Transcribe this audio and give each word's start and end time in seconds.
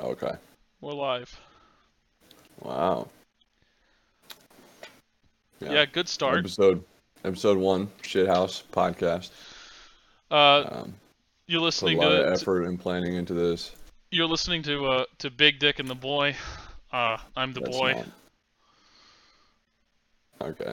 Okay. 0.00 0.32
We're 0.80 0.92
live. 0.92 1.38
Wow. 2.60 3.08
Yeah, 5.60 5.84
good 5.86 6.08
start. 6.08 6.38
Episode 6.38 6.84
episode 7.24 7.58
one, 7.58 7.88
Shithouse 8.02 8.62
podcast. 8.72 9.30
Uh, 10.30 10.68
Um, 10.70 10.94
you're 11.48 11.58
put 11.58 11.62
a 11.62 11.64
listening 11.64 11.98
lot 11.98 12.10
to, 12.10 12.26
of 12.28 12.32
effort 12.34 12.62
and 12.64 12.78
planning 12.78 13.14
into 13.14 13.34
this. 13.34 13.72
you're 14.12 14.28
listening 14.28 14.62
to 14.64 14.86
uh 14.86 15.04
to 15.18 15.30
Big 15.30 15.58
Dick 15.58 15.80
and 15.80 15.88
the 15.90 15.94
Boy. 15.96 16.36
Uh, 16.92 17.16
I'm 17.36 17.52
the 17.52 17.60
That's 17.60 17.76
boy. 17.76 17.92
not- 17.92 18.06
Okay. 20.50 20.72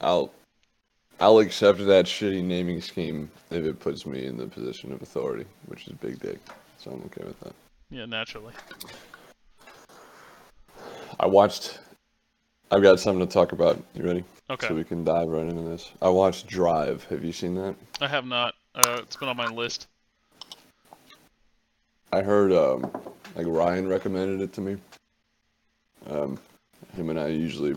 I'll 0.00 0.32
I'll 1.20 1.38
accept 1.40 1.78
that 1.84 2.06
shitty 2.06 2.42
naming 2.42 2.80
scheme 2.80 3.30
if 3.50 3.62
it 3.64 3.78
puts 3.78 4.06
me 4.06 4.24
in 4.24 4.38
the 4.38 4.46
position 4.46 4.90
of 4.92 5.02
authority, 5.02 5.44
which 5.66 5.86
is 5.86 5.92
big 5.94 6.18
dick. 6.20 6.38
So 6.78 6.92
I'm 6.92 7.02
okay 7.06 7.24
with 7.24 7.38
that. 7.40 7.54
Yeah, 7.90 8.04
naturally. 8.04 8.52
I 11.20 11.26
watched 11.26 11.78
I've 12.70 12.82
got 12.82 13.00
something 13.00 13.26
to 13.26 13.32
talk 13.32 13.52
about. 13.52 13.82
You 13.94 14.04
ready? 14.04 14.24
Okay. 14.50 14.68
So 14.68 14.74
we 14.74 14.84
can 14.84 15.04
dive 15.04 15.28
right 15.28 15.46
into 15.46 15.62
this. 15.62 15.90
I 16.02 16.08
watched 16.10 16.46
Drive. 16.46 17.04
Have 17.04 17.24
you 17.24 17.32
seen 17.32 17.54
that? 17.54 17.74
I 18.00 18.08
have 18.08 18.26
not. 18.26 18.54
Uh, 18.74 18.98
it's 19.02 19.16
been 19.16 19.28
on 19.28 19.36
my 19.36 19.50
list. 19.50 19.86
I 22.12 22.22
heard 22.22 22.52
um 22.52 22.90
like 23.34 23.46
Ryan 23.46 23.88
recommended 23.88 24.40
it 24.42 24.52
to 24.54 24.60
me. 24.60 24.76
Um 26.10 26.38
him 26.94 27.10
and 27.10 27.18
I 27.18 27.28
usually 27.28 27.76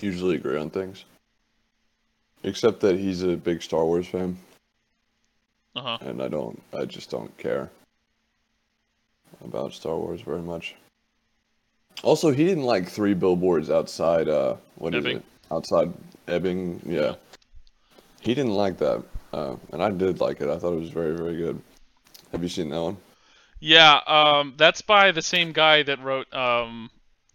usually 0.00 0.36
agree 0.36 0.58
on 0.58 0.70
things. 0.70 1.04
Except 2.44 2.80
that 2.80 2.98
he's 2.98 3.22
a 3.22 3.36
big 3.36 3.62
Star 3.62 3.84
Wars 3.84 4.06
fan 4.06 4.36
Uh 5.76 5.82
huh. 5.82 5.98
and 6.02 6.22
I 6.22 6.28
don't 6.28 6.60
I 6.76 6.84
just 6.84 7.10
don't 7.10 7.34
care 7.38 7.70
about 9.44 9.72
Star 9.72 9.96
Wars 9.96 10.20
very 10.20 10.42
much. 10.42 10.74
Also, 12.02 12.30
he 12.30 12.44
didn't 12.44 12.64
like 12.64 12.88
three 12.88 13.14
billboards 13.14 13.70
outside 13.70 14.28
uh 14.28 14.56
what 14.76 14.94
is 14.94 15.04
Ebbing. 15.04 15.18
it? 15.18 15.24
Outside 15.50 15.92
Ebbing, 16.28 16.80
yeah. 16.86 17.14
He 18.20 18.34
didn't 18.34 18.54
like 18.54 18.78
that. 18.78 19.02
Uh, 19.32 19.56
and 19.72 19.82
I 19.82 19.90
did 19.90 20.20
like 20.20 20.40
it. 20.40 20.48
I 20.48 20.58
thought 20.58 20.72
it 20.74 20.80
was 20.80 20.90
very, 20.90 21.16
very 21.16 21.36
good. 21.36 21.60
Have 22.32 22.42
you 22.42 22.48
seen 22.48 22.68
that 22.70 22.80
one? 22.80 22.96
Yeah. 23.60 24.00
Um, 24.06 24.54
that's 24.56 24.82
by 24.82 25.10
the 25.12 25.22
same 25.22 25.52
guy 25.52 25.82
that 25.84 26.02
wrote 26.02 26.32
um 26.34 26.90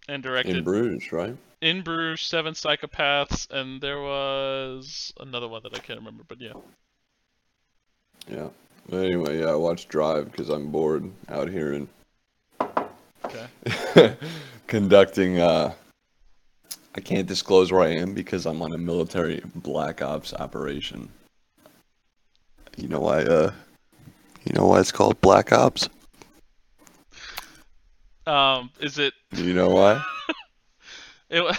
and 0.09 0.23
directed 0.23 0.57
In 0.57 0.63
Bruges, 0.63 1.11
right? 1.11 1.35
In 1.61 1.81
Bruges, 1.81 2.21
Seven 2.21 2.53
Psychopaths, 2.53 3.49
and 3.51 3.81
there 3.81 4.01
was 4.01 5.13
another 5.19 5.47
one 5.47 5.61
that 5.63 5.75
I 5.75 5.79
can't 5.79 5.99
remember. 5.99 6.23
But 6.27 6.39
yeah. 6.41 6.53
Yeah. 8.29 8.47
But 8.89 9.05
anyway, 9.05 9.39
yeah, 9.39 9.47
I 9.47 9.55
watched 9.55 9.89
Drive 9.89 10.31
because 10.31 10.49
I'm 10.49 10.71
bored 10.71 11.09
out 11.29 11.49
here 11.49 11.73
and 11.73 11.87
Okay. 13.67 14.15
conducting. 14.67 15.39
Uh, 15.39 15.73
I 16.95 17.01
can't 17.01 17.27
disclose 17.27 17.71
where 17.71 17.81
I 17.81 17.89
am 17.89 18.13
because 18.13 18.45
I'm 18.45 18.61
on 18.61 18.73
a 18.73 18.77
military 18.77 19.41
black 19.55 20.01
ops 20.01 20.33
operation. 20.33 21.09
You 22.75 22.87
know 22.87 22.99
why? 22.99 23.23
Uh, 23.23 23.51
you 24.45 24.53
know 24.53 24.65
why 24.65 24.79
it's 24.79 24.91
called 24.91 25.19
black 25.21 25.51
ops? 25.51 25.89
Um, 28.25 28.71
is 28.79 28.97
it? 28.97 29.13
You 29.31 29.53
know 29.53 29.69
why? 29.69 30.03
it 31.29 31.43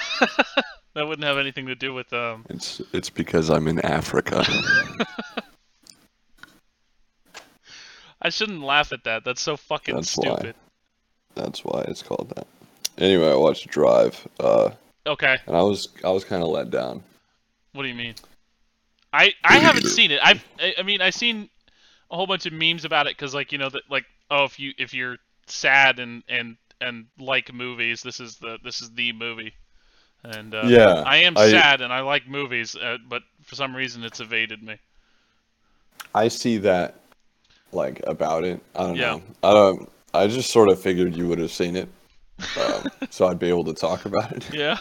that 0.94 1.06
wouldn't 1.06 1.24
have 1.24 1.38
anything 1.38 1.66
to 1.66 1.74
do 1.74 1.94
with 1.94 2.12
um. 2.12 2.44
It's 2.50 2.80
it's 2.92 3.10
because 3.10 3.50
I'm 3.50 3.68
in 3.68 3.78
Africa. 3.80 4.44
I 8.20 8.30
shouldn't 8.30 8.62
laugh 8.62 8.92
at 8.92 9.04
that. 9.04 9.24
That's 9.24 9.40
so 9.40 9.56
fucking 9.56 9.94
That's 9.94 10.16
why. 10.16 10.52
That's 11.38 11.64
why 11.64 11.82
it's 11.88 12.02
called 12.02 12.32
that. 12.36 12.46
Anyway, 12.98 13.30
I 13.30 13.34
watched 13.36 13.68
Drive, 13.68 14.26
uh, 14.40 14.70
Okay. 15.06 15.38
and 15.46 15.56
I 15.56 15.62
was 15.62 15.88
I 16.04 16.10
was 16.10 16.24
kind 16.24 16.42
of 16.42 16.48
let 16.48 16.70
down. 16.70 17.02
What 17.72 17.82
do 17.84 17.88
you 17.88 17.94
mean? 17.94 18.14
I 19.12 19.32
I 19.44 19.58
haven't 19.58 19.86
seen 19.86 20.10
it. 20.10 20.20
I've 20.22 20.44
I, 20.60 20.74
I 20.78 20.82
mean 20.82 21.00
I've 21.00 21.14
seen 21.14 21.48
a 22.10 22.16
whole 22.16 22.26
bunch 22.26 22.44
of 22.46 22.52
memes 22.52 22.84
about 22.84 23.06
it 23.06 23.16
because 23.16 23.34
like 23.34 23.52
you 23.52 23.58
know 23.58 23.68
that 23.70 23.82
like 23.88 24.04
oh 24.30 24.44
if 24.44 24.58
you 24.58 24.72
if 24.78 24.92
you're 24.92 25.16
sad 25.46 25.98
and 26.00 26.22
and 26.28 26.56
and 26.80 27.06
like 27.18 27.52
movies 27.54 28.02
this 28.02 28.20
is 28.20 28.36
the 28.36 28.58
this 28.64 28.82
is 28.82 28.90
the 28.90 29.12
movie. 29.12 29.54
And 30.24 30.52
uh, 30.52 30.64
Yeah, 30.66 31.04
I 31.06 31.18
am 31.18 31.38
I- 31.38 31.48
sad 31.50 31.80
and 31.80 31.92
I 31.92 32.00
like 32.00 32.26
movies, 32.28 32.74
uh, 32.74 32.98
but 33.08 33.22
for 33.44 33.54
some 33.54 33.74
reason 33.76 34.02
it's 34.02 34.18
evaded 34.18 34.60
me. 34.62 34.76
I 36.14 36.26
see 36.28 36.58
that 36.58 36.96
like 37.72 38.02
about 38.06 38.42
it. 38.44 38.60
I 38.74 38.78
don't 38.82 38.96
Yeah. 38.96 39.12
know. 39.14 39.22
I 39.44 39.52
don't. 39.54 39.92
I 40.14 40.26
just 40.26 40.50
sort 40.50 40.70
of 40.70 40.80
figured 40.80 41.14
you 41.16 41.28
would 41.28 41.38
have 41.38 41.50
seen 41.52 41.76
it, 41.76 41.88
um, 42.58 42.84
so 43.10 43.26
I'd 43.26 43.38
be 43.38 43.48
able 43.48 43.64
to 43.64 43.74
talk 43.74 44.04
about 44.06 44.32
it. 44.32 44.52
Yeah. 44.52 44.78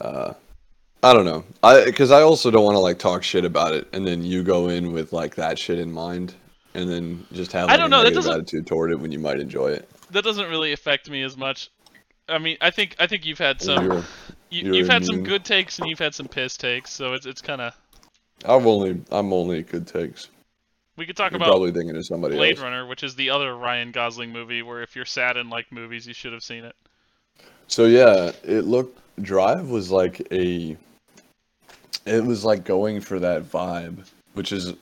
I 0.00 1.12
don't 1.12 1.26
know. 1.26 1.44
I 1.62 1.84
because 1.84 2.10
I 2.10 2.22
also 2.22 2.50
don't 2.50 2.64
want 2.64 2.76
to 2.76 2.80
like 2.80 2.98
talk 2.98 3.22
shit 3.22 3.44
about 3.44 3.74
it, 3.74 3.86
and 3.92 4.06
then 4.06 4.22
you 4.22 4.42
go 4.42 4.68
in 4.68 4.92
with 4.92 5.12
like 5.12 5.34
that 5.34 5.58
shit 5.58 5.78
in 5.78 5.92
mind, 5.92 6.34
and 6.72 6.88
then 6.90 7.26
just 7.32 7.52
have 7.52 7.68
I 7.68 7.76
don't 7.76 7.86
a 7.86 7.88
know, 7.90 8.02
that 8.02 8.14
doesn't- 8.14 8.32
attitude 8.32 8.66
toward 8.66 8.90
it 8.90 8.98
when 8.98 9.12
you 9.12 9.18
might 9.18 9.38
enjoy 9.38 9.68
it. 9.68 9.88
That 10.12 10.24
doesn't 10.24 10.48
really 10.48 10.72
affect 10.72 11.10
me 11.10 11.22
as 11.22 11.36
much. 11.36 11.70
I 12.28 12.38
mean, 12.38 12.56
I 12.62 12.70
think 12.70 12.96
I 12.98 13.06
think 13.06 13.26
you've 13.26 13.38
had 13.38 13.60
some 13.60 13.84
You're- 13.84 14.02
you, 14.48 14.74
you've 14.74 14.88
had 14.88 15.04
some 15.04 15.22
good 15.24 15.44
takes 15.44 15.78
and 15.78 15.88
you've 15.88 15.98
had 15.98 16.14
some 16.14 16.26
piss 16.28 16.56
takes, 16.56 16.90
so 16.90 17.12
it's 17.12 17.26
it's 17.26 17.42
kind 17.42 17.60
of 17.60 17.74
I've 18.46 18.66
only 18.66 19.02
I'm 19.10 19.32
only 19.34 19.62
good 19.62 19.86
takes. 19.86 20.28
We 20.96 21.06
could 21.06 21.16
talk 21.16 21.32
You're 21.32 21.36
about 21.36 21.48
probably 21.48 21.72
thinking 21.72 21.96
of 21.96 22.06
somebody 22.06 22.36
Blade 22.36 22.56
else. 22.56 22.62
Runner, 22.62 22.86
which 22.86 23.02
is 23.02 23.14
the 23.14 23.30
other 23.30 23.56
Ryan 23.56 23.90
Gosling 23.90 24.30
movie 24.30 24.62
where 24.62 24.82
if 24.82 24.94
you're 24.94 25.04
sad 25.04 25.36
and 25.36 25.50
like 25.50 25.70
movies, 25.72 26.06
you 26.06 26.14
should 26.14 26.32
have 26.32 26.42
seen 26.42 26.64
it. 26.64 26.76
So 27.66 27.86
yeah, 27.86 28.32
it 28.42 28.64
looked 28.64 29.00
Drive 29.22 29.68
was 29.68 29.90
like 29.90 30.26
a 30.32 30.76
it 32.06 32.24
was 32.24 32.44
like 32.44 32.64
going 32.64 33.00
for 33.00 33.18
that 33.18 33.42
vibe, 33.44 34.06
which 34.34 34.52
is 34.52 34.74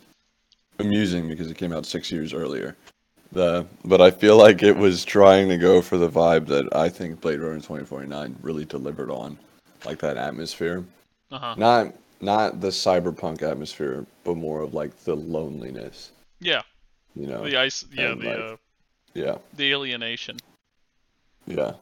amusing 0.78 1.28
because 1.28 1.50
it 1.50 1.56
came 1.56 1.72
out 1.72 1.86
6 1.86 2.10
years 2.10 2.32
earlier. 2.32 2.76
The 3.32 3.66
but 3.84 4.00
I 4.00 4.10
feel 4.10 4.36
like 4.36 4.62
it 4.62 4.76
was 4.76 5.04
trying 5.04 5.48
to 5.48 5.56
go 5.56 5.80
for 5.80 5.96
the 5.96 6.08
vibe 6.08 6.46
that 6.48 6.74
I 6.74 6.88
think 6.88 7.20
Blade 7.20 7.40
Runner 7.40 7.56
2049 7.56 8.36
really 8.42 8.64
delivered 8.64 9.10
on, 9.10 9.38
like 9.86 9.98
that 10.00 10.16
atmosphere. 10.18 10.84
Uh 11.30 11.38
huh. 11.38 11.54
Not 11.56 11.94
not 12.22 12.60
the 12.60 12.68
cyberpunk 12.68 13.42
atmosphere, 13.42 14.06
but 14.24 14.36
more 14.36 14.60
of 14.62 14.72
like 14.74 14.96
the 15.04 15.14
loneliness, 15.16 16.12
Yeah, 16.40 16.62
you 17.14 17.26
know. 17.26 17.44
the 17.44 17.56
ice. 17.58 17.84
Yeah, 17.92 18.14
the 18.14 18.24
like- 18.24 18.38
uh, 18.38 18.56
Yeah. 19.14 19.38
the 19.54 19.72
alienation. 19.72 20.38
Yeah. 21.46 21.74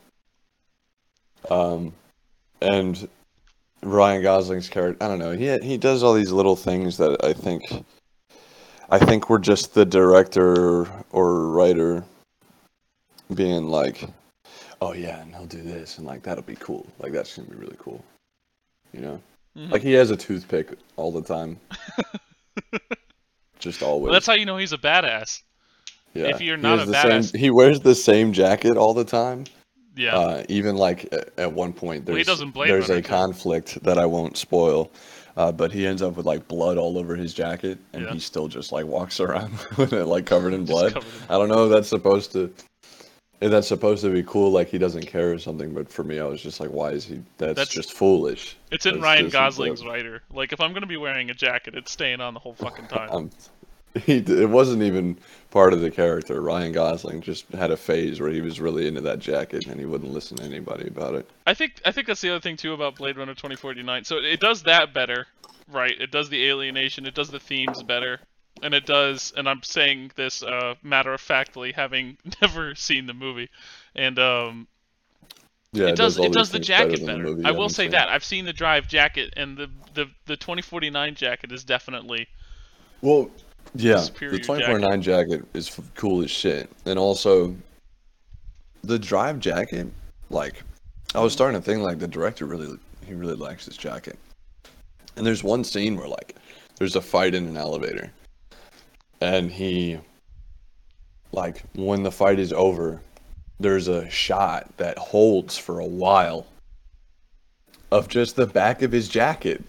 Um, 1.50 1.92
and 2.62 3.08
Ryan 3.82 4.22
Gosling's 4.22 4.68
character, 4.68 5.02
I 5.04 5.08
don't 5.08 5.18
know. 5.18 5.32
He 5.32 5.56
he 5.66 5.76
does 5.78 6.02
all 6.02 6.14
these 6.14 6.32
little 6.32 6.56
things 6.56 6.96
that 6.98 7.22
I 7.24 7.32
think, 7.32 7.84
I 8.90 8.98
think 8.98 9.30
we're 9.30 9.38
just 9.38 9.74
the 9.74 9.84
director 9.84 10.86
or 11.12 11.46
writer 11.50 12.04
being 13.34 13.68
like, 13.68 14.04
oh 14.80 14.92
yeah, 14.92 15.20
and 15.20 15.34
he'll 15.34 15.46
do 15.46 15.62
this, 15.62 15.98
and 15.98 16.06
like 16.06 16.22
that'll 16.22 16.42
be 16.44 16.56
cool. 16.56 16.86
Like 16.98 17.12
that's 17.12 17.36
gonna 17.36 17.48
be 17.48 17.56
really 17.56 17.76
cool. 17.78 18.02
You 18.92 19.00
know, 19.00 19.22
Mhm. 19.56 19.71
like 19.72 19.83
he 19.83 19.93
has 19.94 20.11
a 20.11 20.16
toothpick 20.16 20.75
all 20.97 21.11
the 21.12 21.22
time. 21.22 21.59
just 23.59 23.83
always. 23.83 24.05
Well, 24.05 24.12
that's 24.12 24.27
how 24.27 24.34
you 24.34 24.47
know 24.47 24.56
he's 24.56 24.72
a 24.72 24.78
badass. 24.78 25.43
yeah. 26.15 26.27
if 26.27 26.41
you're 26.41 26.56
He 26.56 26.62
not 26.62 26.81
a 26.81 26.87
badass- 26.87 27.31
same, 27.33 27.41
he 27.41 27.50
wears 27.50 27.81
the 27.81 27.94
same 27.94 28.33
jacket 28.33 28.77
all 28.77 28.94
the 28.94 29.05
time. 29.05 29.44
Yeah. 29.97 30.16
Uh, 30.16 30.44
even 30.49 30.77
like 30.77 31.12
at, 31.37 31.53
one 31.53 31.72
point, 31.72 32.06
Well, 32.06 32.16
he 32.16 32.22
there's 32.22 32.43
Blade 32.44 32.71
there's 32.71 32.88
Runner, 32.88 33.00
a 33.00 33.03
conflict 33.03 33.83
that 33.83 33.99
I 33.99 34.06
won't 34.06 34.37
spoil, 34.37 34.91
uh, 35.37 35.50
but 35.53 35.72
he 35.72 35.84
ends 35.87 36.00
up 36.00 36.17
with 36.17 36.27
like 36.27 36.47
blood 36.49 36.78
all 36.78 36.97
over 36.97 37.17
his 37.17 37.34
jacket, 37.34 37.77
and 37.93 38.05
Yeah. 38.05 38.12
he 38.12 38.21
still 38.21 38.47
just 38.49 38.71
like 38.72 38.87
walks 38.87 39.19
around 39.21 39.53
with 39.77 39.93
it 39.93 40.06
like 40.06 40.27
covered 40.27 40.55
in 40.55 40.65
blood. 40.65 40.94
covered 40.94 41.06
in- 41.09 41.22
I 41.28 41.38
don't 41.38 41.49
know 41.49 41.65
if 41.67 41.71
that's 41.72 41.88
supposed 41.88 42.32
to, 42.32 42.53
if 43.40 43.50
that's 43.50 43.69
supposed 43.69 44.02
to 44.02 44.10
be 44.12 44.22
cool, 44.22 44.50
like 44.50 44.69
he 44.69 44.78
doesn't 44.78 45.06
care 45.06 45.32
or 45.32 45.38
something. 45.38 45.72
But 45.72 45.90
for 45.90 46.04
me, 46.04 46.19
I 46.20 46.25
was 46.25 46.42
just 46.42 46.60
like, 46.60 46.70
why 46.70 46.90
is 46.90 47.04
he? 47.04 47.22
That's, 47.38 47.54
That's- 47.54 47.69
just 47.69 47.92
foolish. 47.92 48.56
it's 48.70 48.87
in 48.87 48.94
that's 48.94 49.02
Ryan 49.04 49.28
Gosling's 49.31 49.84
writer. 49.84 50.22
Like 50.32 50.52
if 50.52 50.60
I'm 50.60 50.72
gonna 50.72 50.87
be 50.87 50.96
wearing 50.96 51.31
a 51.31 51.34
jacket, 51.34 51.75
it's 51.75 51.90
staying 51.92 52.20
on 52.20 52.34
the 52.34 52.40
whole 52.40 52.54
fucking 52.54 52.87
time. 52.88 53.31
He 54.04 54.19
it 54.19 54.48
wasn't 54.48 54.82
even 54.84 55.19
part 55.50 55.72
of 55.72 55.81
the 55.81 55.90
character. 55.90 56.40
Ryan 56.40 56.70
Gosling 56.70 57.22
just 57.22 57.48
had 57.48 57.72
a 57.72 57.76
phase 57.76 58.20
where 58.20 58.31
he 58.31 58.40
was 58.40 58.60
really 58.60 58.87
into 58.87 59.00
that 59.00 59.19
jacket, 59.19 59.66
and 59.66 59.81
he 59.81 59.86
wouldn't 59.86 60.12
listen 60.12 60.36
to 60.36 60.44
anybody 60.44 60.86
about 60.86 61.14
it. 61.14 61.28
I 61.46 61.54
think 61.54 61.81
I 61.84 61.90
think 61.90 62.06
that's 62.06 62.20
the 62.20 62.31
other 62.31 62.40
thing 62.40 62.56
too 62.56 62.72
about 62.72 62.94
Blade 62.96 63.16
Runner 63.16 63.34
2049. 63.34 64.04
So 64.04 64.19
it 64.19 64.38
does 64.38 64.62
that 64.62 64.94
better, 64.94 65.26
right? 65.66 65.98
It 66.00 66.12
does 66.12 66.28
the 66.28 66.48
alienation, 66.50 67.04
it 67.04 67.14
does 67.14 67.31
the 67.31 67.40
themes 67.40 67.82
better, 67.82 68.20
and 68.62 68.74
it 68.74 68.86
does. 68.86 69.32
And 69.36 69.48
I'm 69.48 69.62
saying 69.62 70.12
this 70.16 70.42
uh, 70.42 70.74
matter 70.82 71.12
of 71.12 71.20
factly, 71.20 71.72
having 71.72 72.18
never 72.42 72.74
seen 72.74 73.06
the 73.06 73.14
movie, 73.14 73.50
and 73.94 74.18
um, 74.18 74.68
Yeah, 75.72 75.88
it 75.88 75.96
does 75.96 76.18
all 76.18 76.26
it 76.26 76.32
does 76.32 76.50
the 76.50 76.58
better 76.58 76.64
jacket 76.64 76.96
than 76.98 77.06
better. 77.06 77.22
movie 77.22 77.44
I 77.44 77.50
will 77.50 77.68
say 77.68 77.84
seen. 77.84 77.92
that 77.92 78.08
I've 78.08 78.24
seen 78.24 78.44
the 78.44 78.52
Drive 78.52 78.88
jacket, 78.88 79.32
and 79.36 79.56
the 79.56 79.70
the 79.94 80.06
the 80.26 80.36
2049 80.36 81.14
jacket 81.14 81.52
is 81.52 81.64
definitely 81.64 82.28
Well, 83.00 83.30
yeah, 83.74 84.00
the 84.00 84.38
2049 84.38 85.02
jacket 85.02 85.44
is 85.54 85.78
cool 85.94 86.22
as 86.22 86.30
shit, 86.30 86.70
and 86.86 86.98
also 86.98 87.54
the 88.82 88.98
drive 88.98 89.40
jacket, 89.40 89.88
like, 90.30 90.62
I 91.14 91.20
was 91.20 91.32
starting 91.32 91.60
to 91.60 91.64
think 91.64 91.82
like 91.82 91.98
the 91.98 92.08
director 92.08 92.46
really 92.46 92.78
he 93.06 93.14
really 93.14 93.34
likes 93.34 93.66
this 93.66 93.76
jacket. 93.76 94.18
And 95.16 95.26
there's 95.26 95.42
one 95.42 95.64
scene 95.64 95.96
where 95.96 96.08
like 96.08 96.36
there's 96.76 96.96
a 96.96 97.00
fight 97.00 97.34
in 97.34 97.46
an 97.46 97.56
elevator, 97.56 98.12
and 99.20 99.50
he 99.50 99.99
like 101.32 101.62
when 101.75 102.02
the 102.02 102.12
fight 102.12 102.38
is 102.38 102.52
over, 102.52 103.00
there's 103.58 103.88
a 103.88 104.08
shot 104.11 104.76
that 104.78 104.99
holds 104.99 105.56
for 105.56 105.78
a 105.78 105.87
while 105.87 106.46
of 107.93 108.08
just 108.08 108.37
the 108.37 108.46
back 108.46 108.82
of 108.82 108.93
his 108.93 109.08
jacket. 109.08 109.62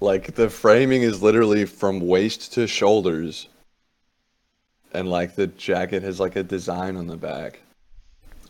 Like 0.00 0.34
the 0.34 0.48
framing 0.48 1.02
is 1.02 1.22
literally 1.22 1.64
from 1.64 2.00
waist 2.00 2.52
to 2.54 2.66
shoulders. 2.66 3.48
And 4.92 5.08
like 5.08 5.34
the 5.34 5.46
jacket 5.46 6.02
has 6.02 6.20
like 6.20 6.36
a 6.36 6.42
design 6.42 6.96
on 6.96 7.06
the 7.06 7.16
back. 7.16 7.60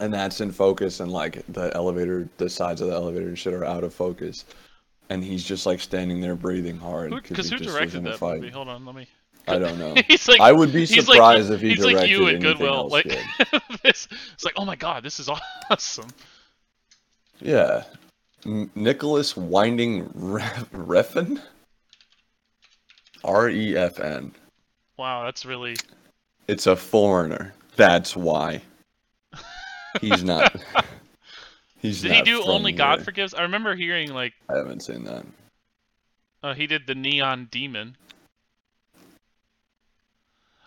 And 0.01 0.13
that's 0.13 0.41
in 0.41 0.53
focus 0.53 1.01
and 1.01 1.13
like 1.13 1.45
the 1.49 1.75
elevator 1.75 2.29
the 2.39 2.49
sides 2.49 2.81
of 2.81 2.89
the 2.89 2.95
elevator 2.95 3.29
and 3.29 3.39
shit 3.39 3.53
are 3.53 3.65
out 3.65 3.85
of 3.85 3.93
focus. 3.93 4.45
And 5.11 5.25
he's 5.25 5.45
just 5.45 5.67
like 5.67 5.81
standing 5.81 6.21
there 6.21 6.37
breathing 6.37 6.79
hard. 6.79 7.11
Because 7.11 7.51
who 7.51 7.59
just 7.59 7.71
directed 7.75 8.05
that 8.05 8.19
fight. 8.19 8.41
movie? 8.41 8.51
Hold 8.51 8.69
on, 8.69 8.87
let 8.87 8.95
me. 8.95 9.07
I 9.49 9.59
don't 9.59 9.79
know. 9.79 9.95
he's 10.09 10.29
like 10.29 10.41
I 10.41 10.53
would 10.53 10.73
be 10.73 10.81
he's 10.81 11.09
like 11.09 11.17
surprised 11.17 11.51
if 11.51 11.61
he 11.61 11.71
he's 11.71 11.79
directed 11.79 12.01
like 12.01 12.11
you 12.11 12.29
at 12.29 12.41
Goodwill. 12.41 12.75
else 12.75 12.93
Like 12.93 13.05
good. 13.05 13.63
this, 13.83 14.09
it's 14.33 14.45
like, 14.45 14.55
oh 14.57 14.65
my 14.65 14.77
god, 14.77 15.03
this 15.03 15.19
is 15.21 15.29
awesome. 15.71 16.09
Yeah. 17.41 17.85
N- 18.47 18.71
Nicolas 18.75 19.37
Winding 19.37 20.11
Re- 20.15 20.43
Refn? 20.73 21.41
R 23.25 23.49
E 23.51 23.77
F 23.77 24.01
N. 24.01 24.33
Wow, 24.97 25.25
that's 25.25 25.45
really. 25.45 25.77
It's 26.49 26.67
a 26.67 26.77
foreigner. 26.77 27.55
That's 27.77 28.17
why. 28.17 28.63
He's 30.01 30.23
not. 30.23 30.55
He's 31.81 32.03
Did 32.03 32.13
he 32.13 32.23
do 32.23 32.43
Only 32.43 32.73
God. 32.73 33.03
Forgives? 33.03 33.33
I 33.35 33.43
remember 33.43 33.75
hearing 33.75 34.13
like 34.13 34.35
I 34.49 34.57
haven't 34.57 34.81
seen 34.81 35.05
that. 35.05 35.25
uh, 36.43 36.55
he 36.55 36.67
did 36.67 36.87
the 36.87 36.95
Neon 36.95 37.49
Demon. 37.51 37.97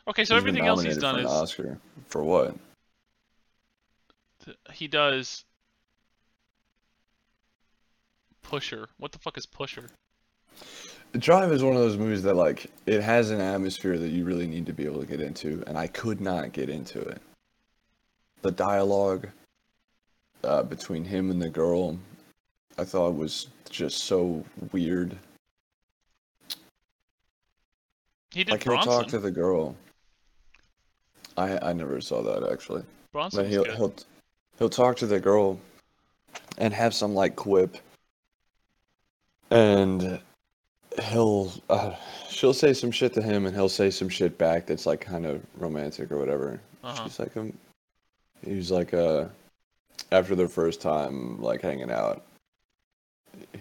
Okay, 0.07 0.25
so 0.25 0.35
He's 0.35 0.41
everything 0.41 0.65
else 0.65 0.83
he's 0.83 0.97
done 0.97 1.15
for 1.15 1.19
an 1.21 1.25
is 1.25 1.31
Oscar 1.31 1.77
for 2.07 2.23
what? 2.23 2.55
he 4.73 4.87
does 4.87 5.45
Pusher. 8.41 8.87
What 8.97 9.11
the 9.11 9.19
fuck 9.19 9.37
is 9.37 9.45
Pusher? 9.45 9.89
Drive 11.17 11.51
is 11.51 11.63
one 11.63 11.75
of 11.75 11.81
those 11.81 11.97
movies 11.97 12.23
that 12.23 12.35
like 12.35 12.69
it 12.85 13.01
has 13.01 13.31
an 13.31 13.39
atmosphere 13.39 13.97
that 13.97 14.09
you 14.09 14.25
really 14.25 14.47
need 14.47 14.65
to 14.65 14.73
be 14.73 14.85
able 14.85 14.99
to 14.99 15.05
get 15.05 15.21
into, 15.21 15.63
and 15.67 15.77
I 15.77 15.87
could 15.87 16.19
not 16.19 16.51
get 16.51 16.69
into 16.69 16.99
it. 16.99 17.21
The 18.41 18.51
dialogue 18.51 19.29
uh, 20.43 20.63
between 20.63 21.05
him 21.05 21.31
and 21.31 21.41
the 21.41 21.49
girl, 21.49 21.97
I 22.77 22.83
thought 22.83 23.15
was 23.15 23.47
just 23.69 23.99
so 24.05 24.43
weird. 24.71 25.15
He 28.33 28.43
did 28.43 28.51
Like 28.51 28.63
he'll 28.63 28.79
talk 28.79 29.07
to 29.07 29.19
the 29.19 29.31
girl. 29.31 29.75
I 31.37 31.69
I 31.69 31.73
never 31.73 32.01
saw 32.01 32.21
that 32.21 32.49
actually. 32.51 32.83
Bronson 33.11 33.43
But 33.43 33.49
he'll 33.49 33.65
he'll 33.65 33.93
he'll 34.57 34.69
talk 34.69 34.97
to 34.97 35.05
the 35.07 35.19
girl 35.19 35.59
and 36.57 36.73
have 36.73 36.93
some 36.93 37.13
like 37.13 37.35
quip, 37.35 37.77
and 39.51 40.19
he'll 41.01 41.51
uh, 41.69 41.93
she'll 42.29 42.53
say 42.53 42.73
some 42.73 42.91
shit 42.91 43.13
to 43.13 43.21
him, 43.21 43.45
and 43.45 43.55
he'll 43.55 43.69
say 43.69 43.89
some 43.89 44.09
shit 44.09 44.37
back 44.37 44.65
that's 44.65 44.85
like 44.85 45.01
kind 45.01 45.25
of 45.25 45.41
romantic 45.57 46.11
or 46.11 46.17
whatever. 46.17 46.59
Uh-huh. 46.83 47.03
She's 47.03 47.19
like 47.19 47.35
um, 47.37 47.53
he's 48.45 48.71
like 48.71 48.93
uh, 48.93 49.25
after 50.11 50.35
their 50.35 50.47
first 50.47 50.81
time 50.81 51.41
like 51.41 51.61
hanging 51.61 51.91
out, 51.91 52.23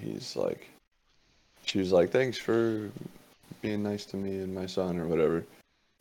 he's 0.00 0.36
like, 0.36 0.68
she 1.64 1.78
was 1.78 1.92
like, 1.92 2.10
thanks 2.10 2.38
for 2.38 2.90
being 3.60 3.82
nice 3.82 4.04
to 4.06 4.16
me 4.16 4.38
and 4.38 4.54
my 4.54 4.66
son 4.66 4.98
or 4.98 5.06
whatever, 5.06 5.44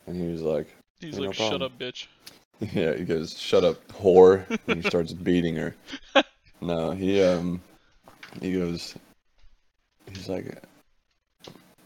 and 0.06 0.16
he 0.16 0.28
was 0.28 0.42
like. 0.42 0.66
He's 1.02 1.14
Yeah, 1.14 1.20
no 1.20 1.26
like, 1.26 1.34
shut 1.34 1.48
problem. 1.50 1.62
up, 1.62 1.78
bitch. 1.78 2.06
Yeah, 2.72 2.94
he 2.94 3.04
goes, 3.04 3.36
"Shut 3.36 3.64
up, 3.64 3.86
whore!" 3.88 4.46
and 4.68 4.80
he 4.80 4.88
starts 4.88 5.12
beating 5.28 5.56
her. 5.56 5.74
No, 6.60 6.92
he 6.92 7.20
um, 7.20 7.60
he 8.40 8.52
goes, 8.52 8.94
he's 10.12 10.28
like, 10.28 10.62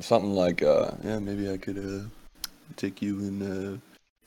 something 0.00 0.32
like, 0.34 0.62
uh, 0.62 0.90
"Yeah, 1.02 1.18
maybe 1.18 1.50
I 1.50 1.56
could 1.56 1.78
uh, 1.78 2.06
take 2.76 3.00
you 3.00 3.20
and 3.20 3.42
uh, 3.42 3.78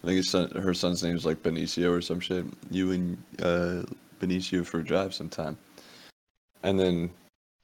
I 0.03 0.07
think 0.07 0.17
his 0.17 0.31
son, 0.31 0.49
her 0.51 0.73
son's 0.73 1.03
name 1.03 1.15
is 1.15 1.23
like 1.23 1.43
Benicio 1.43 1.91
or 1.95 2.01
some 2.01 2.19
shit. 2.19 2.45
You 2.71 2.93
and 2.93 3.17
uh, 3.43 3.83
Benicio 4.19 4.65
for 4.65 4.79
a 4.79 4.83
drive 4.83 5.13
sometime." 5.13 5.55
And 6.63 6.79
then 6.79 7.11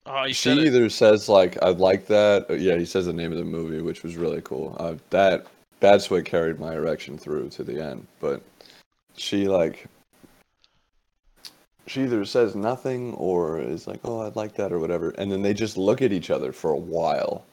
Oh, 0.06 0.28
she 0.31 0.51
either 0.51 0.89
says 0.92 1.28
like, 1.28 1.57
"I 1.63 1.69
like 1.69 2.06
that," 2.06 2.45
yeah, 2.60 2.75
he 2.78 2.86
says 2.86 3.07
the 3.07 3.13
name 3.13 3.31
of 3.31 3.39
the 3.39 3.44
movie, 3.45 3.81
which 3.81 4.04
was 4.04 4.16
really 4.16 4.42
cool. 4.42 4.75
Uh, 4.80 4.95
that 5.10 5.48
that's 5.85 6.09
what 6.09 6.25
carried 6.25 6.59
my 6.59 6.73
erection 6.73 7.17
through 7.17 7.49
to 7.49 7.63
the 7.63 7.79
end. 7.79 8.07
But 8.19 8.41
she 9.15 9.47
like, 9.47 9.87
she 11.85 12.03
either 12.03 12.25
says 12.25 12.55
nothing 12.55 13.13
or 13.13 13.59
is 13.59 13.87
like, 13.87 13.99
"Oh, 14.03 14.21
I'd 14.21 14.35
like 14.35 14.55
that" 14.55 14.71
or 14.71 14.79
whatever, 14.79 15.11
and 15.11 15.31
then 15.31 15.41
they 15.43 15.53
just 15.53 15.77
look 15.77 16.01
at 16.01 16.11
each 16.11 16.31
other 16.31 16.51
for 16.51 16.71
a 16.71 16.77
while, 16.77 17.45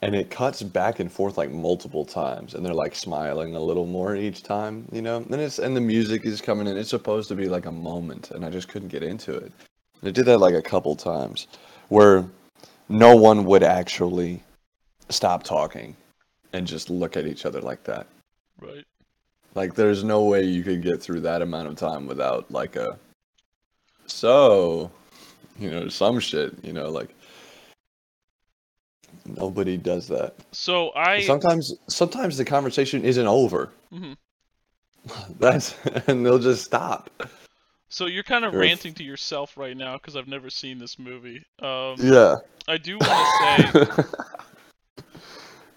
and 0.00 0.14
it 0.14 0.30
cuts 0.30 0.62
back 0.62 0.98
and 0.98 1.12
forth 1.12 1.36
like 1.36 1.50
multiple 1.50 2.06
times, 2.06 2.54
and 2.54 2.64
they're 2.64 2.74
like 2.74 2.94
smiling 2.94 3.54
a 3.54 3.60
little 3.60 3.86
more 3.86 4.16
each 4.16 4.42
time, 4.42 4.88
you 4.90 5.02
know. 5.02 5.18
And 5.18 5.34
it's 5.34 5.58
and 5.58 5.76
the 5.76 5.80
music 5.80 6.24
is 6.24 6.40
coming 6.40 6.66
in. 6.66 6.78
It's 6.78 6.90
supposed 6.90 7.28
to 7.28 7.34
be 7.34 7.48
like 7.48 7.66
a 7.66 7.72
moment, 7.72 8.30
and 8.30 8.44
I 8.44 8.50
just 8.50 8.68
couldn't 8.68 8.88
get 8.88 9.02
into 9.02 9.36
it. 9.36 9.52
They 10.02 10.12
did 10.12 10.26
that 10.26 10.38
like 10.38 10.54
a 10.54 10.62
couple 10.62 10.96
times, 10.96 11.46
where 11.88 12.24
no 12.88 13.14
one 13.14 13.44
would 13.44 13.62
actually 13.62 14.42
stop 15.10 15.42
talking 15.42 15.96
and 16.52 16.66
just 16.66 16.90
look 16.90 17.16
at 17.16 17.26
each 17.26 17.46
other 17.46 17.60
like 17.60 17.84
that. 17.84 18.06
Right. 18.60 18.84
Like, 19.54 19.74
there's 19.74 20.02
no 20.02 20.24
way 20.24 20.42
you 20.42 20.62
could 20.62 20.82
get 20.82 21.02
through 21.02 21.20
that 21.20 21.42
amount 21.42 21.68
of 21.68 21.76
time 21.76 22.06
without 22.06 22.50
like 22.50 22.76
a 22.76 22.98
so, 24.06 24.90
you 25.58 25.70
know, 25.70 25.88
some 25.88 26.20
shit. 26.20 26.54
You 26.62 26.72
know, 26.72 26.90
like 26.90 27.14
nobody 29.24 29.76
does 29.76 30.08
that. 30.08 30.34
So 30.52 30.90
I. 30.94 31.20
Sometimes, 31.22 31.74
sometimes 31.88 32.36
the 32.36 32.44
conversation 32.44 33.04
isn't 33.04 33.26
over. 33.26 33.70
Mm-hmm. 33.92 34.12
That's 35.40 35.74
and 36.06 36.24
they'll 36.24 36.38
just 36.38 36.64
stop. 36.64 37.10
So 37.88 38.06
you're 38.06 38.22
kind 38.22 38.44
of 38.44 38.54
ranting 38.54 38.94
to 38.94 39.04
yourself 39.04 39.58
right 39.58 39.76
now 39.76 39.94
because 39.98 40.16
I've 40.16 40.28
never 40.28 40.48
seen 40.48 40.78
this 40.78 40.98
movie. 40.98 41.44
Um, 41.60 41.96
Yeah. 41.98 42.36
I 42.66 42.78
do 42.78 42.96
want 42.98 43.74
to 43.74 43.94
say, 43.94 44.04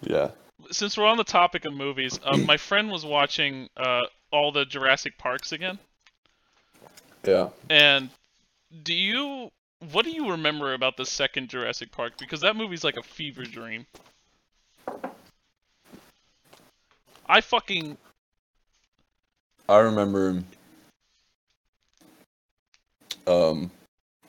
yeah. 0.02 0.30
Since 0.70 0.96
we're 0.96 1.06
on 1.06 1.16
the 1.16 1.24
topic 1.24 1.64
of 1.64 1.72
movies, 1.72 2.18
um, 2.24 2.46
my 2.46 2.56
friend 2.56 2.90
was 2.90 3.04
watching 3.04 3.68
uh, 3.76 4.02
all 4.30 4.52
the 4.52 4.64
Jurassic 4.64 5.18
Parks 5.18 5.52
again, 5.52 5.78
Yeah. 7.24 7.48
and 7.70 8.10
do 8.82 8.94
you? 8.94 9.50
What 9.92 10.04
do 10.06 10.10
you 10.10 10.30
remember 10.30 10.72
about 10.72 10.96
the 10.96 11.04
second 11.04 11.48
Jurassic 11.48 11.92
Park? 11.92 12.14
Because 12.18 12.40
that 12.40 12.56
movie's 12.56 12.82
like 12.82 12.96
a 12.96 13.02
fever 13.02 13.44
dream. 13.44 13.86
I 17.28 17.40
fucking 17.40 17.96
I 19.68 19.78
remember. 19.78 20.42
Um, 23.26 23.70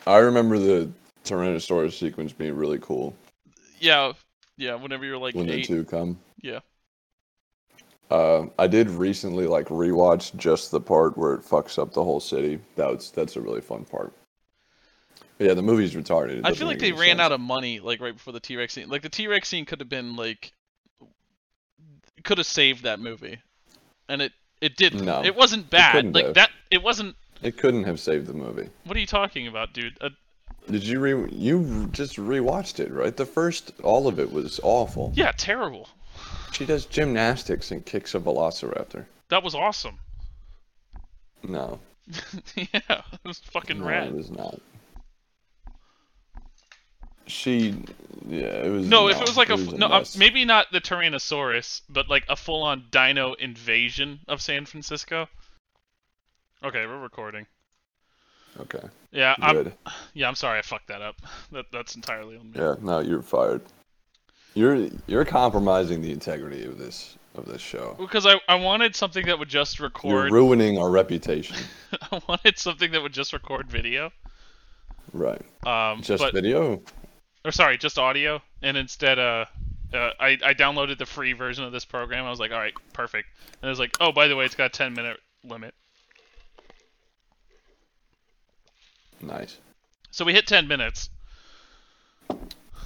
I 0.07 0.17
remember 0.17 0.57
the 0.57 0.91
Tyrannosaurus 1.23 1.93
sequence 1.93 2.33
being 2.33 2.55
really 2.55 2.79
cool 2.79 3.15
yeah 3.79 4.13
yeah. 4.57 4.75
Whenever 4.75 5.05
you're 5.05 5.17
like 5.17 5.35
when 5.35 5.47
the 5.47 5.63
two 5.63 5.83
come. 5.83 6.17
Yeah. 6.47 6.59
Uh, 8.09 8.45
I 8.57 8.67
did 8.67 8.89
recently 8.89 9.47
like 9.47 9.67
rewatch 9.67 10.35
just 10.37 10.71
the 10.71 10.79
part 10.79 11.17
where 11.17 11.33
it 11.33 11.41
fucks 11.41 11.77
up 11.77 11.93
the 11.93 12.03
whole 12.03 12.21
city. 12.21 12.59
That 12.75 12.87
was 12.87 13.11
that's 13.11 13.35
a 13.35 13.41
really 13.41 13.61
fun 13.61 13.83
part. 13.83 14.13
But 15.37 15.47
yeah, 15.47 15.53
the 15.53 15.61
movie's 15.61 15.93
retarded. 15.93 16.39
It 16.39 16.45
I 16.45 16.53
feel 16.53 16.67
like 16.67 16.79
they 16.79 16.93
ran 16.93 17.17
sense. 17.17 17.19
out 17.19 17.31
of 17.33 17.41
money 17.41 17.79
like 17.79 17.99
right 17.99 18.13
before 18.13 18.33
the 18.33 18.39
T 18.39 18.55
Rex 18.55 18.73
scene. 18.73 18.89
Like 18.89 19.01
the 19.01 19.09
T 19.09 19.27
Rex 19.27 19.49
scene 19.49 19.65
could 19.65 19.81
have 19.81 19.89
been 19.89 20.15
like 20.15 20.53
could 22.23 22.37
have 22.37 22.47
saved 22.47 22.83
that 22.83 22.99
movie, 22.99 23.39
and 24.07 24.21
it 24.21 24.31
it 24.61 24.77
didn't. 24.77 25.03
No, 25.05 25.23
it 25.23 25.35
wasn't 25.35 25.69
bad. 25.69 25.91
couldn't 25.91 26.13
like 26.13 26.25
have. 26.25 26.35
that. 26.35 26.51
It 26.71 26.81
wasn't. 26.81 27.15
It 27.41 27.57
couldn't 27.57 27.83
have 27.83 27.99
saved 27.99 28.25
the 28.27 28.33
movie. 28.33 28.69
What 28.85 28.97
are 28.97 28.99
you 28.99 29.05
talking 29.05 29.47
about, 29.47 29.73
dude? 29.73 29.97
Uh, 30.01 30.09
Did 30.71 30.83
you 30.83 30.99
re? 30.99 31.29
You 31.29 31.87
just 31.91 32.15
rewatched 32.15 32.79
it, 32.79 32.91
right? 32.91 33.15
The 33.15 33.25
first, 33.25 33.73
all 33.83 34.07
of 34.07 34.17
it 34.19 34.31
was 34.31 34.59
awful. 34.63 35.11
yeah, 35.13 35.33
terrible. 35.33 35.89
She 36.51 36.65
does 36.65 36.85
gymnastics 36.85 37.71
and 37.71 37.85
kicks 37.85 38.15
a 38.15 38.19
velociraptor. 38.19 39.05
That 39.29 39.43
was 39.43 39.53
awesome. 39.53 39.99
No, 41.43 41.79
yeah, 42.55 42.65
it 42.87 43.25
was 43.25 43.39
fucking 43.39 43.79
no, 43.79 43.85
rad. 43.85 44.07
it 44.07 44.13
was 44.13 44.31
not. 44.31 44.59
She, 47.27 47.75
yeah, 48.27 48.63
it 48.63 48.69
was. 48.69 48.87
No, 48.87 49.09
if 49.09 49.17
it 49.17 49.27
was 49.27 49.35
like 49.35 49.49
a, 49.49 49.53
it 49.53 49.67
f- 49.67 49.73
a 49.73 49.77
no, 49.77 49.87
uh, 49.87 50.05
maybe 50.17 50.45
not 50.45 50.67
the 50.71 50.79
Tyrannosaurus, 50.79 51.81
but 51.89 52.09
like 52.09 52.23
a 52.29 52.37
full-on 52.37 52.85
dino 52.89 53.33
invasion 53.33 54.19
of 54.27 54.41
San 54.41 54.65
Francisco. 54.65 55.27
Okay, 56.63 56.85
we're 56.85 56.99
recording. 57.01 57.45
Okay. 58.61 58.87
Yeah, 59.11 59.35
I'm 59.39 59.73
yeah, 60.13 60.27
I'm 60.27 60.35
sorry 60.35 60.59
I 60.59 60.61
fucked 60.61 60.87
that 60.87 61.01
up. 61.01 61.17
That 61.51 61.65
that's 61.71 61.95
entirely 61.95 62.37
on 62.37 62.51
me. 62.51 62.59
Yeah. 62.59 62.75
No, 62.81 62.99
you're 62.99 63.21
fired. 63.21 63.61
You're 64.57 64.89
you're 65.05 65.23
compromising 65.23 66.01
the 66.01 66.11
integrity 66.11 66.65
of 66.65 66.79
this 66.79 67.15
of 67.35 67.45
this 67.45 67.61
show. 67.61 67.95
Because 67.99 68.25
I, 68.25 68.39
I 68.49 68.55
wanted 68.55 68.95
something 68.95 69.23
that 69.27 69.37
would 69.37 69.49
just 69.49 69.79
record. 69.79 70.31
You're 70.31 70.31
ruining 70.31 70.79
our 70.79 70.89
reputation. 70.89 71.57
I 72.11 72.19
wanted 72.27 72.57
something 72.57 72.91
that 72.91 73.03
would 73.03 73.13
just 73.13 73.33
record 73.33 73.69
video. 73.69 74.11
Right. 75.13 75.43
Um 75.63 76.01
Just 76.01 76.23
but, 76.23 76.33
video. 76.33 76.81
or 77.45 77.51
sorry, 77.51 77.77
just 77.77 77.99
audio. 77.99 78.41
And 78.63 78.77
instead 78.77 79.19
uh 79.19 79.45
uh, 79.93 80.11
I, 80.19 80.39
I 80.43 80.53
downloaded 80.55 80.97
the 80.97 81.05
free 81.05 81.33
version 81.33 81.63
of 81.63 81.71
this 81.71 81.85
program. 81.85 82.25
I 82.25 82.29
was 82.29 82.39
like, 82.39 82.51
all 82.51 82.57
right, 82.57 82.73
perfect. 82.93 83.29
And 83.61 83.67
it 83.67 83.69
was 83.69 83.79
like, 83.79 83.95
oh, 84.01 84.11
by 84.11 84.27
the 84.27 84.35
way, 84.35 84.43
it's 84.43 84.53
got 84.53 84.65
a 84.65 84.69
10 84.69 84.93
minute 84.93 85.17
limit. 85.45 85.73
Nice. 89.21 89.59
So 90.11 90.25
we 90.25 90.33
hit 90.33 90.45
10 90.45 90.67
minutes. 90.67 91.09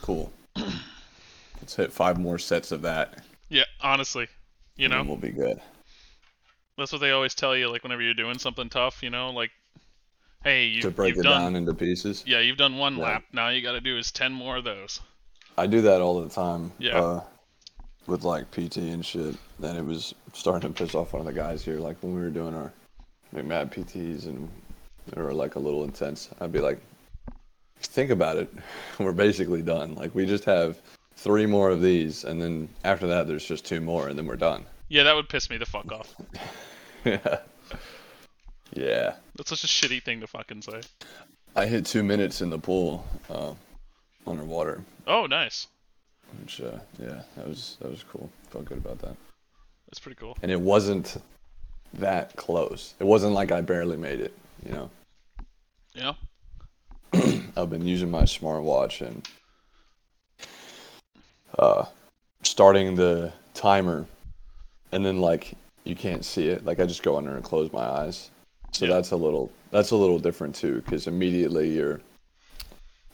Cool. 0.03 0.31
Let's 1.61 1.75
hit 1.75 1.93
five 1.93 2.19
more 2.19 2.37
sets 2.39 2.71
of 2.71 2.81
that. 2.81 3.23
Yeah, 3.49 3.63
honestly, 3.81 4.27
you 4.77 4.85
and 4.85 4.93
know, 4.93 5.03
we'll 5.03 5.17
be 5.17 5.29
good. 5.29 5.61
that's 6.77 6.91
what 6.91 7.01
they 7.01 7.11
always 7.11 7.35
tell 7.35 7.55
you. 7.55 7.69
Like 7.69 7.83
whenever 7.83 8.01
you're 8.01 8.13
doing 8.13 8.39
something 8.39 8.69
tough, 8.69 9.03
you 9.03 9.09
know, 9.09 9.29
like, 9.31 9.51
hey, 10.43 10.65
you, 10.65 10.81
to 10.81 10.91
break 10.91 11.17
it 11.17 11.23
done, 11.23 11.41
down 11.41 11.55
into 11.55 11.73
pieces. 11.73 12.23
yeah, 12.25 12.39
you've 12.39 12.57
done 12.57 12.77
one 12.77 12.97
Yeah. 12.97 13.03
lap. 13.03 13.23
Now 13.33 13.49
you 13.49 13.61
got 13.61 13.73
to 13.73 13.81
do 13.81 13.97
is 13.97 14.11
10 14.11 14.31
more 14.33 14.57
of 14.57 14.63
those. 14.63 14.99
I 15.57 15.67
do 15.67 15.81
that 15.81 16.01
all 16.01 16.21
the 16.21 16.29
time. 16.29 16.71
Yeah. 16.79 16.99
Uh, 16.99 17.23
with 18.07 18.23
like 18.23 18.49
PT 18.51 18.77
and 18.77 19.05
shit. 19.05 19.35
And 19.61 19.77
it 19.77 19.85
was 19.85 20.15
starting 20.33 20.73
to 20.73 20.83
piss 20.83 20.95
off 20.95 21.13
one 21.13 21.19
of 21.19 21.25
the 21.27 21.33
guys 21.39 21.63
here. 21.63 21.77
Like 21.79 21.97
when 22.01 22.15
we 22.15 22.21
were 22.21 22.29
doing 22.31 22.55
our 22.55 22.71
McMad 23.35 23.71
PTs 23.71 24.25
and 24.25 24.49
they 25.13 25.21
were 25.21 25.33
like 25.33 25.55
a 25.55 25.59
little 25.59 25.83
intense. 25.83 26.29
I'd 26.39 26.51
be 26.51 26.59
like, 26.59 26.79
think 27.81 28.09
about 28.09 28.37
it. 28.37 28.51
We're 28.99 29.11
basically 29.11 29.61
done. 29.61 29.93
Like 29.95 30.15
we 30.15 30.25
just 30.25 30.45
have 30.45 30.77
three 31.23 31.45
more 31.45 31.69
of 31.69 31.81
these, 31.81 32.23
and 32.23 32.41
then 32.41 32.67
after 32.83 33.07
that, 33.07 33.27
there's 33.27 33.45
just 33.45 33.65
two 33.65 33.79
more, 33.81 34.07
and 34.07 34.17
then 34.17 34.25
we're 34.25 34.35
done. 34.35 34.65
Yeah, 34.89 35.03
that 35.03 35.15
would 35.15 35.29
piss 35.29 35.49
me 35.49 35.57
the 35.57 35.65
fuck 35.65 35.91
off. 35.91 36.15
yeah. 37.05 37.37
Yeah. 38.73 39.15
That's 39.35 39.49
such 39.49 39.63
a 39.63 39.67
shitty 39.67 40.01
thing 40.03 40.19
to 40.21 40.27
fucking 40.27 40.61
say. 40.63 40.81
I 41.55 41.65
hit 41.65 41.85
two 41.85 42.03
minutes 42.03 42.41
in 42.41 42.49
the 42.49 42.57
pool 42.59 43.05
uh, 43.29 43.53
underwater, 44.25 44.83
Oh, 45.07 45.25
nice. 45.25 45.67
which 46.39 46.61
uh, 46.61 46.79
yeah, 46.99 47.21
that 47.35 47.47
was 47.47 47.77
that 47.81 47.91
was 47.91 48.03
cool. 48.09 48.29
Felt 48.49 48.65
good 48.65 48.77
about 48.77 48.99
that. 48.99 49.15
That's 49.87 49.99
pretty 49.99 50.15
cool. 50.15 50.37
And 50.41 50.49
it 50.51 50.59
wasn't 50.59 51.17
that 51.95 52.35
close. 52.37 52.93
It 52.99 53.03
wasn't 53.03 53.33
like 53.33 53.51
I 53.51 53.59
barely 53.61 53.97
made 53.97 54.21
it. 54.21 54.33
You 54.65 54.71
know, 54.71 54.89
Yeah. 55.93 56.13
I've 57.57 57.69
been 57.69 57.85
using 57.85 58.09
my 58.09 58.23
smartwatch 58.23 59.05
and 59.05 59.27
uh, 61.61 61.85
starting 62.43 62.95
the 62.95 63.31
timer, 63.53 64.05
and 64.91 65.05
then 65.05 65.21
like 65.21 65.53
you 65.83 65.95
can't 65.95 66.25
see 66.25 66.47
it. 66.47 66.65
Like 66.65 66.79
I 66.79 66.85
just 66.85 67.03
go 67.03 67.17
under 67.17 67.35
and 67.35 67.43
close 67.43 67.71
my 67.71 67.83
eyes. 67.83 68.29
So 68.71 68.85
Yeah. 68.85 68.95
that's 68.95 69.11
a 69.11 69.15
little 69.15 69.51
that's 69.71 69.91
a 69.91 69.95
little 69.95 70.19
different 70.19 70.55
too, 70.55 70.81
because 70.81 71.07
immediately 71.07 71.69
you're 71.69 72.01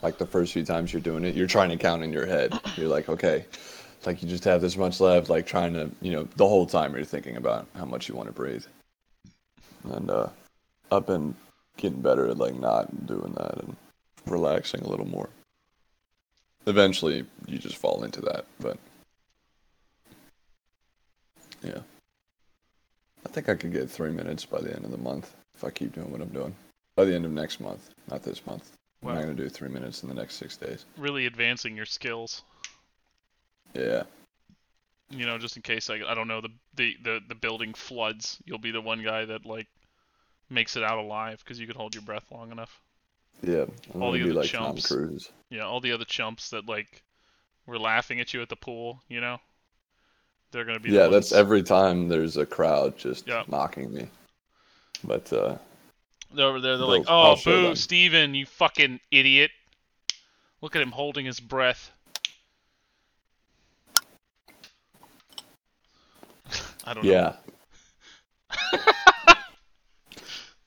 like 0.02 0.18
the 0.18 0.26
first 0.26 0.54
few 0.54 0.64
times 0.64 0.94
you're 0.94 1.02
doing 1.02 1.24
it, 1.24 1.36
you're 1.36 1.48
trying 1.48 1.70
to 1.70 1.78
count 1.78 2.04
in 2.04 2.12
your 2.14 2.26
head. 2.26 2.58
You're 2.78 2.88
like, 2.88 3.10
okay, 3.10 3.46
like 4.06 4.22
you 4.22 4.30
just 4.30 4.44
have 4.44 4.62
this 4.62 4.78
much 4.78 5.00
left. 5.00 5.30
Like 5.30 5.46
trying 5.46 5.74
to, 5.74 5.90
you 6.02 6.12
know, 6.12 6.28
the 6.36 6.48
whole 6.48 6.66
time 6.66 6.96
you're 6.96 7.04
thinking 7.04 7.38
about 7.38 7.68
how 7.76 7.86
much 7.86 8.08
you 8.08 8.16
want 8.16 8.28
to 8.28 8.34
breathe. 8.34 8.66
And 9.84 10.10
uh, 10.10 10.30
I've 10.92 11.08
been 11.08 11.36
getting 11.78 12.02
better 12.02 12.28
at 12.28 12.38
like 12.38 12.56
not 12.56 13.08
doing 13.08 13.34
that 13.34 13.58
and 13.58 13.76
relaxing 14.26 14.82
a 14.82 14.88
little 14.88 15.08
more. 15.08 15.30
Eventually, 16.68 17.26
you 17.48 17.58
just 17.58 17.78
fall 17.78 18.04
into 18.04 18.22
that, 18.22 18.46
but 18.60 18.78
yeah. 21.64 21.80
I 23.26 23.30
think 23.30 23.50
I 23.50 23.56
could 23.56 23.72
get 23.72 23.90
three 23.90 24.12
minutes 24.12 24.46
by 24.46 24.62
the 24.62 24.76
end 24.76 24.86
of 24.86 24.92
the 24.92 24.98
month 24.98 25.34
if 25.56 25.64
I 25.64 25.70
keep 25.70 25.94
doing 25.94 26.12
what 26.12 26.22
I'm 26.22 26.30
doing. 26.30 26.54
By 26.96 27.06
the 27.06 27.16
end 27.16 27.26
of 27.26 27.32
next 27.32 27.60
month, 27.60 27.90
not 28.12 28.22
this 28.24 28.46
month. 28.46 28.72
I'm 29.02 29.16
not 29.16 29.22
gonna 29.22 29.34
do 29.34 29.48
three 29.50 29.70
minutes 29.70 30.04
in 30.04 30.10
the 30.10 30.16
next 30.16 30.36
six 30.36 30.58
days. 30.58 30.86
Really 30.98 31.26
advancing 31.26 31.76
your 31.76 31.86
skills. 31.86 32.44
Yeah, 33.74 34.04
You 35.10 35.26
know, 35.26 35.38
just 35.38 35.56
in 35.56 35.62
case 35.62 35.90
I, 35.90 36.02
I 36.08 36.16
don't 36.16 36.28
know 36.28 36.42
the, 36.42 36.50
the 36.76 36.98
the 37.04 37.20
the 37.30 37.36
building 37.36 37.74
floods, 37.74 38.40
you'll 38.46 38.58
be 38.58 38.72
the 38.72 38.82
one 38.82 39.04
guy 39.04 39.24
that 39.26 39.46
like 39.46 39.68
makes 40.50 40.76
it 40.76 40.84
out 40.84 40.98
alive 40.98 41.40
because 41.44 41.60
you 41.60 41.68
can 41.68 41.76
hold 41.76 41.96
your 41.96 42.02
breath 42.04 42.26
long 42.32 42.52
enough. 42.52 42.82
Yeah. 43.42 43.66
I'm 43.94 44.02
All 44.02 44.12
the 44.12 44.24
other 44.24 44.34
like 44.34 44.48
chumps. 44.48 44.92
Yeah, 45.50 45.64
all 45.66 45.80
the 45.80 45.92
other 45.92 46.06
chumps 46.06 46.50
that 46.50 46.68
like 46.68 47.04
were 47.66 47.80
laughing 47.80 48.20
at 48.20 48.34
you 48.34 48.42
at 48.42 48.50
the 48.50 48.56
pool, 48.56 49.02
you 49.08 49.22
know, 49.22 49.40
they're 50.52 50.66
gonna 50.66 50.80
be. 50.80 50.92
Yeah, 50.92 51.08
that's 51.08 51.32
every 51.32 51.64
time 51.64 52.08
there's 52.08 52.38
a 52.38 52.46
crowd 52.46 52.98
just 52.98 53.28
Yeah. 53.28 53.44
mocking 53.48 53.94
me. 53.94 54.08
But 55.04 55.32
uh, 55.32 55.58
They're 56.34 56.48
over 56.48 56.60
there. 56.60 56.78
They're 56.78 56.86
like, 56.88 57.06
"Oh, 57.08 57.36
boo, 57.44 57.62
them." 57.64 57.76
Steven, 57.76 58.34
you 58.36 58.46
fucking 58.46 59.00
idiot! 59.12 59.52
Look 60.62 60.76
at 60.76 60.82
him 60.82 60.92
holding 60.92 61.26
his 61.26 61.40
breath." 61.40 61.92
I 66.86 66.94
don't 66.94 67.04
know. 67.06 67.12
yeah, 67.12 67.36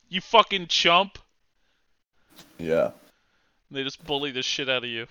You 0.09 0.21
fucking 0.21 0.67
chump! 0.67 1.19
Yeah, 2.61 2.91
They 3.71 3.83
just 3.85 4.05
bully 4.05 4.31
the 4.31 4.43
shit 4.43 4.69
out 4.69 4.85
of 4.85 4.91
you. 4.91 5.07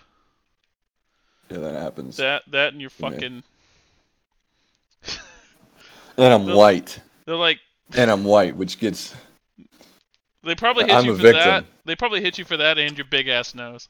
yeah. 1.50 1.58
That 1.60 1.74
happens. 1.82 2.18
That 2.18 2.44
that 2.52 2.74
and 2.74 2.82
your 2.82 2.90
fucking. 2.92 3.44
and 6.18 6.34
I'm 6.34 6.46
the- 6.46 6.56
white, 6.56 7.00
They're 7.26 7.36
like 7.36 7.60
and 7.96 8.12
I'm 8.12 8.24
white, 8.24 8.56
which 8.56 8.80
gets 8.80 9.16
they 10.44 10.56
probably 10.56 10.86
hit 10.86 10.94
I'm 10.94 11.06
you 11.06 11.12
a 11.14 11.16
for 11.16 11.22
victim. 11.22 11.44
that. 11.44 11.66
They 11.86 11.96
probably 11.96 12.22
hit 12.22 12.38
you 12.38 12.46
for 12.46 12.56
that 12.58 12.78
and 12.78 12.98
your 12.98 13.06
big 13.06 13.28
ass 13.28 13.54
nose. 13.56 13.90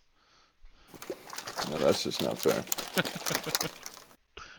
no, 1.69 1.77
that's 1.77 2.03
just 2.03 2.21
not 2.21 2.37
fair. 2.39 2.63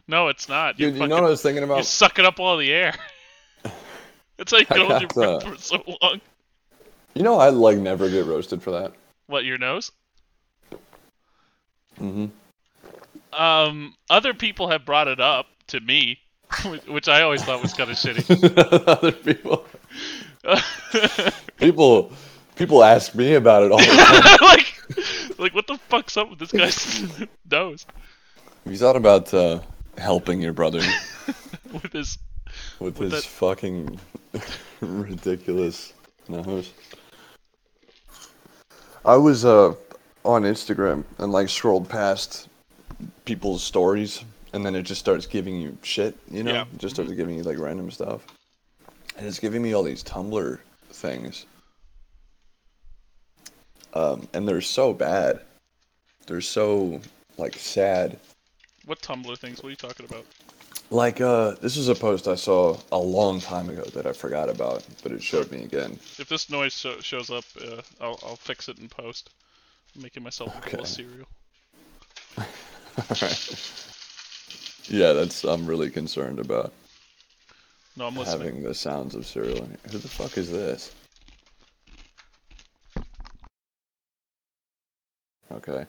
No, 0.09 0.27
it's 0.27 0.49
not. 0.49 0.77
You 0.81 0.87
Dude, 0.87 0.95
you 0.95 0.99
fucking 1.03 1.09
know 1.11 1.15
what 1.23 1.25
I 1.29 1.31
was 1.31 1.41
thinking 1.43 1.63
about? 1.63 1.77
you're 1.77 1.83
sucking 1.85 2.25
up 2.25 2.41
all 2.41 2.57
the 2.57 2.73
air. 2.73 2.95
That's 4.37 4.51
how 4.51 4.59
you 4.59 4.67
I 4.69 4.75
can 4.75 4.87
hold 4.87 5.01
your 5.03 5.09
got, 5.09 5.15
breath 5.15 5.45
uh, 5.45 5.51
for 5.55 5.63
so 5.63 5.97
long. 6.03 6.21
You 7.15 7.23
know, 7.23 7.39
I 7.39 7.49
like 7.51 7.79
never 7.79 8.09
get 8.09 8.27
roasted 8.27 8.63
for 8.63 8.71
that. 8.73 8.93
What 9.27 9.45
your 9.45 9.59
nose? 9.59 9.91
hmm 11.99 12.27
Um, 13.33 13.95
other 14.09 14.35
people 14.35 14.69
have 14.69 14.85
brought 14.85 15.09
it 15.09 15.21
up 15.21 15.47
to 15.69 15.81
me, 15.81 16.19
which 16.89 17.09
I 17.09 17.23
always 17.23 17.43
thought 17.45 17.63
was 17.63 17.73
kind 17.73 17.91
of 17.91 17.97
shitty. 17.97 18.87
Other 18.89 19.13
people, 19.13 19.65
people, 21.59 22.13
people 22.57 22.83
ask 22.83 23.15
me 23.15 23.35
about 23.35 23.63
it 23.65 23.73
all 23.73 23.79
the 23.79 23.85
time. 23.85 24.39
like, 24.49 25.39
like 25.39 25.55
what 25.55 25.67
the 25.67 25.79
fuck's 25.89 26.17
up 26.17 26.31
with 26.31 26.39
this 26.39 26.53
guy's 26.53 27.21
nose? 27.51 27.87
Have 28.65 28.73
you 28.73 28.79
thought 28.79 28.97
about 28.97 29.33
uh, 29.33 29.61
helping 29.99 30.41
your 30.43 30.53
brother 30.53 30.81
With 31.73 31.93
his 31.93 32.19
with, 32.81 32.99
With 32.99 33.13
his 33.13 33.23
that- 33.23 33.31
fucking 33.31 34.01
ridiculous 34.81 35.93
nose? 36.31 36.73
I 39.05 39.17
was 39.17 39.45
uh, 39.45 39.75
on 40.25 40.43
Instagram 40.43 41.05
and 41.19 41.33
like 41.33 41.49
scrolled 41.49 41.89
past 41.89 42.49
people's 43.25 43.63
stories, 43.63 44.25
and 44.53 44.65
then 44.65 44.75
it 44.75 44.83
just 44.83 45.01
starts 45.01 45.27
giving 45.27 45.61
you 45.61 45.77
shit. 45.83 46.17
You 46.31 46.43
know, 46.43 46.53
Yeah. 46.53 46.63
it 46.73 46.79
just 46.79 46.97
starts 46.97 47.13
giving 47.13 47.37
you 47.37 47.43
like 47.43 47.59
random 47.59 47.91
stuff, 47.91 48.27
and 49.17 49.27
it's 49.27 49.39
giving 49.39 49.63
me 49.63 49.73
all 49.75 49.83
these 49.83 50.05
Tumblr 50.05 50.59
things. 50.93 51.47
Um, 53.95 54.29
and 54.35 54.47
they're 54.47 54.61
so 54.61 54.93
bad. 54.93 55.41
They're 56.27 56.41
so 56.41 57.01
like 57.39 57.55
sad. 57.57 58.19
what 58.85 59.01
Tumblr 59.01 59.37
things? 59.39 59.63
What 59.63 59.69
are 59.69 59.71
you 59.71 59.77
talking 59.77 60.07
about? 60.07 60.25
Like, 60.91 61.21
uh, 61.21 61.53
this 61.61 61.77
is 61.77 61.89
a 61.89 61.95
post 61.95 62.27
I 62.27 62.35
saw 62.35 62.77
a 62.91 62.99
long 62.99 63.41
time 63.41 63.69
ago 63.71 63.83
that 63.95 64.07
I 64.07 64.13
forgot 64.13 64.49
about, 64.49 64.85
but 65.05 65.13
it 65.13 65.23
showed 65.23 65.51
me 65.53 65.63
again. 65.63 65.93
If 66.19 66.29
this 66.29 66.51
noise 66.51 66.73
sho- 66.73 67.01
shows 67.01 67.31
up, 67.31 67.45
uh, 67.63 67.81
I'll 68.01 68.19
I'll 68.25 68.37
fix 68.37 68.69
it 68.69 68.79
in 68.81 68.89
post. 68.89 69.31
I'm 69.95 70.03
making 70.03 70.25
myself 70.25 70.53
a 70.55 70.59
Okay. 70.67 70.79
of 70.79 70.89
cereal. 70.89 71.27
Yeah, 74.89 75.13
that's 75.13 75.45
I'm 75.45 75.67
really 75.67 75.89
concerned 75.89 76.41
about 76.41 76.73
No, 77.97 78.09
I'm 78.09 78.17
listening. 78.17 78.47
having 78.49 78.63
the 78.65 78.75
sounds 78.75 79.15
of 79.15 79.25
cereal. 79.25 79.59
In 79.59 79.67
here. 79.69 79.79
Who 79.93 79.99
the 79.99 80.09
fuck 80.09 80.37
is 80.37 80.51
this? 80.51 80.91
Okay. 85.69 85.85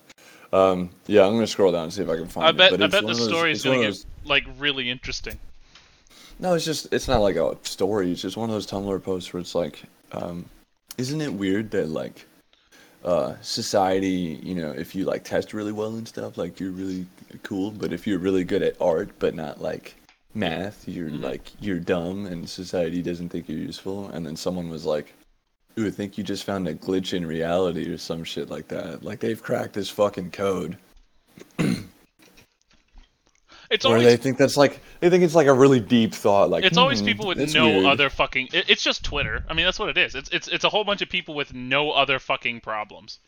Um, 0.53 0.89
yeah, 1.07 1.25
I'm 1.25 1.33
gonna 1.33 1.47
scroll 1.47 1.71
down 1.71 1.85
and 1.85 1.93
see 1.93 2.01
if 2.01 2.09
I 2.09 2.17
can 2.17 2.27
find 2.27 2.45
I 2.45 2.49
it. 2.49 2.57
bet 2.57 2.71
but 2.71 2.81
I 2.83 2.87
bet 2.87 3.05
the 3.07 3.15
story 3.15 3.51
is 3.51 3.63
gonna 3.63 3.77
get 3.77 3.85
those- 3.87 4.05
like 4.25 4.43
really 4.59 4.89
interesting. 4.89 5.39
No, 6.39 6.53
it's 6.55 6.65
just 6.65 6.91
it's 6.91 7.07
not 7.07 7.21
like 7.21 7.35
a 7.37 7.55
story. 7.63 8.11
It's 8.11 8.21
just 8.21 8.35
one 8.37 8.49
of 8.49 8.53
those 8.53 8.67
Tumblr 8.67 9.01
posts 9.03 9.31
where 9.33 9.39
it's 9.41 9.55
like, 9.55 9.83
um, 10.11 10.45
Isn't 10.97 11.21
it 11.21 11.33
weird 11.33 11.71
that 11.71 11.87
like 11.87 12.25
uh 13.05 13.35
society, 13.41 14.39
you 14.43 14.55
know, 14.55 14.71
if 14.71 14.93
you 14.93 15.05
like 15.05 15.23
test 15.23 15.53
really 15.53 15.71
well 15.71 15.95
and 15.95 16.07
stuff, 16.07 16.37
like 16.37 16.59
you're 16.59 16.71
really 16.71 17.05
cool, 17.43 17.71
but 17.71 17.93
if 17.93 18.05
you're 18.05 18.19
really 18.19 18.43
good 18.43 18.61
at 18.61 18.75
art 18.81 19.09
but 19.19 19.33
not 19.33 19.61
like 19.61 19.95
math, 20.33 20.87
you're 20.87 21.09
Mhm. 21.09 21.23
like 21.23 21.51
you're 21.61 21.79
dumb 21.79 22.25
and 22.25 22.47
society 22.49 23.01
doesn't 23.01 23.29
think 23.29 23.47
you're 23.47 23.57
useful. 23.57 24.09
And 24.09 24.25
then 24.25 24.35
someone 24.35 24.69
was 24.69 24.85
like, 24.85 25.13
Ooh, 25.79 25.87
I 25.87 25.91
think 25.91 26.17
you 26.17 26.23
just 26.23 26.43
found 26.43 26.67
a 26.67 26.75
glitch 26.75 27.13
in 27.13 27.25
reality 27.25 27.89
or 27.89 27.97
some 27.97 28.23
shit 28.23 28.49
like 28.49 28.67
that. 28.69 29.03
Like 29.03 29.19
they've 29.19 29.41
cracked 29.41 29.73
this 29.73 29.89
fucking 29.89 30.31
code. 30.31 30.77
It's 33.69 33.85
Or 33.85 33.93
always 33.93 34.03
they 34.03 34.17
think 34.17 34.37
that's 34.37 34.57
like 34.57 34.81
they 34.99 35.09
think 35.09 35.23
it's 35.23 35.33
like 35.33 35.47
a 35.47 35.53
really 35.53 35.79
deep 35.79 36.13
thought. 36.13 36.49
Like 36.49 36.65
it's 36.65 36.77
always 36.77 36.99
"Hmm, 36.99 37.05
people 37.05 37.25
with 37.27 37.53
no 37.53 37.67
weird." 37.67 37.85
other 37.85 38.09
fucking. 38.09 38.49
it- 38.51 38.69
It's 38.69 38.83
just 38.83 39.05
Twitter. 39.05 39.45
I 39.47 39.53
mean, 39.53 39.65
that's 39.65 39.79
what 39.79 39.87
it 39.87 39.97
is. 39.97 40.13
It's 40.13 40.29
it's 40.31 40.49
it's 40.49 40.65
a 40.65 40.69
whole 40.69 40.83
bunch 40.83 41.01
of 41.01 41.07
people 41.07 41.35
with 41.35 41.53
no 41.53 41.91
other 41.91 42.19
fucking 42.19 42.59
problems. 42.59 43.19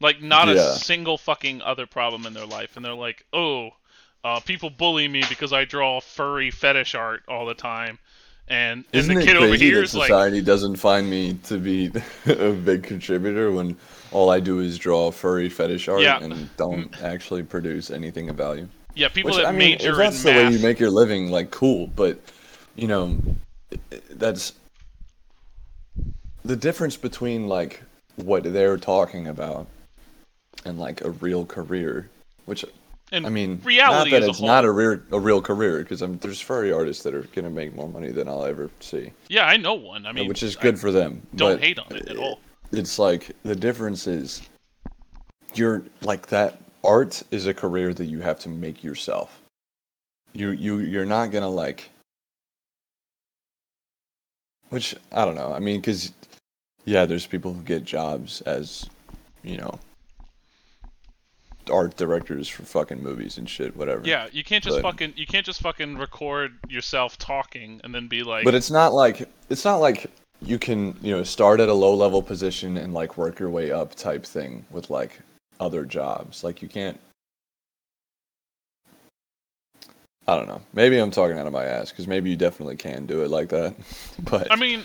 Like 0.00 0.22
not 0.22 0.48
a 0.48 0.74
single 0.76 1.18
fucking 1.18 1.62
other 1.62 1.84
problem 1.86 2.26
in 2.26 2.32
their 2.32 2.46
life, 2.46 2.76
and 2.76 2.84
they're 2.84 2.94
like, 2.94 3.26
oh, 3.32 3.70
uh, 4.22 4.38
people 4.38 4.70
bully 4.70 5.08
me 5.08 5.24
because 5.28 5.52
I 5.52 5.64
draw 5.64 6.00
furry 6.00 6.52
fetish 6.52 6.94
art 6.94 7.24
all 7.26 7.44
the 7.46 7.54
time, 7.54 7.98
and 8.48 8.84
and 8.92 9.00
Isn't 9.00 9.14
the 9.14 9.20
it 9.22 9.24
kid 9.24 9.36
crazy 9.36 9.46
over 9.46 9.56
here 9.56 9.76
that 9.76 9.84
is 9.84 9.94
like, 9.94 10.08
society 10.08 10.42
doesn't 10.42 10.76
find 10.76 11.08
me 11.08 11.34
to 11.44 11.58
be 11.58 11.90
a 12.26 12.52
big 12.52 12.82
contributor 12.82 13.50
when 13.52 13.76
all 14.12 14.30
I 14.30 14.40
do 14.40 14.60
is 14.60 14.78
draw 14.78 15.10
furry 15.10 15.48
fetish 15.48 15.88
art 15.88 16.02
Yeah. 16.02 16.22
and 16.22 16.48
don't 16.56 17.02
actually 17.02 17.42
produce 17.42 17.90
anything 17.90 18.28
of 18.28 18.36
value? 18.36 18.68
yeah, 18.96 19.08
people 19.08 19.30
Which 19.32 19.38
that 19.38 19.46
I 19.46 19.50
mean, 19.52 19.72
major 19.72 19.90
if 19.90 19.96
that's 19.96 20.22
the 20.22 20.30
way 20.30 20.50
you 20.50 20.58
make 20.60 20.78
your 20.78 20.90
living, 20.90 21.30
like 21.30 21.50
cool, 21.50 21.88
but 21.88 22.18
you 22.76 22.86
know, 22.86 23.18
that's 24.10 24.52
the 26.44 26.54
difference 26.56 26.96
between 26.96 27.48
like 27.48 27.82
what 28.16 28.44
they're 28.44 28.76
talking 28.76 29.26
about 29.28 29.66
and 30.64 30.78
like 30.78 31.00
a 31.04 31.10
real 31.10 31.44
career, 31.44 32.08
which 32.44 32.64
and 33.14 33.26
I 33.26 33.30
mean, 33.30 33.60
reality 33.64 34.10
not 34.10 34.20
that 34.20 34.26
a 34.26 34.30
it's 34.30 34.38
whole. 34.38 34.46
not 34.48 34.64
a 34.64 34.70
real 34.72 35.00
a 35.12 35.18
real 35.18 35.40
career 35.40 35.78
because 35.78 36.02
I'm 36.02 36.18
there's 36.18 36.40
furry 36.40 36.72
artists 36.72 37.02
that 37.04 37.14
are 37.14 37.22
gonna 37.34 37.50
make 37.50 37.74
more 37.74 37.88
money 37.88 38.10
than 38.10 38.28
I'll 38.28 38.44
ever 38.44 38.70
see, 38.80 39.12
yeah, 39.28 39.46
I 39.46 39.56
know 39.56 39.74
one. 39.74 40.04
I 40.06 40.12
mean, 40.12 40.28
which 40.28 40.42
is 40.42 40.56
I 40.56 40.62
good 40.62 40.78
for 40.78 40.90
them. 40.90 41.22
don't 41.36 41.60
hate 41.60 41.78
on 41.78 41.94
it 41.94 42.08
at 42.08 42.16
all. 42.16 42.40
It's 42.72 42.98
like 42.98 43.30
the 43.44 43.54
difference 43.54 44.06
is 44.06 44.42
you're 45.54 45.84
like 46.02 46.26
that 46.26 46.58
art 46.82 47.22
is 47.30 47.46
a 47.46 47.54
career 47.54 47.94
that 47.94 48.06
you 48.06 48.20
have 48.20 48.40
to 48.40 48.48
make 48.48 48.82
yourself. 48.82 49.40
You 50.32 50.50
you 50.50 50.78
you're 50.80 51.06
not 51.06 51.30
gonna 51.30 51.48
like 51.48 51.88
which 54.70 54.96
I 55.12 55.24
don't 55.24 55.36
know. 55.36 55.52
I 55.52 55.60
mean, 55.60 55.80
because 55.80 56.12
yeah, 56.84 57.06
there's 57.06 57.26
people 57.26 57.52
who 57.54 57.62
get 57.62 57.84
jobs 57.84 58.40
as 58.42 58.88
you 59.44 59.56
know 59.56 59.78
art 61.70 61.96
directors 61.96 62.48
for 62.48 62.62
fucking 62.64 63.02
movies 63.02 63.38
and 63.38 63.48
shit, 63.48 63.76
whatever. 63.76 64.02
Yeah, 64.04 64.28
you 64.32 64.44
can't 64.44 64.62
just 64.62 64.82
But- 64.82 64.92
fucking 64.92 65.14
you 65.16 65.26
can't 65.26 65.46
just 65.46 65.60
fucking 65.60 65.96
record 65.98 66.58
yourself 66.68 67.18
talking 67.18 67.80
and 67.84 67.94
then 67.94 68.08
be 68.08 68.22
like, 68.22 68.44
But 68.44 68.54
it's 68.54 68.70
not 68.70 68.92
like 68.92 69.28
it's 69.48 69.64
not 69.64 69.76
like 69.76 70.10
you 70.42 70.58
can 70.58 70.96
you 71.00 71.10
know 71.16 71.22
start 71.22 71.60
at 71.60 71.68
a 71.68 71.74
low 71.74 71.94
level 71.94 72.22
position 72.22 72.76
and 72.76 72.92
like 72.92 73.16
work 73.16 73.38
your 73.38 73.50
way 73.50 73.70
up 73.70 73.94
type 73.94 74.24
thing 74.24 74.64
with 74.70 74.90
like 74.90 75.20
other 75.60 75.84
jobs. 75.84 76.44
Like 76.44 76.62
you 76.62 76.68
can't. 76.68 76.98
I 80.26 80.36
don't 80.36 80.48
know. 80.48 80.62
Maybe 80.72 80.98
I'm 80.98 81.10
talking 81.10 81.38
out 81.38 81.46
of 81.46 81.52
my 81.52 81.64
ass 81.64 81.90
because 81.90 82.06
maybe 82.06 82.30
you 82.30 82.36
definitely 82.36 82.76
can 82.76 83.04
do 83.04 83.22
it 83.22 83.30
like 83.30 83.48
that. 83.50 83.74
But 84.20 84.50
I 84.50 84.56
mean, 84.56 84.82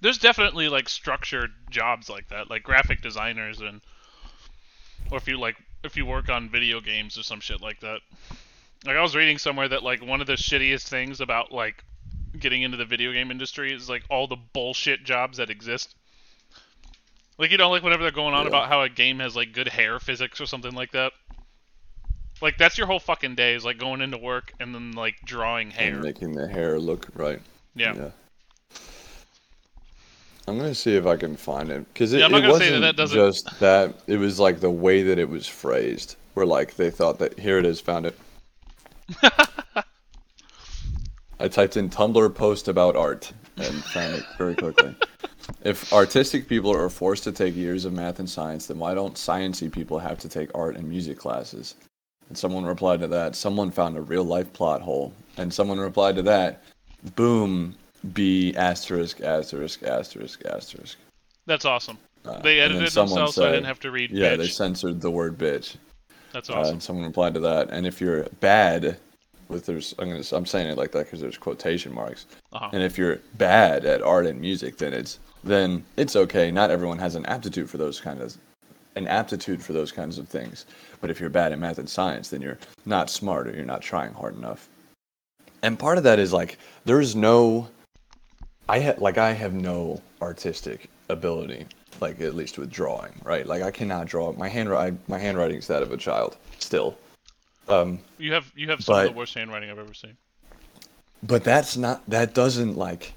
there's 0.00 0.18
definitely 0.18 0.68
like 0.68 0.88
structured 0.88 1.50
jobs 1.70 2.08
like 2.08 2.28
that, 2.28 2.50
like 2.50 2.62
graphic 2.62 3.02
designers 3.02 3.60
and, 3.60 3.80
or 5.10 5.18
if 5.18 5.28
you 5.28 5.38
like, 5.38 5.56
if 5.84 5.96
you 5.96 6.06
work 6.06 6.28
on 6.28 6.48
video 6.50 6.80
games 6.80 7.18
or 7.18 7.22
some 7.22 7.40
shit 7.40 7.60
like 7.60 7.80
that. 7.80 8.00
Like 8.86 8.96
I 8.96 9.02
was 9.02 9.16
reading 9.16 9.38
somewhere 9.38 9.68
that 9.68 9.82
like 9.82 10.04
one 10.04 10.20
of 10.20 10.26
the 10.26 10.34
shittiest 10.34 10.88
things 10.88 11.20
about 11.20 11.50
like 11.52 11.82
getting 12.38 12.62
into 12.62 12.76
the 12.76 12.84
video 12.84 13.12
game 13.12 13.30
industry 13.30 13.72
is 13.72 13.88
like 13.88 14.04
all 14.08 14.26
the 14.28 14.36
bullshit 14.52 15.02
jobs 15.04 15.38
that 15.38 15.50
exist. 15.50 15.94
Like 17.38 17.50
you 17.50 17.56
know, 17.58 17.70
like 17.70 17.82
whenever 17.82 18.02
they're 18.02 18.12
going 18.12 18.34
on 18.34 18.42
Yeah. 18.42 18.48
about 18.48 18.68
how 18.68 18.82
a 18.82 18.88
game 18.88 19.18
has 19.20 19.34
like 19.34 19.52
good 19.52 19.68
hair 19.68 19.98
physics 19.98 20.40
or 20.40 20.46
something 20.46 20.72
like 20.74 20.92
that. 20.92 21.12
Like 22.40 22.56
that's 22.56 22.78
your 22.78 22.86
whole 22.86 23.00
fucking 23.00 23.34
day 23.34 23.54
is 23.54 23.64
like 23.64 23.78
going 23.78 24.00
into 24.00 24.18
work 24.18 24.52
and 24.60 24.72
then 24.74 24.92
like 24.92 25.16
drawing 25.24 25.70
hair. 25.70 25.94
and 25.94 26.02
making 26.02 26.34
the 26.34 26.46
hair 26.46 26.78
look 26.78 27.08
right. 27.14 27.40
Yeah. 27.74 28.10
I'm 30.48 30.56
gonna 30.56 30.74
see 30.74 30.96
if 30.96 31.06
I 31.06 31.16
can 31.16 31.36
find 31.36 31.70
it 31.70 31.86
because 31.92 32.12
it, 32.12 32.20
Yeah, 32.20 32.26
it 32.26 32.48
wasn't 32.48 32.70
that 32.72 32.80
that 32.80 32.96
doesn't- 32.96 33.16
just 33.16 33.60
that. 33.60 33.94
It 34.06 34.16
was 34.16 34.40
like 34.40 34.60
the 34.60 34.70
way 34.70 35.02
that 35.02 35.18
it 35.18 35.28
was 35.28 35.46
phrased, 35.46 36.16
where 36.34 36.46
like 36.46 36.76
they 36.76 36.90
thought 36.90 37.18
that 37.18 37.38
here 37.38 37.58
it 37.58 37.66
is, 37.66 37.80
found 37.80 38.06
it. 38.06 38.18
I 41.40 41.46
typed 41.48 41.76
in 41.76 41.88
Tumblr 41.88 42.34
post 42.34 42.66
about 42.68 42.96
art 42.96 43.32
and 43.56 43.84
found 43.84 44.14
it 44.16 44.24
very 44.36 44.56
quickly. 44.56 44.94
if 45.62 45.92
artistic 45.92 46.48
people 46.48 46.74
are 46.74 46.88
forced 46.88 47.24
to 47.24 47.32
take 47.32 47.54
years 47.54 47.84
of 47.84 47.92
math 47.92 48.18
and 48.18 48.28
science, 48.28 48.66
then 48.66 48.78
why 48.78 48.94
don't 48.94 49.14
sciencey 49.14 49.70
people 49.70 49.98
have 49.98 50.18
to 50.20 50.28
take 50.28 50.50
art 50.54 50.76
and 50.76 50.88
music 50.88 51.16
classes? 51.18 51.76
And 52.28 52.36
someone 52.36 52.64
replied 52.64 53.00
to 53.00 53.06
that, 53.08 53.36
someone 53.36 53.70
found 53.70 53.96
a 53.96 54.00
real 54.02 54.24
life 54.24 54.52
plot 54.52 54.82
hole. 54.82 55.12
And 55.36 55.52
someone 55.54 55.78
replied 55.78 56.16
to 56.16 56.22
that, 56.22 56.62
boom, 57.14 57.74
B 58.14 58.54
asterisk 58.56 59.20
asterisk 59.20 59.82
asterisk 59.82 60.44
asterisk. 60.46 60.98
That's 61.46 61.64
awesome. 61.64 61.98
Uh, 62.24 62.38
They 62.40 62.60
edited 62.60 62.90
themselves, 62.90 63.34
so 63.34 63.48
I 63.48 63.52
didn't 63.52 63.66
have 63.66 63.80
to 63.80 63.90
read 63.90 64.10
Yeah, 64.10 64.34
bitch. 64.34 64.38
they 64.38 64.48
censored 64.48 65.00
the 65.00 65.10
word 65.10 65.38
bitch. 65.38 65.76
That's 66.32 66.50
Uh, 66.50 66.54
awesome. 66.54 66.72
and 66.74 66.82
someone 66.82 67.06
replied 67.06 67.34
to 67.34 67.40
that. 67.40 67.70
And 67.70 67.86
if 67.86 68.00
you're 68.00 68.24
bad, 68.40 68.98
with 69.48 69.64
there's 69.64 69.94
I'm 69.98 70.10
gonna 70.10 70.24
I'm 70.32 70.44
saying 70.46 70.68
it 70.68 70.76
like 70.76 70.92
that 70.92 71.06
because 71.06 71.20
there's 71.20 71.38
quotation 71.38 71.92
marks. 71.94 72.26
Uh-huh. 72.52 72.68
And 72.72 72.82
if 72.82 72.98
you're 72.98 73.20
bad 73.38 73.86
at 73.86 74.02
art 74.02 74.26
and 74.26 74.38
music, 74.40 74.76
then 74.76 74.92
it's 74.92 75.18
then 75.42 75.84
it's 75.96 76.16
okay. 76.16 76.50
Not 76.50 76.70
everyone 76.70 76.98
has 76.98 77.14
an 77.14 77.24
aptitude 77.26 77.70
for 77.70 77.78
those 77.78 77.98
kind 78.00 78.20
of 78.20 78.36
an 78.96 79.06
aptitude 79.06 79.62
for 79.62 79.72
those 79.72 79.90
kinds 79.92 80.18
of 80.18 80.28
things. 80.28 80.66
But 81.00 81.08
if 81.10 81.18
you're 81.20 81.30
bad 81.30 81.52
at 81.52 81.58
math 81.58 81.78
and 81.78 81.88
science, 81.88 82.28
then 82.28 82.42
you're 82.42 82.58
not 82.84 83.08
smart 83.08 83.46
or 83.48 83.52
you're 83.54 83.64
not 83.64 83.80
trying 83.80 84.12
hard 84.12 84.36
enough. 84.36 84.68
And 85.62 85.78
part 85.78 85.96
of 85.98 86.04
that 86.04 86.18
is 86.18 86.32
like 86.32 86.58
there's 86.84 87.16
no 87.16 87.68
I 88.68 88.80
ha- 88.80 88.94
like 88.98 89.18
I 89.18 89.32
have 89.32 89.54
no 89.54 90.00
artistic 90.20 90.90
ability, 91.08 91.66
like 92.00 92.20
at 92.20 92.34
least 92.34 92.58
with 92.58 92.70
drawing, 92.70 93.12
right? 93.24 93.46
Like 93.46 93.62
I 93.62 93.70
cannot 93.70 94.06
draw. 94.06 94.32
My 94.32 94.48
handwriting 94.48 94.98
my 95.08 95.18
handwriting's 95.18 95.66
that 95.68 95.82
of 95.82 95.92
a 95.92 95.96
child 95.96 96.36
still. 96.58 96.96
Um, 97.68 98.00
You 98.18 98.32
have 98.32 98.52
you 98.56 98.68
have 98.70 98.82
some 98.82 98.98
of 98.98 99.04
the 99.12 99.18
worst 99.18 99.34
handwriting 99.34 99.70
I've 99.70 99.78
ever 99.78 99.94
seen. 99.94 100.16
but 101.22 101.44
that's 101.44 101.76
not 101.76 102.08
that 102.08 102.34
doesn't 102.34 102.76
like 102.76 103.12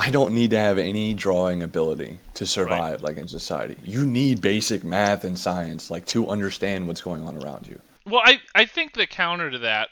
I 0.00 0.10
don't 0.10 0.32
need 0.32 0.50
to 0.50 0.58
have 0.58 0.78
any 0.78 1.12
drawing 1.12 1.62
ability 1.62 2.18
to 2.34 2.46
survive 2.46 3.02
like 3.02 3.16
in 3.16 3.26
society. 3.28 3.76
You 3.82 4.06
need 4.06 4.40
basic 4.40 4.84
math 4.84 5.24
and 5.24 5.38
science 5.38 5.90
like 5.90 6.06
to 6.06 6.28
understand 6.28 6.86
what's 6.86 7.00
going 7.00 7.26
on 7.26 7.42
around 7.42 7.66
you. 7.66 7.80
Well, 8.06 8.22
I 8.24 8.40
I 8.54 8.64
think 8.64 8.94
the 8.94 9.06
counter 9.06 9.50
to 9.50 9.58
that, 9.58 9.88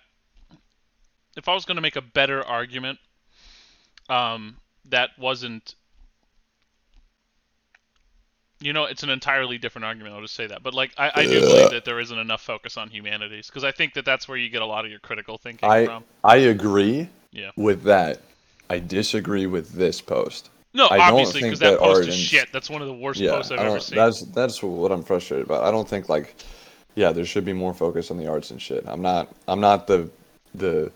if 1.36 1.48
I 1.48 1.54
was 1.54 1.64
going 1.64 1.76
to 1.76 1.82
make 1.82 1.96
a 1.96 2.02
better 2.02 2.42
argument, 2.42 2.98
um, 4.08 4.56
that 4.90 5.10
wasn't. 5.18 5.74
You 8.60 8.72
know, 8.72 8.84
it's 8.84 9.02
an 9.02 9.10
entirely 9.10 9.58
different 9.58 9.84
argument. 9.84 10.14
I'll 10.14 10.22
just 10.22 10.34
say 10.34 10.46
that, 10.46 10.62
but 10.62 10.72
like, 10.72 10.90
I, 10.96 11.10
I 11.14 11.26
do 11.26 11.42
believe 11.42 11.70
that 11.70 11.84
there 11.84 12.00
isn't 12.00 12.18
enough 12.18 12.40
focus 12.40 12.78
on 12.78 12.88
humanities 12.88 13.48
because 13.48 13.64
I 13.64 13.70
think 13.70 13.92
that 13.94 14.06
that's 14.06 14.28
where 14.28 14.38
you 14.38 14.48
get 14.48 14.62
a 14.62 14.66
lot 14.66 14.86
of 14.86 14.90
your 14.90 15.00
critical 15.00 15.36
thinking 15.36 15.68
I 15.68 15.84
from. 15.84 16.04
I 16.24 16.36
agree 16.36 17.10
Yeah. 17.32 17.50
with 17.56 17.82
that. 17.82 18.22
I 18.70 18.78
disagree 18.78 19.46
with 19.46 19.72
this 19.72 20.00
post. 20.00 20.48
No, 20.72 20.88
I 20.88 20.98
obviously, 20.98 21.42
because 21.42 21.58
that 21.60 21.72
that 21.72 21.78
post 21.80 22.08
is 22.08 22.14
shit. 22.14 22.48
That's 22.52 22.68
one 22.68 22.82
of 22.82 22.88
the 22.88 22.94
worst 22.94 23.20
Yeah, 23.20 23.32
posts 23.32 23.50
I've 23.50 23.60
ever 23.60 23.80
seen. 23.80 23.96
that's 23.96 24.22
that's 24.34 24.62
what 24.62 24.92
I'm 24.92 25.02
frustrated 25.02 25.46
about. 25.46 25.64
I 25.64 25.70
don't 25.70 25.88
think 25.88 26.08
like, 26.08 26.34
yeah, 26.94 27.12
there 27.12 27.24
should 27.24 27.44
be 27.44 27.52
more 27.52 27.72
focus 27.72 28.10
on 28.10 28.18
the 28.18 28.26
arts 28.26 28.50
and 28.50 28.60
shit. 28.60 28.84
I'm 28.86 29.00
not 29.02 29.34
I'm 29.48 29.60
not 29.60 29.86
the 29.86 30.10
the 30.54 30.92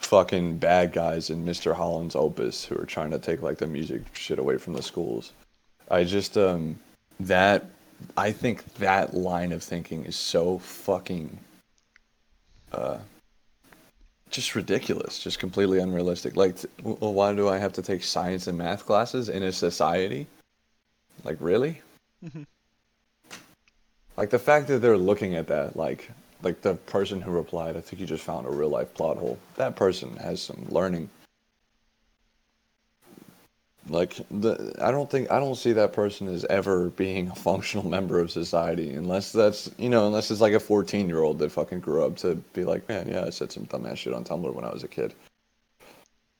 fucking 0.00 0.56
bad 0.56 0.92
guys 0.92 1.30
in 1.30 1.44
Mr. 1.44 1.74
Holland's 1.74 2.16
opus 2.16 2.64
who 2.64 2.76
are 2.76 2.86
trying 2.86 3.10
to 3.10 3.18
take 3.18 3.42
like 3.42 3.58
the 3.58 3.66
music 3.66 4.02
shit 4.14 4.38
away 4.38 4.56
from 4.56 4.72
the 4.72 4.82
schools. 4.82 5.32
I 5.90 6.04
just 6.04 6.36
um 6.36 6.80
that 7.20 7.66
I 8.16 8.32
think 8.32 8.64
that 8.76 9.14
line 9.14 9.52
of 9.52 9.62
thinking 9.62 10.04
is 10.04 10.16
so 10.16 10.58
fucking 10.58 11.38
uh 12.72 12.98
just 14.30 14.54
ridiculous, 14.54 15.18
just 15.18 15.38
completely 15.38 15.80
unrealistic. 15.80 16.36
Like, 16.36 16.56
well, 16.82 17.12
why 17.12 17.34
do 17.34 17.48
I 17.48 17.58
have 17.58 17.72
to 17.74 17.82
take 17.82 18.02
science 18.02 18.46
and 18.46 18.56
math 18.56 18.86
classes 18.86 19.28
in 19.28 19.42
a 19.42 19.52
society? 19.52 20.26
Like, 21.24 21.36
really? 21.40 21.82
Mhm. 22.24 22.46
Like 24.16 24.30
the 24.30 24.38
fact 24.38 24.68
that 24.68 24.78
they're 24.78 24.96
looking 24.96 25.34
at 25.34 25.48
that, 25.48 25.76
like, 25.76 26.10
like 26.42 26.60
the 26.62 26.74
person 26.74 27.20
who 27.20 27.30
replied, 27.30 27.76
I 27.76 27.80
think 27.80 28.00
you 28.00 28.06
just 28.06 28.24
found 28.24 28.46
a 28.46 28.50
real 28.50 28.68
life 28.68 28.92
plot 28.94 29.16
hole. 29.16 29.38
That 29.56 29.76
person 29.76 30.16
has 30.16 30.42
some 30.42 30.66
learning. 30.68 31.10
Like 33.88 34.14
the, 34.30 34.74
I 34.80 34.90
don't 34.90 35.10
think 35.10 35.30
I 35.30 35.40
don't 35.40 35.56
see 35.56 35.72
that 35.72 35.92
person 35.92 36.28
as 36.28 36.44
ever 36.44 36.90
being 36.90 37.28
a 37.28 37.34
functional 37.34 37.88
member 37.88 38.20
of 38.20 38.30
society 38.30 38.90
unless 38.92 39.32
that's 39.32 39.70
you 39.78 39.88
know 39.88 40.06
unless 40.06 40.30
it's 40.30 40.40
like 40.40 40.52
a 40.52 40.60
14 40.60 41.08
year 41.08 41.22
old 41.22 41.38
that 41.40 41.50
fucking 41.50 41.80
grew 41.80 42.04
up 42.04 42.16
to 42.18 42.36
be 42.52 42.62
like 42.62 42.88
man 42.88 43.08
yeah 43.08 43.24
I 43.24 43.30
said 43.30 43.50
some 43.50 43.66
dumbass 43.66 43.96
shit 43.96 44.12
on 44.12 44.22
Tumblr 44.22 44.54
when 44.54 44.64
I 44.64 44.72
was 44.72 44.84
a 44.84 44.88
kid. 44.88 45.14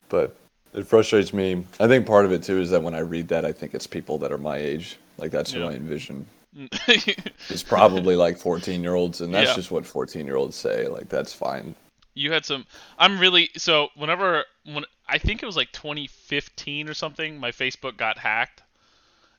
But 0.09 0.37
it 0.75 0.87
frustrates 0.87 1.33
me. 1.33 1.67
I 1.81 1.89
think 1.89 2.07
part 2.07 2.25
of 2.25 2.33
it 2.33 2.43
too 2.43 2.61
is 2.61 2.71
that 2.71 2.83
when 2.83 2.95
I 2.95 3.01
read 3.01 3.27
that 3.29 3.45
I 3.45 3.53
think 3.53 3.75
it's 3.75 3.87
people 3.87 4.19
that 4.19 4.31
are 4.31 4.39
my 4.39 4.59
age. 4.59 4.99
Like 5.17 5.31
that's 5.31 5.51
who 5.51 5.65
I 5.65 5.73
envision. 5.73 6.27
It's 6.57 7.63
probably 7.67 8.17
like 8.17 8.37
14 8.39 8.83
year 8.83 8.95
olds 8.95 9.21
and 9.21 9.33
that's 9.35 9.51
Yeah. 9.51 9.55
just 9.57 9.71
what 9.71 9.87
14 9.87 10.27
year 10.27 10.37
olds 10.37 10.57
say. 10.57 10.87
Like 10.89 11.09
that's 11.09 11.33
fine. 11.33 11.75
you 12.15 12.33
had 12.33 12.45
some 12.45 12.67
i'm 12.99 13.19
really 13.21 13.49
so 13.57 13.89
whenever 13.97 14.45
when 14.65 14.85
i 15.09 15.17
think 15.17 15.43
it 15.43 15.47
was 15.47 15.57
like 15.57 15.71
2015 15.73 16.89
or 16.89 16.95
something 16.95 17.39
my 17.39 17.53
facebook 17.53 17.97
got 17.97 18.19
hacked 18.19 18.63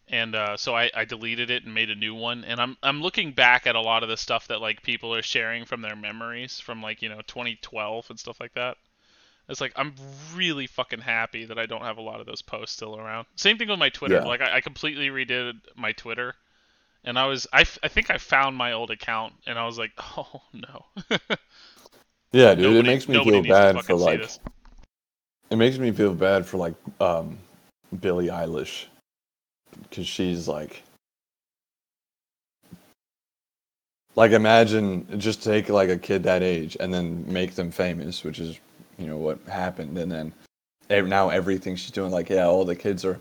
and 0.08 0.36
uh, 0.36 0.58
so 0.58 0.76
I, 0.76 0.90
I 0.96 1.06
deleted 1.06 1.50
it 1.52 1.64
and 1.64 1.74
made 1.74 1.90
a 1.90 1.96
new 1.96 2.16
one 2.16 2.44
and 2.46 2.60
i'm 2.62 2.78
i'm 2.82 3.02
looking 3.02 3.34
back 3.34 3.68
at 3.68 3.76
a 3.76 3.82
lot 3.82 4.04
of 4.04 4.10
the 4.10 4.16
stuff 4.18 4.48
that 4.48 4.62
like 4.62 4.82
people 4.84 5.14
are 5.14 5.22
sharing 5.22 5.66
from 5.66 5.82
their 5.82 5.96
memories 5.98 6.60
from 6.62 6.82
like 6.82 7.02
you 7.02 7.10
know 7.10 7.20
2012 7.28 8.10
and 8.10 8.18
stuff 8.20 8.40
like 8.40 8.54
that 8.54 8.78
it's 9.50 9.60
like 9.62 9.74
i'm 9.76 9.94
really 10.34 10.66
fucking 10.66 11.02
happy 11.02 11.44
that 11.46 11.60
i 11.60 11.66
don't 11.66 11.84
have 11.84 11.98
a 11.98 12.02
lot 12.02 12.22
of 12.22 12.26
those 12.26 12.42
posts 12.42 12.76
still 12.76 12.98
around 12.98 13.26
same 13.36 13.58
thing 13.58 13.68
with 13.68 13.80
my 13.80 13.90
twitter 13.90 14.16
Yeah. 14.16 14.24
like 14.26 14.42
I, 14.42 14.56
I 14.58 14.62
completely 14.62 15.10
redid 15.10 15.54
my 15.76 15.92
twitter 15.92 16.36
and 17.04 17.18
i 17.18 17.26
was 17.26 17.48
I, 17.52 17.62
f- 17.62 17.80
I 17.84 17.88
think 17.88 18.10
i 18.10 18.18
found 18.18 18.56
my 18.56 18.74
old 18.74 18.92
account 18.92 19.34
and 19.48 19.58
i 19.58 19.66
was 19.66 19.78
like 19.78 19.92
oh 20.18 20.42
no. 20.54 20.86
Yeah, 22.34 22.56
dude, 22.56 22.78
it 22.78 22.86
makes 22.86 23.08
me 23.10 23.22
feel 23.24 23.44
bad 23.44 23.84
for 23.84 23.96
like. 23.96 24.22
It 25.50 25.58
makes 25.58 25.78
me 25.78 25.92
feel 25.92 26.14
bad 26.14 26.46
for 26.46 26.58
like 26.58 26.76
um 27.02 27.38
Billie 28.00 28.28
Eilish. 28.28 28.86
Cuz 29.92 30.08
she's 30.08 30.48
like 30.48 30.84
like 34.16 34.32
imagine 34.32 35.20
just 35.20 35.44
take 35.44 35.68
like 35.68 35.90
a 35.90 35.98
kid 35.98 36.24
that 36.24 36.42
age 36.42 36.78
and 36.80 36.94
then 36.94 37.26
make 37.32 37.56
them 37.56 37.70
famous, 37.70 38.24
which 38.24 38.40
is 38.40 38.60
you 38.98 39.08
know 39.08 39.18
what 39.18 39.40
happened. 39.48 39.98
And 39.98 40.10
then 40.10 40.34
ev- 40.90 41.08
now 41.08 41.30
everything 41.30 41.76
she's 41.76 41.92
doing 41.92 42.12
like 42.12 42.30
yeah, 42.30 42.48
all 42.48 42.64
the 42.64 42.76
kids 42.78 43.04
are 43.04 43.20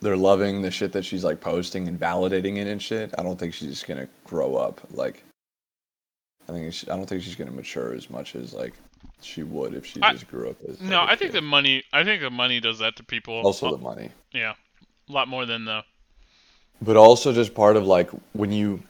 they're 0.00 0.16
loving 0.16 0.62
the 0.62 0.70
shit 0.70 0.92
that 0.92 1.04
she's 1.04 1.24
like 1.24 1.40
posting 1.40 1.88
and 1.88 1.98
validating 1.98 2.58
it 2.58 2.66
and 2.66 2.80
shit. 2.82 3.14
I 3.18 3.22
don't 3.22 3.38
think 3.38 3.54
she's 3.54 3.70
just 3.70 3.86
to 3.98 4.08
grow 4.24 4.56
up 4.56 4.80
like 4.92 5.22
I 6.48 6.52
think 6.52 6.72
she, 6.72 6.88
I 6.90 6.96
don't 6.96 7.06
think 7.08 7.22
she's 7.22 7.34
to 7.50 7.56
mature 7.56 7.92
as 7.94 8.08
much 8.08 8.36
as 8.36 8.52
like 8.52 8.74
she 9.20 9.42
would 9.42 9.74
if 9.74 9.84
she 9.86 10.00
I- 10.02 10.12
just 10.12 10.28
grew 10.28 10.50
up 10.50 10.56
as 10.68 10.80
No, 10.80 11.00
like, 11.00 11.10
I 11.10 11.16
think 11.16 11.32
kid. 11.32 11.38
the 11.38 11.42
money. 11.42 11.82
I 11.92 12.04
think 12.04 12.22
the 12.22 12.30
money 12.30 12.60
does 12.60 12.78
that 12.78 12.96
to 12.96 13.02
people. 13.04 13.34
also 13.34 13.70
the 13.76 13.82
money 13.82 14.10
yeah, 14.32 14.54
a 15.08 15.12
lot 15.12 15.28
more 15.28 15.46
than 15.46 15.64
the. 15.64 15.82
but 16.82 16.96
also 16.96 17.32
just 17.32 17.54
part 17.54 17.76
of 17.76 17.86
like 17.86 18.10
when 18.34 18.52
you 18.52 18.82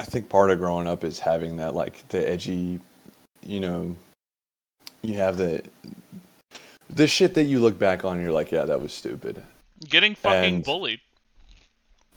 i 0.00 0.04
think 0.04 0.28
part 0.28 0.50
of 0.50 0.58
growing 0.58 0.86
up 0.88 1.04
is 1.04 1.18
having 1.20 1.56
that 1.56 1.74
like 1.74 2.06
the 2.08 2.28
edgy 2.28 2.80
you 3.44 3.60
know 3.60 3.94
you 5.02 5.14
have 5.14 5.36
the 5.36 5.62
the 6.90 7.06
shit 7.06 7.34
that 7.34 7.44
you 7.44 7.60
look 7.60 7.78
back 7.78 8.04
on 8.04 8.14
and 8.16 8.22
you're 8.22 8.32
like 8.32 8.50
yeah 8.50 8.64
that 8.64 8.80
was 8.80 8.92
stupid 8.92 9.40
Getting 9.88 10.14
fucking 10.14 10.56
And- 10.56 10.64
bullied. 10.64 11.00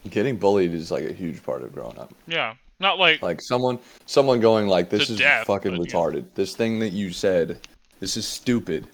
getting 0.09 0.37
bullied 0.37 0.73
is 0.73 0.91
like 0.91 1.03
a 1.03 1.13
huge 1.13 1.41
part 1.43 1.63
of 1.63 1.73
growing 1.73 1.97
up. 1.97 2.13
Yeah, 2.27 2.53
not 2.79 2.99
like 2.99 3.21
like 3.21 3.41
someone 3.41 3.79
someone 4.05 4.39
going 4.39 4.67
like 4.67 4.89
this 4.89 5.09
is 5.09 5.17
death, 5.17 5.47
fucking 5.47 5.75
but, 5.75 5.87
yeah. 5.87 5.93
retarded. 5.93 6.25
This 6.35 6.55
thing 6.55 6.79
that 6.79 6.91
you 6.93 7.11
said 7.11 7.59
this 7.99 8.15
is 8.17 8.27
stupid. 8.27 8.87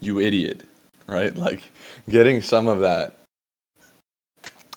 You 0.00 0.20
idiot. 0.20 0.64
Right? 1.06 1.34
Like 1.48 1.62
getting 2.08 2.42
some 2.42 2.68
of 2.68 2.80
that 2.80 3.14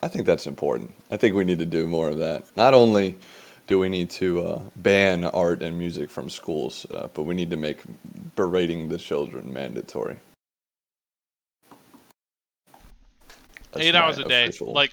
i 0.03 0.07
think 0.07 0.25
that's 0.25 0.47
important. 0.47 0.91
I 1.11 1.17
think 1.17 1.35
we 1.35 1.43
need 1.43 1.59
to 1.59 1.65
do 1.65 1.85
more 1.87 2.09
of 2.09 2.17
that. 2.19 2.45
Not 2.57 2.73
only 2.73 3.17
do 3.67 3.77
we 3.77 3.87
need 3.89 4.09
to 4.11 4.41
uh, 4.41 4.61
ban 4.77 5.25
art 5.25 5.61
and 5.61 5.77
music 5.77 6.09
from 6.09 6.29
schools 6.29 6.85
uh, 6.95 7.07
but 7.13 7.23
we 7.23 7.35
need 7.35 7.49
to 7.51 7.57
make 7.57 7.79
berating 8.35 8.89
the 8.89 8.97
children 8.97 9.51
mandatory 9.53 10.17
That's 13.71 13.85
eight 13.85 13.95
hours 13.95 14.17
a 14.17 14.23
day. 14.25 14.45
official- 14.45 14.73
Like 14.73 14.91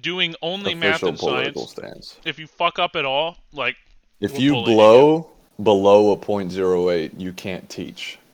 doing 0.00 0.34
only 0.42 0.74
math 0.74 1.02
and 1.02 1.18
science. 1.18 1.70
stance 1.70 2.16
If 2.24 2.38
you 2.38 2.46
fuck 2.46 2.78
up 2.78 2.96
at 2.96 3.04
all, 3.04 3.38
like 3.52 3.76
If 4.20 4.38
you 4.38 4.52
blow 4.52 5.30
below 5.62 6.12
a 6.12 6.16
.08, 6.16 7.18
you 7.18 7.32
can't 7.32 7.68
teach. 7.68 8.18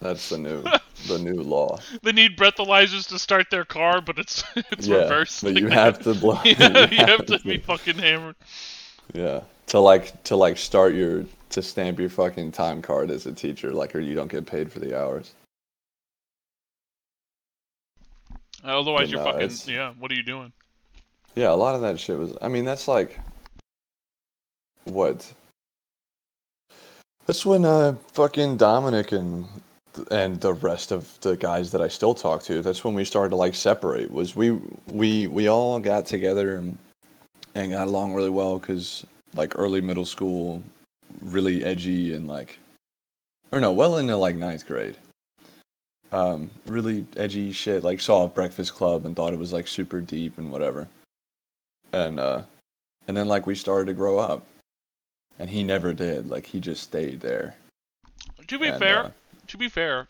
That's 0.00 0.28
the 0.28 0.38
new 0.38 0.62
the 1.08 1.18
new 1.18 1.42
law. 1.42 1.78
they 2.02 2.12
need 2.12 2.36
breathalyzers 2.36 3.08
to 3.08 3.18
start 3.18 3.50
their 3.50 3.64
car, 3.64 4.00
but 4.00 4.18
it's 4.18 4.44
it's 4.56 4.86
yeah, 4.86 4.98
reversed. 4.98 5.42
but 5.42 5.54
like 5.54 5.60
you 5.62 5.68
that. 5.68 5.74
have 5.74 5.98
to 6.04 6.14
blow. 6.14 6.38
yeah, 6.44 6.88
you 6.90 6.98
have 7.04 7.26
to 7.26 7.38
be 7.40 7.58
fucking 7.58 7.98
hammered. 7.98 8.36
Yeah, 9.12 9.40
to 9.68 9.80
like 9.80 10.22
to 10.24 10.36
like 10.36 10.56
start 10.56 10.94
your 10.94 11.24
to 11.50 11.62
stamp 11.62 11.98
your 11.98 12.10
fucking 12.10 12.52
time 12.52 12.80
card 12.80 13.10
as 13.10 13.26
a 13.26 13.32
teacher, 13.32 13.72
like 13.72 13.94
or 13.96 14.00
you 14.00 14.14
don't 14.14 14.30
get 14.30 14.46
paid 14.46 14.70
for 14.70 14.78
the 14.78 14.98
hours. 14.98 15.32
Otherwise, 18.64 19.10
you're 19.10 19.20
no, 19.20 19.26
fucking 19.26 19.40
it's- 19.42 19.68
yeah. 19.68 19.92
What 19.98 20.10
are 20.10 20.14
you 20.14 20.22
doing? 20.22 20.52
Yeah, 21.34 21.52
a 21.52 21.54
lot 21.54 21.74
of 21.74 21.80
that 21.82 22.00
shit 22.00 22.18
was. 22.18 22.36
I 22.42 22.48
mean, 22.48 22.64
that's 22.64 22.88
like 22.88 23.18
what. 24.84 25.32
That's 27.26 27.44
when 27.44 27.64
uh 27.64 27.94
fucking 28.12 28.56
Dominic 28.56 29.12
and 29.12 29.46
and 30.10 30.40
the 30.40 30.54
rest 30.54 30.92
of 30.92 31.18
the 31.20 31.36
guys 31.36 31.70
that 31.72 31.80
I 31.80 31.88
still 31.88 32.14
talk 32.14 32.42
to. 32.44 32.62
That's 32.62 32.82
when 32.84 32.94
we 32.94 33.04
started 33.04 33.30
to 33.30 33.36
like 33.36 33.54
separate. 33.54 34.10
Was 34.10 34.34
we 34.34 34.58
we 34.88 35.26
we 35.26 35.48
all 35.48 35.78
got 35.78 36.06
together 36.06 36.56
and 36.56 36.76
and 37.54 37.72
got 37.72 37.86
along 37.88 38.14
really 38.14 38.30
well 38.30 38.58
because 38.58 39.04
like 39.34 39.58
early 39.58 39.80
middle 39.80 40.06
school, 40.06 40.62
really 41.20 41.64
edgy 41.64 42.14
and 42.14 42.26
like, 42.26 42.58
or 43.52 43.60
no, 43.60 43.72
well 43.72 43.98
into 43.98 44.16
like 44.16 44.36
ninth 44.36 44.66
grade. 44.66 44.96
Um, 46.10 46.50
really 46.66 47.06
edgy 47.16 47.52
shit. 47.52 47.84
Like 47.84 48.00
saw 48.00 48.26
Breakfast 48.26 48.74
Club 48.74 49.04
and 49.04 49.14
thought 49.14 49.32
it 49.32 49.38
was 49.38 49.52
like 49.52 49.68
super 49.68 50.00
deep 50.00 50.38
and 50.38 50.50
whatever. 50.50 50.88
And 51.92 52.18
uh 52.18 52.42
and 53.06 53.16
then 53.16 53.28
like 53.28 53.46
we 53.46 53.54
started 53.54 53.86
to 53.86 53.94
grow 53.94 54.18
up. 54.18 54.46
And 55.38 55.48
he 55.48 55.62
never 55.62 55.92
did. 55.92 56.28
Like 56.28 56.46
he 56.46 56.60
just 56.60 56.82
stayed 56.82 57.20
there. 57.20 57.54
To 58.46 58.58
be 58.58 58.68
And, 58.68 58.78
fair, 58.78 59.04
uh, 59.04 59.10
to 59.48 59.58
be 59.58 59.68
fair, 59.68 60.08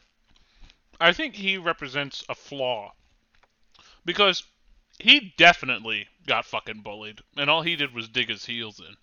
I 1.01 1.13
think 1.13 1.35
he 1.35 1.59
represents 1.59 2.25
a 2.29 2.35
flaw. 2.35 2.93
Because 4.05 4.45
he 4.99 5.35
definitely 5.37 6.09
got 6.27 6.45
fucking 6.45 6.81
bullied, 6.81 7.21
and 7.37 7.51
all 7.51 7.63
he 7.63 7.77
did 7.77 7.93
was 7.95 8.09
dig 8.09 8.29
his 8.29 8.47
heels 8.47 8.81
in. 8.81 8.97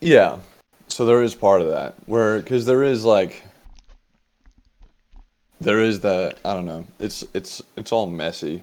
yeah. 0.00 0.38
So 0.88 1.04
there 1.04 1.22
is 1.22 1.34
part 1.34 1.60
of 1.60 1.68
that. 1.68 1.94
Where 2.06 2.40
because 2.40 2.66
there 2.66 2.82
is 2.82 3.04
like 3.04 3.42
there 5.60 5.80
is 5.82 6.00
that 6.00 6.38
i 6.44 6.54
don't 6.54 6.66
know 6.66 6.86
it's 6.98 7.24
it's 7.34 7.62
it's 7.76 7.92
all 7.92 8.06
messy 8.06 8.62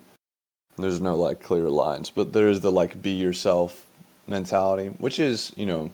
there's 0.77 1.01
no 1.01 1.15
like 1.15 1.41
clear 1.41 1.69
lines 1.69 2.09
but 2.09 2.33
there 2.33 2.49
is 2.49 2.61
the 2.61 2.71
like 2.71 3.01
be 3.01 3.11
yourself 3.11 3.85
mentality 4.27 4.87
which 4.99 5.19
is 5.19 5.51
you 5.55 5.65
know 5.65 5.89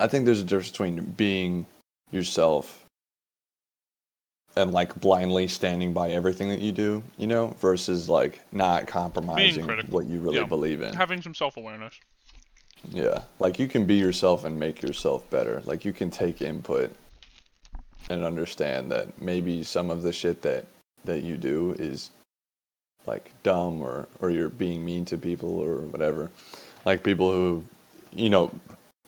i 0.00 0.06
think 0.06 0.24
there's 0.24 0.40
a 0.40 0.44
difference 0.44 0.70
between 0.70 1.00
being 1.16 1.66
yourself 2.10 2.84
and 4.56 4.72
like 4.72 4.94
blindly 5.00 5.48
standing 5.48 5.92
by 5.92 6.10
everything 6.10 6.48
that 6.48 6.60
you 6.60 6.70
do 6.70 7.02
you 7.16 7.26
know 7.26 7.48
versus 7.60 8.08
like 8.08 8.40
not 8.52 8.86
compromising 8.86 9.66
what 9.88 10.06
you 10.06 10.20
really 10.20 10.36
Yeah. 10.36 10.44
believe 10.44 10.80
in 10.82 10.94
Having 10.94 11.22
some 11.22 11.34
self 11.34 11.56
awareness. 11.56 11.94
yeah, 12.90 13.22
like 13.40 13.58
you 13.58 13.66
can 13.66 13.84
be 13.86 13.94
yourself 13.96 14.44
and 14.44 14.58
make 14.58 14.82
yourself 14.82 15.28
better. 15.30 15.62
Like 15.64 15.84
you 15.86 15.92
can 15.94 16.10
take 16.10 16.40
input 16.42 16.94
and 18.10 18.24
understand 18.24 18.90
that 18.92 19.20
maybe 19.20 19.62
some 19.62 19.90
of 19.90 20.02
the 20.02 20.12
shit 20.12 20.42
that 20.42 20.66
that 21.04 21.22
you 21.22 21.36
do 21.36 21.74
is 21.78 22.10
like 23.06 23.30
dumb 23.42 23.80
or 23.82 24.08
or 24.20 24.30
you're 24.30 24.48
being 24.48 24.84
mean 24.84 25.04
to 25.06 25.18
people 25.18 25.58
or 25.58 25.78
whatever. 25.82 26.30
Like 26.84 27.02
people 27.02 27.30
who, 27.32 27.64
you 28.12 28.30
know, 28.30 28.50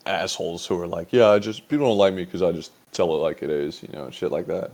assholes 0.06 0.66
who 0.66 0.80
are 0.80 0.86
like, 0.86 1.12
yeah, 1.12 1.28
I 1.28 1.38
just 1.38 1.68
people 1.68 1.86
don't 1.86 1.98
like 1.98 2.14
me 2.14 2.24
because 2.24 2.42
I 2.42 2.52
just 2.52 2.72
tell 2.92 3.14
it 3.14 3.18
like 3.18 3.42
it 3.42 3.50
is, 3.50 3.82
you 3.82 3.90
know, 3.92 4.10
shit 4.10 4.32
like 4.32 4.46
that. 4.46 4.70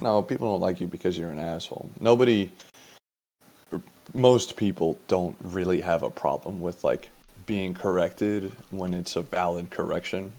No, 0.00 0.22
people 0.22 0.50
don't 0.50 0.60
like 0.60 0.80
you 0.80 0.86
because 0.86 1.16
you're 1.16 1.30
an 1.30 1.38
asshole. 1.38 1.88
Nobody, 2.00 2.50
most 4.12 4.56
people 4.56 4.98
don't 5.06 5.36
really 5.40 5.80
have 5.80 6.02
a 6.02 6.10
problem 6.10 6.60
with 6.60 6.82
like 6.82 7.10
being 7.46 7.74
corrected 7.74 8.52
when 8.70 8.92
it's 8.94 9.16
a 9.16 9.22
valid 9.22 9.70
correction 9.70 10.32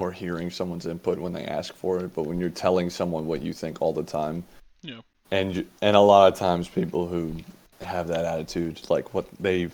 or 0.00 0.10
hearing 0.10 0.50
someone's 0.50 0.86
input 0.86 1.18
when 1.18 1.32
they 1.32 1.44
ask 1.44 1.74
for 1.74 1.98
it 2.00 2.14
but 2.14 2.24
when 2.24 2.40
you're 2.40 2.48
telling 2.50 2.88
someone 2.90 3.26
what 3.26 3.42
you 3.42 3.52
think 3.52 3.80
all 3.80 3.92
the 3.92 4.02
time 4.02 4.42
Yeah. 4.82 5.00
and 5.30 5.54
you- 5.56 5.66
and 5.82 5.94
a 5.96 6.00
lot 6.00 6.32
of 6.32 6.38
times 6.38 6.68
people 6.68 7.06
who 7.06 7.36
have 7.82 8.08
that 8.08 8.24
attitude 8.24 8.80
like 8.90 9.14
what 9.14 9.26
they've 9.38 9.72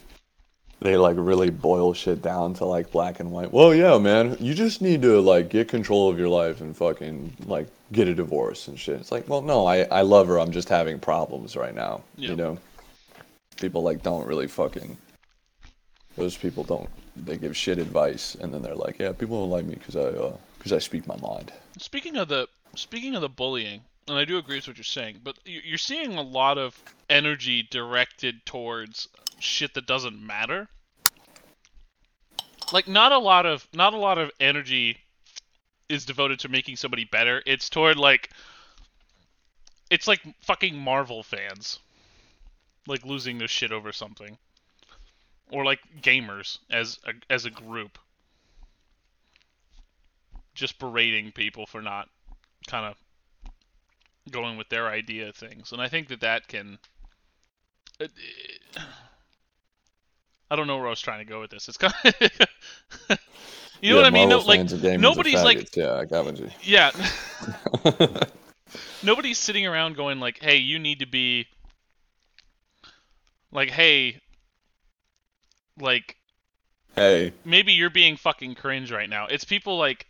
they 0.80 0.96
like 0.98 1.16
really 1.18 1.48
boil 1.48 1.94
shit 1.94 2.20
down 2.20 2.52
to 2.52 2.66
like 2.66 2.90
black 2.90 3.18
and 3.18 3.32
white. 3.32 3.50
Well, 3.50 3.74
yeah, 3.74 3.96
man, 3.96 4.36
you 4.38 4.52
just 4.52 4.82
need 4.82 5.00
to 5.02 5.22
like 5.22 5.48
get 5.48 5.68
control 5.68 6.10
of 6.10 6.18
your 6.18 6.28
life 6.28 6.60
and 6.60 6.76
fucking 6.76 7.32
like 7.46 7.66
get 7.92 8.08
a 8.08 8.14
divorce 8.14 8.68
and 8.68 8.78
shit. 8.78 9.00
It's 9.00 9.10
like, 9.10 9.26
well, 9.26 9.40
no, 9.40 9.64
I 9.66 9.84
I 9.84 10.02
love 10.02 10.26
her. 10.28 10.38
I'm 10.38 10.50
just 10.52 10.68
having 10.68 10.98
problems 10.98 11.56
right 11.56 11.74
now. 11.74 12.02
Yeah. 12.18 12.28
You 12.28 12.36
know, 12.36 12.58
people 13.58 13.82
like 13.82 14.02
don't 14.02 14.26
really 14.26 14.48
fucking. 14.48 14.98
Those 16.16 16.36
people 16.36 16.62
don't. 16.62 16.90
They 17.16 17.36
give 17.38 17.56
shit 17.56 17.78
advice, 17.78 18.34
and 18.40 18.52
then 18.52 18.62
they're 18.62 18.74
like, 18.74 18.98
yeah, 18.98 19.12
people 19.12 19.40
don't 19.40 19.50
like 19.50 19.64
me 19.64 19.74
because 19.74 19.96
I 19.96 20.00
uh, 20.02 20.36
because 20.58 20.72
I 20.72 20.78
speak 20.78 21.06
my 21.06 21.16
mind. 21.16 21.52
Speaking 21.78 22.16
of 22.16 22.28
the 22.28 22.48
speaking 22.74 23.14
of 23.14 23.22
the 23.22 23.28
bullying, 23.28 23.82
and 24.06 24.18
I 24.18 24.24
do 24.24 24.38
agree 24.38 24.56
with 24.56 24.68
what 24.68 24.76
you're 24.76 24.84
saying, 24.84 25.20
but 25.24 25.36
you- 25.44 25.62
you're 25.64 25.78
seeing 25.78 26.16
a 26.16 26.22
lot 26.22 26.58
of 26.58 26.78
energy 27.08 27.62
directed 27.62 28.44
towards 28.44 29.08
shit 29.38 29.74
that 29.74 29.86
doesn't 29.86 30.20
matter. 30.20 30.68
Like 32.72 32.88
not 32.88 33.12
a 33.12 33.18
lot 33.18 33.46
of 33.46 33.66
not 33.72 33.94
a 33.94 33.98
lot 33.98 34.18
of 34.18 34.30
energy 34.40 34.98
is 35.88 36.04
devoted 36.04 36.40
to 36.40 36.48
making 36.48 36.76
somebody 36.76 37.04
better. 37.04 37.42
It's 37.46 37.68
toward 37.70 37.96
like 37.96 38.30
it's 39.90 40.08
like 40.08 40.20
fucking 40.42 40.76
Marvel 40.76 41.22
fans 41.22 41.78
like 42.88 43.04
losing 43.04 43.38
their 43.38 43.48
shit 43.48 43.72
over 43.72 43.92
something. 43.92 44.36
Or 45.50 45.64
like 45.64 45.80
gamers 46.02 46.58
as 46.70 46.98
a, 47.06 47.12
as 47.32 47.44
a 47.44 47.50
group 47.50 47.98
just 50.54 50.78
berating 50.78 51.32
people 51.32 51.66
for 51.66 51.82
not 51.82 52.08
kind 52.66 52.86
of 52.86 52.96
going 54.32 54.56
with 54.56 54.68
their 54.70 54.88
idea 54.88 55.28
of 55.28 55.36
things. 55.36 55.70
And 55.72 55.80
I 55.80 55.88
think 55.88 56.08
that 56.08 56.20
that 56.22 56.48
can. 56.48 56.78
it- 58.00 58.10
it- 58.16 58.82
I 60.50 60.54
don't 60.56 60.66
know 60.68 60.76
where 60.76 60.86
I 60.86 60.90
was 60.90 61.00
trying 61.00 61.18
to 61.18 61.24
go 61.30 61.40
with 61.40 61.50
this. 61.50 61.68
It's 61.68 61.76
kind 61.76 61.92
of. 62.04 62.14
you 63.80 63.90
know 63.90 63.96
what 63.96 64.06
I 64.06 64.10
mean? 64.10 64.28
No, 64.28 64.38
like 64.38 64.60
nobody's 65.00 65.34
like- 65.44 65.76
yeah, 65.76 65.94
I 65.94 66.04
got 66.04 66.24
what 66.24 66.38
you. 66.38 66.50
yeah, 66.62 66.92
nobody's 69.02 69.38
sitting 69.38 69.66
around 69.66 69.96
going 69.96 70.20
like, 70.20 70.38
"Hey, 70.40 70.56
you 70.58 70.78
need 70.78 71.00
to 71.00 71.06
be." 71.06 71.46
Like, 73.52 73.70
hey, 73.70 74.20
like 75.80 76.16
hey, 76.94 77.32
maybe 77.44 77.72
you're 77.72 77.90
being 77.90 78.16
fucking 78.16 78.54
cringe 78.54 78.90
right 78.90 79.08
now. 79.08 79.26
It's 79.26 79.44
people 79.44 79.78
like 79.78 80.06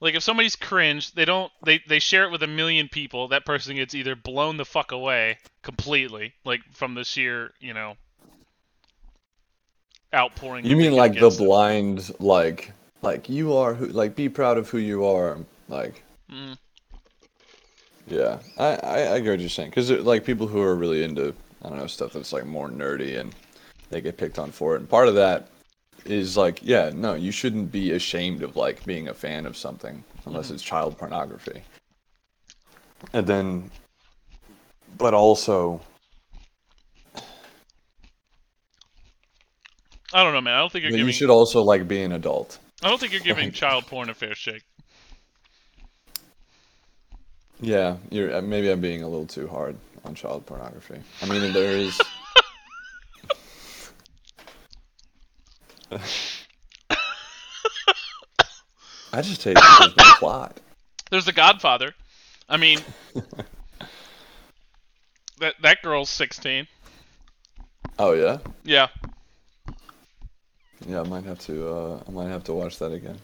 like 0.00 0.14
if 0.14 0.22
somebody's 0.22 0.56
cringe, 0.56 1.12
they 1.12 1.24
don't 1.24 1.52
they 1.64 1.80
they 1.88 1.98
share 1.98 2.24
it 2.24 2.30
with 2.30 2.42
a 2.42 2.46
million 2.46 2.88
people. 2.88 3.28
That 3.28 3.44
person 3.44 3.76
gets 3.76 3.94
either 3.94 4.16
blown 4.16 4.56
the 4.56 4.64
fuck 4.64 4.92
away 4.92 5.38
completely, 5.62 6.34
like 6.44 6.60
from 6.72 6.94
the 6.94 7.04
sheer, 7.04 7.52
you 7.60 7.74
know, 7.74 7.96
outpouring. 10.14 10.64
you 10.64 10.76
mean 10.76 10.92
like 10.92 11.18
the 11.18 11.30
blind, 11.30 12.10
like 12.18 12.72
like 13.02 13.28
you 13.28 13.54
are 13.54 13.74
who, 13.74 13.86
like 13.86 14.14
be 14.14 14.28
proud 14.28 14.58
of 14.58 14.68
who 14.68 14.78
you 14.78 15.04
are, 15.06 15.38
like. 15.68 16.02
Mm, 16.30 16.56
Yeah, 18.06 18.38
I, 18.58 18.74
I, 18.76 19.14
I 19.14 19.20
get 19.20 19.30
what 19.30 19.40
you're 19.40 19.48
saying. 19.48 19.70
Because, 19.70 19.90
like, 19.90 20.24
people 20.24 20.46
who 20.46 20.60
are 20.60 20.74
really 20.74 21.02
into, 21.02 21.34
I 21.62 21.68
don't 21.68 21.78
know, 21.78 21.86
stuff 21.86 22.12
that's, 22.12 22.32
like, 22.32 22.46
more 22.46 22.68
nerdy 22.68 23.18
and 23.18 23.34
they 23.90 24.00
get 24.00 24.16
picked 24.16 24.38
on 24.38 24.50
for 24.50 24.74
it. 24.74 24.80
And 24.80 24.88
part 24.88 25.08
of 25.08 25.14
that 25.16 25.48
is, 26.04 26.36
like, 26.36 26.60
yeah, 26.62 26.90
no, 26.94 27.14
you 27.14 27.32
shouldn't 27.32 27.70
be 27.70 27.92
ashamed 27.92 28.42
of, 28.42 28.56
like, 28.56 28.84
being 28.84 29.08
a 29.08 29.14
fan 29.14 29.46
of 29.46 29.56
something 29.56 30.02
unless 30.26 30.50
it's 30.50 30.62
child 30.62 30.96
pornography. 30.96 31.62
And 33.12 33.26
then, 33.26 33.70
but 34.96 35.14
also, 35.14 35.80
I 40.12 40.24
don't 40.24 40.32
know, 40.32 40.40
man. 40.40 40.54
I 40.54 40.58
don't 40.58 40.72
think 40.72 40.82
you're 40.82 40.90
giving. 40.90 41.06
you 41.06 41.12
should 41.12 41.30
also, 41.30 41.62
like, 41.62 41.86
be 41.86 42.02
an 42.02 42.12
adult. 42.12 42.58
I 42.82 42.88
don't 42.88 42.98
think 42.98 43.12
you're 43.12 43.20
giving 43.20 43.52
child 43.52 43.86
porn 43.86 44.10
a 44.10 44.14
fair 44.14 44.34
shake. 44.34 44.62
Yeah, 47.60 47.96
you're 48.10 48.34
uh, 48.34 48.40
maybe 48.40 48.70
I'm 48.70 48.80
being 48.80 49.02
a 49.02 49.08
little 49.08 49.26
too 49.26 49.46
hard 49.46 49.76
on 50.04 50.14
child 50.14 50.46
pornography. 50.46 50.98
I 51.20 51.26
mean, 51.26 51.52
there 51.52 51.72
is. 51.72 52.00
I 59.12 59.22
just 59.22 59.40
take 59.42 59.56
it 59.58 59.64
as 59.80 59.94
the 59.94 60.14
plot. 60.18 60.58
There's 61.10 61.24
The 61.24 61.32
Godfather. 61.32 61.94
I 62.48 62.56
mean, 62.56 62.78
that 65.40 65.54
that 65.62 65.82
girl's 65.82 66.10
16. 66.10 66.66
Oh 67.98 68.12
yeah, 68.12 68.38
Yeah. 68.64 68.88
yeah. 70.86 71.00
I 71.00 71.04
might 71.04 71.24
have 71.24 71.38
to. 71.40 71.68
Uh, 71.68 72.02
I 72.06 72.10
might 72.10 72.28
have 72.28 72.44
to 72.44 72.52
watch 72.52 72.78
that 72.78 72.92
again. 72.92 73.18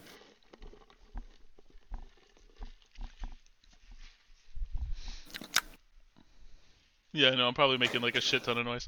Yeah, 7.13 7.31
no, 7.31 7.47
I'm 7.47 7.53
probably 7.53 7.77
making 7.77 8.01
like 8.01 8.15
a 8.15 8.21
shit 8.21 8.43
ton 8.43 8.57
of 8.57 8.65
noise. 8.65 8.87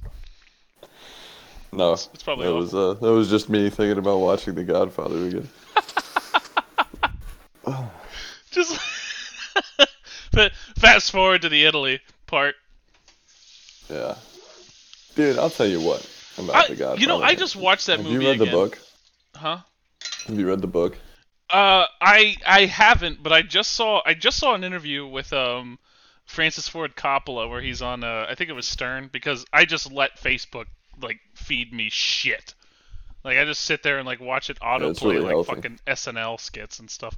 No, 1.71 1.93
It's 1.93 2.23
probably 2.23 2.45
that 2.45 2.51
awful. 2.51 2.62
was 2.62 2.73
uh, 2.73 2.93
that 2.99 3.12
was 3.12 3.29
just 3.29 3.47
me 3.49 3.69
thinking 3.69 3.97
about 3.99 4.17
watching 4.19 4.55
The 4.55 4.63
Godfather 4.63 5.27
again. 5.27 5.49
Just 8.51 8.75
fa- 10.34 10.51
fast 10.79 11.12
forward 11.12 11.43
to 11.43 11.49
the 11.49 11.65
Italy 11.65 11.99
part. 12.25 12.55
Yeah, 13.89 14.15
dude. 15.15 15.38
I'll 15.38 15.51
tell 15.51 15.67
you 15.67 15.79
what 15.79 16.08
about 16.38 16.55
I, 16.55 16.67
The 16.69 16.75
Godfather. 16.75 17.01
you 17.01 17.08
know, 17.08 17.21
I 17.21 17.36
just 17.36 17.55
watched 17.55 17.86
that 17.88 17.99
movie. 17.99 18.13
have 18.13 18.21
movie 18.21 18.25
you 18.25 18.32
read 18.32 18.39
the 18.39 18.51
book? 18.51 18.79
Huh? 19.36 19.58
Have 20.25 20.39
you 20.39 20.47
read 20.47 20.62
the 20.62 20.67
book? 20.67 20.97
Uh, 21.51 21.86
I 22.01 22.38
I 22.45 22.65
haven't, 22.65 23.21
but 23.21 23.32
I 23.34 23.41
just 23.43 23.71
saw 23.71 24.01
I 24.05 24.13
just 24.15 24.38
saw 24.38 24.55
an 24.55 24.63
interview 24.63 25.05
with 25.05 25.32
um 25.34 25.77
Francis 26.25 26.67
Ford 26.67 26.95
Coppola 26.95 27.47
where 27.49 27.62
he's 27.62 27.82
on 27.84 28.03
uh 28.03 28.25
I 28.27 28.34
think 28.36 28.49
it 28.49 28.53
was 28.53 28.65
Stern 28.67 29.10
because 29.12 29.45
I 29.53 29.65
just 29.65 29.91
let 29.91 30.19
Facebook 30.19 30.65
like 31.02 31.20
feed 31.36 31.74
me 31.74 31.90
shit. 31.90 32.54
Like 33.24 33.38
I 33.38 33.46
just 33.46 33.62
sit 33.62 33.84
there 33.84 33.98
and 33.98 34.06
like 34.06 34.20
watch 34.20 34.50
it 34.50 34.60
autoplay 34.60 35.04
really 35.04 35.20
like 35.20 35.32
healthy. 35.32 35.56
fucking 35.56 35.80
SNL 35.88 36.40
skits 36.40 36.80
and 36.80 36.90
stuff. 36.90 37.18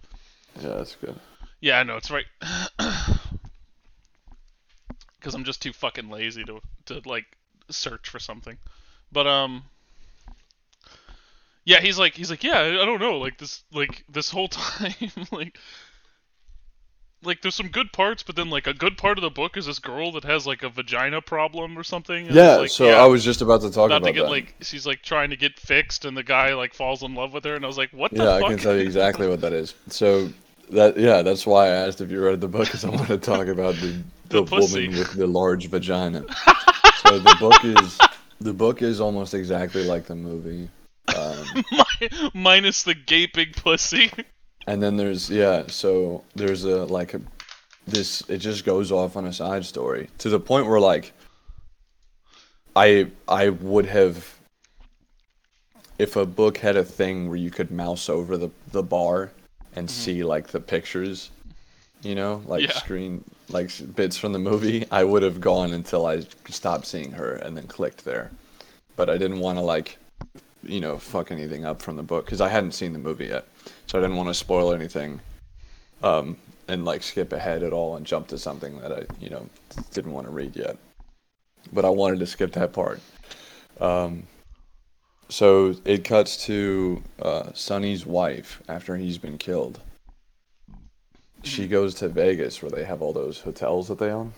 Yeah, 0.60 0.76
that's 0.78 0.96
good. 0.96 1.20
Yeah, 1.60 1.80
I 1.80 1.84
know 1.84 1.98
it's 1.98 2.12
right. 2.12 2.26
Because 5.20 5.36
I'm 5.36 5.44
just 5.44 5.62
too 5.62 5.72
fucking 5.72 6.10
lazy 6.10 6.44
to 6.46 6.62
to 6.86 7.02
like 7.06 7.26
search 7.70 8.10
for 8.10 8.18
something. 8.18 8.58
But 9.12 9.28
um, 9.28 9.64
yeah, 11.64 11.80
he's 11.80 12.00
like 12.00 12.16
he's 12.16 12.32
like 12.32 12.44
yeah, 12.44 12.58
I 12.58 12.82
I 12.82 12.86
don't 12.86 13.00
know, 13.00 13.20
like 13.20 13.38
this 13.38 13.64
like 13.72 14.04
this 14.10 14.32
whole 14.32 14.48
time 14.50 14.96
like 15.32 15.60
like 17.24 17.42
there's 17.42 17.56
some 17.56 17.70
good 17.70 17.94
parts, 17.94 18.24
but 18.24 18.36
then 18.36 18.50
like 18.50 18.68
a 18.68 18.74
good 18.74 18.98
part 18.98 19.18
of 19.18 19.22
the 19.22 19.30
book 19.30 19.58
is 19.58 19.66
this 19.66 19.80
girl 19.80 20.12
that 20.14 20.24
has 20.24 20.48
like 20.48 20.64
a 20.64 20.70
vagina 20.70 21.22
problem 21.22 21.78
or 21.78 21.84
something. 21.84 22.28
and 22.28 22.36
Yeah, 22.36 22.58
like, 22.58 22.70
so 22.70 22.88
yeah, 22.88 23.02
I 23.02 23.06
was 23.06 23.24
just 23.24 23.42
about 23.42 23.62
to 23.62 23.72
talk 23.72 23.88
about 23.88 24.04
to 24.04 24.14
get 24.14 24.24
that. 24.24 24.30
like 24.30 24.56
she's 24.62 24.86
like 24.86 25.02
trying 25.02 25.30
to 25.30 25.38
get 25.38 25.60
fixed, 25.60 26.06
and 26.06 26.16
the 26.16 26.24
guy 26.24 26.54
like 26.54 26.74
falls 26.74 27.04
in 27.04 27.16
love 27.16 27.34
with 27.34 27.44
her, 27.46 27.56
and 27.56 27.64
I 27.64 27.68
was 27.68 27.78
like, 27.78 27.92
what 27.92 28.12
the 28.12 28.24
yeah? 28.24 28.32
I 28.34 28.42
can 28.42 28.58
tell 28.58 28.76
you 28.76 28.82
exactly 28.82 29.28
what 29.28 29.42
that 29.42 29.54
is. 29.54 29.74
So 29.88 30.30
that 30.72 30.98
yeah, 30.98 31.22
that's 31.22 31.46
why 31.46 31.68
I 31.68 31.70
asked 31.70 32.02
if 32.02 32.10
you 32.12 32.24
read 32.24 32.42
the 32.42 32.48
book 32.48 32.66
because 32.66 32.84
I 32.84 32.90
want 32.90 33.08
to 33.08 33.18
talk 33.32 33.48
about 33.48 33.76
the 33.76 34.02
The 34.30 34.44
the, 34.44 34.56
woman 34.56 34.98
with 34.98 35.14
the 35.14 35.28
large 35.28 35.68
vagina. 35.68 36.24
so 37.04 37.20
the 37.20 37.36
book 37.40 37.64
is 37.64 38.00
the 38.40 38.54
book 38.54 38.82
is 38.82 39.00
almost 39.00 39.34
exactly 39.34 39.84
like 39.84 40.06
the 40.06 40.16
movie. 40.16 40.70
Um, 41.16 41.66
minus 42.34 42.84
the 42.84 42.96
gaping 42.96 43.52
pussy. 43.54 44.12
And 44.68 44.82
then 44.82 44.98
there's 44.98 45.30
yeah, 45.30 45.64
so 45.68 46.24
there's 46.36 46.64
a 46.64 46.86
like 46.86 47.14
a, 47.14 47.22
this 47.88 48.24
it 48.30 48.38
just 48.38 48.66
goes 48.66 48.92
off 48.92 49.16
on 49.18 49.26
a 49.26 49.34
side 49.34 49.66
story 49.66 50.10
to 50.20 50.30
the 50.30 50.40
point 50.40 50.68
where 50.68 50.80
like 50.80 51.14
I 52.76 53.08
I 53.28 53.50
would 53.50 53.86
have 53.86 54.38
if 55.98 56.16
a 56.16 56.26
book 56.26 56.58
had 56.58 56.78
a 56.78 56.84
thing 56.84 57.28
where 57.28 57.38
you 57.38 57.52
could 57.52 57.72
mouse 57.72 58.10
over 58.10 58.38
the 58.38 58.50
the 58.72 58.84
bar 58.84 59.32
and 59.76 59.88
mm-hmm. 59.88 59.94
see 59.94 60.24
like 60.24 60.48
the 60.48 60.60
pictures, 60.60 61.32
you 62.02 62.16
know, 62.16 62.42
like 62.46 62.64
Yeah. 62.64 62.74
screen 62.74 63.24
like 63.50 63.70
bits 63.96 64.18
from 64.18 64.32
the 64.32 64.40
movie, 64.40 64.86
I 64.92 65.04
would 65.04 65.24
have 65.24 65.42
gone 65.42 65.74
until 65.74 66.06
I 66.06 66.26
stopped 66.50 66.86
seeing 66.86 67.12
her 67.12 67.34
and 67.36 67.56
then 67.58 67.68
clicked 67.68 68.06
there. 68.06 68.32
But 68.96 69.10
I 69.10 69.18
didn't 69.18 69.40
want 69.40 69.58
to 69.58 69.62
like 69.62 69.98
you 70.64 70.80
know 70.80 70.98
fuck 70.98 71.32
anything 71.32 71.66
up 71.66 71.82
from 71.82 71.96
the 71.96 72.04
book 72.04 72.26
because 72.26 72.42
I 72.42 72.50
hadn't 72.50 72.74
seen 72.74 72.94
the 72.94 73.00
movie 73.00 73.28
yet, 73.28 73.48
so 73.88 73.98
I 73.98 74.02
didn't 74.02 74.18
want 74.18 74.30
to 74.30 74.34
spoil 74.34 74.74
anything. 74.74 75.20
Um, 76.04 76.38
and 76.68 76.86
like 76.86 77.04
skip 77.04 77.34
ahead 77.34 77.64
at 77.64 77.74
all 77.74 77.96
and 77.96 78.06
jump 78.06 78.28
to 78.30 78.38
something 78.38 78.80
that 78.80 78.92
I 78.92 79.06
you 79.20 79.30
know 79.30 79.48
didn't 79.94 80.14
want 80.14 80.28
to 80.28 80.32
read 80.32 80.56
yet. 80.56 80.78
But 81.74 81.86
I 81.86 81.90
wanted 81.90 82.20
to 82.20 82.28
skip 82.28 82.54
that 82.54 82.74
part. 82.74 83.00
Um, 83.80 84.24
so 85.30 85.76
it 85.86 86.04
cuts 86.04 86.46
to 86.46 87.02
uh, 87.22 87.52
Sonny's 87.54 88.06
wife 88.06 88.62
after 88.68 88.98
he's 88.98 89.18
been 89.18 89.38
killed. 89.38 89.80
She 91.44 91.68
goes 91.68 91.96
to 91.96 92.10
Vegas 92.10 92.62
where 92.62 92.70
they 92.70 92.84
have 92.84 93.02
all 93.02 93.14
those 93.14 93.40
hotels 93.40 93.88
that 93.88 93.98
they 93.98 94.12
own. 94.12 94.34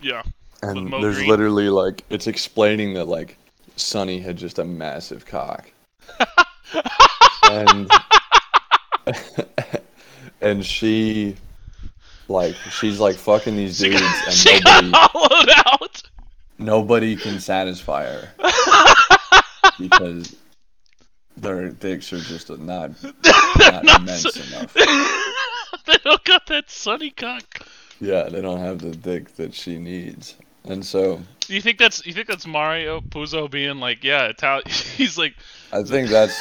Yeah. 0.00 0.22
And 0.62 0.92
there's 0.92 1.16
Greene. 1.16 1.30
literally 1.30 1.68
like 1.68 2.04
it's 2.10 2.26
explaining 2.26 2.94
that 2.94 3.06
like 3.06 3.38
Sonny 3.76 4.18
had 4.20 4.36
just 4.36 4.58
a 4.58 4.64
massive 4.64 5.26
cock. 5.26 5.70
and 7.50 7.90
and 10.40 10.64
she 10.64 11.36
like 12.28 12.54
she's 12.70 12.98
like 12.98 13.16
fucking 13.16 13.56
these 13.56 13.78
dudes 13.78 14.00
got, 14.00 14.26
and 14.26 14.34
she 14.34 14.60
nobody 14.64 14.90
got 14.90 15.10
hollowed 15.12 15.50
out. 15.66 16.02
nobody 16.58 17.16
can 17.16 17.38
satisfy 17.38 18.04
her 18.04 18.28
because 19.78 20.36
their 21.36 21.68
dicks 21.68 22.12
are 22.12 22.18
just 22.18 22.48
not 22.50 22.58
not 23.02 23.84
not 23.84 24.00
immense 24.00 24.22
so- 24.22 24.58
enough. 24.58 24.72
they 24.74 25.96
don't 26.04 26.24
got 26.24 26.46
that 26.46 26.70
Sonny 26.70 27.10
cock. 27.10 27.60
Yeah, 28.00 28.24
they 28.28 28.40
don't 28.42 28.60
have 28.60 28.80
the 28.80 28.90
dick 28.90 29.36
that 29.36 29.54
she 29.54 29.78
needs. 29.78 30.34
And 30.68 30.84
so 30.84 31.20
you 31.48 31.60
think 31.60 31.78
that's 31.78 32.04
you 32.06 32.12
think 32.12 32.26
that's 32.26 32.46
Mario 32.46 33.00
Puzo 33.00 33.50
being 33.50 33.78
like, 33.78 34.02
yeah, 34.02 34.26
Italian? 34.26 34.64
He's 34.96 35.16
like, 35.16 35.34
I 35.72 35.82
think 35.82 36.08
that's 36.08 36.36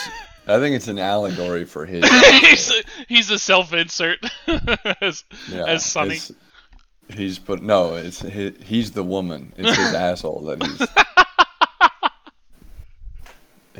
I 0.47 0.59
think 0.59 0.75
it's 0.75 0.87
an 0.87 0.99
allegory 0.99 1.65
for 1.65 1.85
his 1.85 2.07
he's 2.41 2.69
a, 2.71 2.83
he's 3.07 3.31
a 3.31 3.39
self-insert 3.39 4.19
as, 5.01 5.23
yeah, 5.49 5.65
as 5.65 5.83
Sonny. 5.83 6.19
He's 7.09 7.39
put 7.39 7.61
no, 7.63 7.95
it's 7.95 8.21
he, 8.21 8.51
he's 8.63 8.91
the 8.91 9.03
woman. 9.03 9.53
It's 9.57 9.75
his 9.75 9.93
asshole 9.93 10.41
that 10.45 10.63
he's 10.63 10.87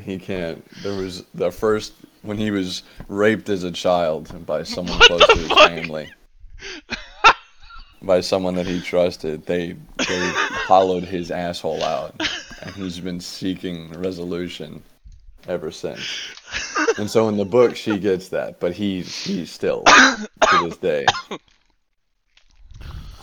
he 0.03 0.19
can't. 0.19 0.65
There 0.83 0.95
was 0.95 1.23
the 1.33 1.51
first 1.51 1.93
when 2.21 2.37
he 2.37 2.51
was 2.51 2.83
raped 3.07 3.49
as 3.49 3.63
a 3.63 3.71
child 3.71 4.45
by 4.45 4.63
someone 4.63 4.97
What 4.99 5.07
close 5.07 5.27
to 5.27 5.37
his 5.37 5.47
fuck? 5.47 5.69
family. 5.69 6.11
By 8.05 8.21
someone 8.21 8.55
that 8.55 8.67
he 8.67 8.81
trusted, 8.81 9.45
they 9.45 9.75
they 9.97 10.31
hollowed 10.67 11.03
his 11.03 11.31
asshole 11.31 11.83
out, 11.83 12.15
and 12.61 12.75
he's 12.75 12.99
been 12.99 13.19
seeking 13.19 13.91
resolution 13.93 14.83
ever 15.47 15.71
since. 15.71 16.33
And 16.97 17.09
so 17.09 17.27
in 17.29 17.37
the 17.37 17.45
book, 17.45 17.75
she 17.75 17.97
gets 17.97 18.29
that, 18.29 18.59
but 18.59 18.73
he 18.73 19.01
he 19.01 19.45
still 19.45 19.83
to 19.83 20.69
this 20.69 20.77
day. 20.77 21.05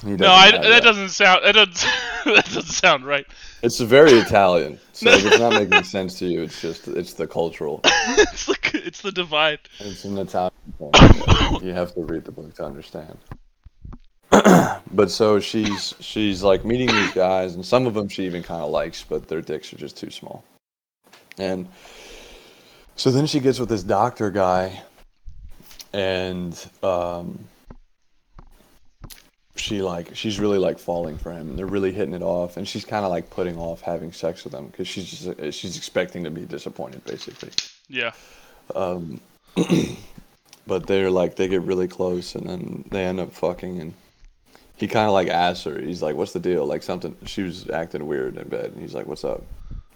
No, 0.05 0.33
I, 0.33 0.51
have 0.51 0.63
that 0.63 0.83
doesn't 0.83 1.11
sound 1.11 1.45
that 1.45 1.55
doesn't 1.55 1.75
that 2.25 2.45
doesn't 2.47 2.63
sound 2.65 3.07
right. 3.07 3.27
It's 3.63 3.79
very 3.79 4.13
Italian. 4.13 4.81
So 4.93 5.11
if 5.11 5.25
it's 5.25 5.39
not 5.39 5.53
making 5.53 5.85
sense 5.85 6.19
to 6.19 6.27
you, 6.27 6.43
it's 6.43 6.61
just 6.61 6.89
it's 6.89 7.13
the 7.15 7.27
cultural. 7.27 7.81
it's 7.85 8.47
the 8.47 8.57
it's 8.75 9.03
the 9.03 9.13
divide. 9.13 9.61
It's 9.79 10.05
an 10.05 10.19
Italian 10.19 10.53
thing. 10.79 11.63
You 11.63 11.73
have 11.73 11.95
to 11.95 12.03
read 12.03 12.25
the 12.25 12.33
book 12.33 12.53
to 12.57 12.65
understand. 12.65 13.19
But 14.93 15.11
so 15.11 15.41
she's 15.41 15.95
she's 16.01 16.43
like 16.43 16.65
meeting 16.65 16.89
these 16.89 17.13
guys, 17.13 17.55
and 17.55 17.65
some 17.65 17.87
of 17.87 17.95
them 17.95 18.09
she 18.09 18.25
even 18.25 18.43
kind 18.43 18.63
of 18.63 18.71
likes, 18.71 19.03
but 19.03 19.29
their 19.29 19.41
dicks 19.41 19.73
are 19.73 19.77
just 19.77 19.97
too 19.97 20.11
small. 20.11 20.45
And 21.39 21.67
so 22.97 23.11
then 23.11 23.27
she 23.27 23.41
gets 23.41 23.59
with 23.59 23.69
this 23.69 23.83
doctor 23.83 24.31
guy, 24.31 24.83
and 25.93 26.55
um, 26.83 27.39
she 29.57 29.81
like 29.81 30.15
she's 30.15 30.39
really 30.39 30.59
like 30.59 30.79
falling 30.79 31.17
for 31.17 31.33
him, 31.33 31.51
and 31.51 31.59
they're 31.59 31.67
really 31.67 31.93
hitting 31.93 32.15
it 32.15 32.23
off, 32.23 32.57
and 32.57 32.69
she's 32.69 32.85
kind 32.85 33.05
of 33.05 33.11
like 33.11 33.31
putting 33.31 33.57
off 33.57 33.81
having 33.81 34.13
sex 34.13 34.45
with 34.45 34.53
him 34.53 34.67
because 34.67 34.87
she's 34.87 35.11
just, 35.11 35.59
she's 35.59 35.77
expecting 35.77 36.25
to 36.25 36.31
be 36.31 36.43
disappointed, 36.43 37.05
basically. 37.05 37.51
Yeah. 37.89 38.13
Um, 38.75 39.21
but 40.67 40.87
they're 40.87 41.11
like 41.11 41.37
they 41.37 41.49
get 41.49 41.63
really 41.63 41.89
close, 41.89 42.35
and 42.35 42.49
then 42.49 42.85
they 42.91 43.05
end 43.05 43.21
up 43.21 43.33
fucking, 43.33 43.81
and 43.81 43.95
he 44.83 44.89
kind 44.89 45.07
of 45.07 45.13
like 45.13 45.29
asks 45.29 45.63
her, 45.63 45.81
he's 45.81 46.03
like, 46.03 46.17
"What's 46.17 46.33
the 46.33 46.41
deal?" 46.41 46.67
Like 46.67 46.83
something. 46.83 47.17
She 47.25 47.43
was 47.45 47.71
acting 47.71 48.05
weird 48.09 48.37
in 48.37 48.49
bed, 48.49 48.73
and 48.73 48.81
he's 48.83 48.95
like, 48.95 49.07
"What's 49.07 49.23
up?" 49.23 49.45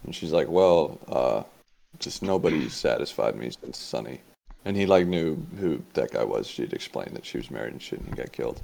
And 0.05 0.15
she's 0.15 0.31
like, 0.31 0.47
"Well, 0.47 0.97
uh, 1.09 1.43
just 1.99 2.21
nobody's 2.23 2.73
satisfied 2.73 3.35
me 3.35 3.49
since 3.49 3.77
Sonny." 3.77 4.21
And 4.63 4.77
he 4.77 4.85
like 4.85 5.05
knew 5.05 5.45
who 5.59 5.83
that 5.93 6.11
guy 6.11 6.23
was. 6.23 6.47
She'd 6.47 6.71
explained 6.71 7.17
that 7.17 7.25
she 7.25 7.37
was 7.37 7.51
married 7.51 7.73
and 7.73 7.81
shit, 7.81 7.99
and 7.99 8.07
he 8.07 8.15
got 8.15 8.31
killed. 8.31 8.61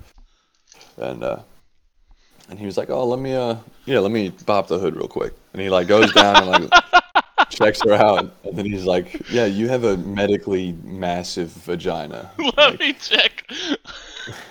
And 0.97 1.25
uh, 1.25 1.39
and 2.49 2.57
he 2.57 2.65
was 2.65 2.77
like, 2.77 2.89
"Oh, 2.89 3.05
let 3.05 3.19
me 3.19 3.33
uh, 3.33 3.57
yeah, 3.85 3.99
let 3.99 4.11
me 4.11 4.31
pop 4.31 4.67
the 4.67 4.79
hood 4.79 4.95
real 4.95 5.09
quick." 5.09 5.33
And 5.51 5.61
he 5.61 5.69
like 5.69 5.87
goes 5.89 6.13
down 6.13 6.37
and 6.47 6.71
like 6.71 6.83
checks 7.49 7.81
her 7.83 7.93
out, 7.95 8.33
and 8.45 8.57
then 8.57 8.65
he's 8.65 8.85
like, 8.85 9.29
"Yeah, 9.29 9.45
you 9.45 9.67
have 9.67 9.83
a 9.83 9.97
medically 9.97 10.71
massive 10.83 11.49
vagina. 11.51 12.31
Let 12.57 12.79
Like, 12.79 12.79
me 12.79 12.93
check. 12.93 13.45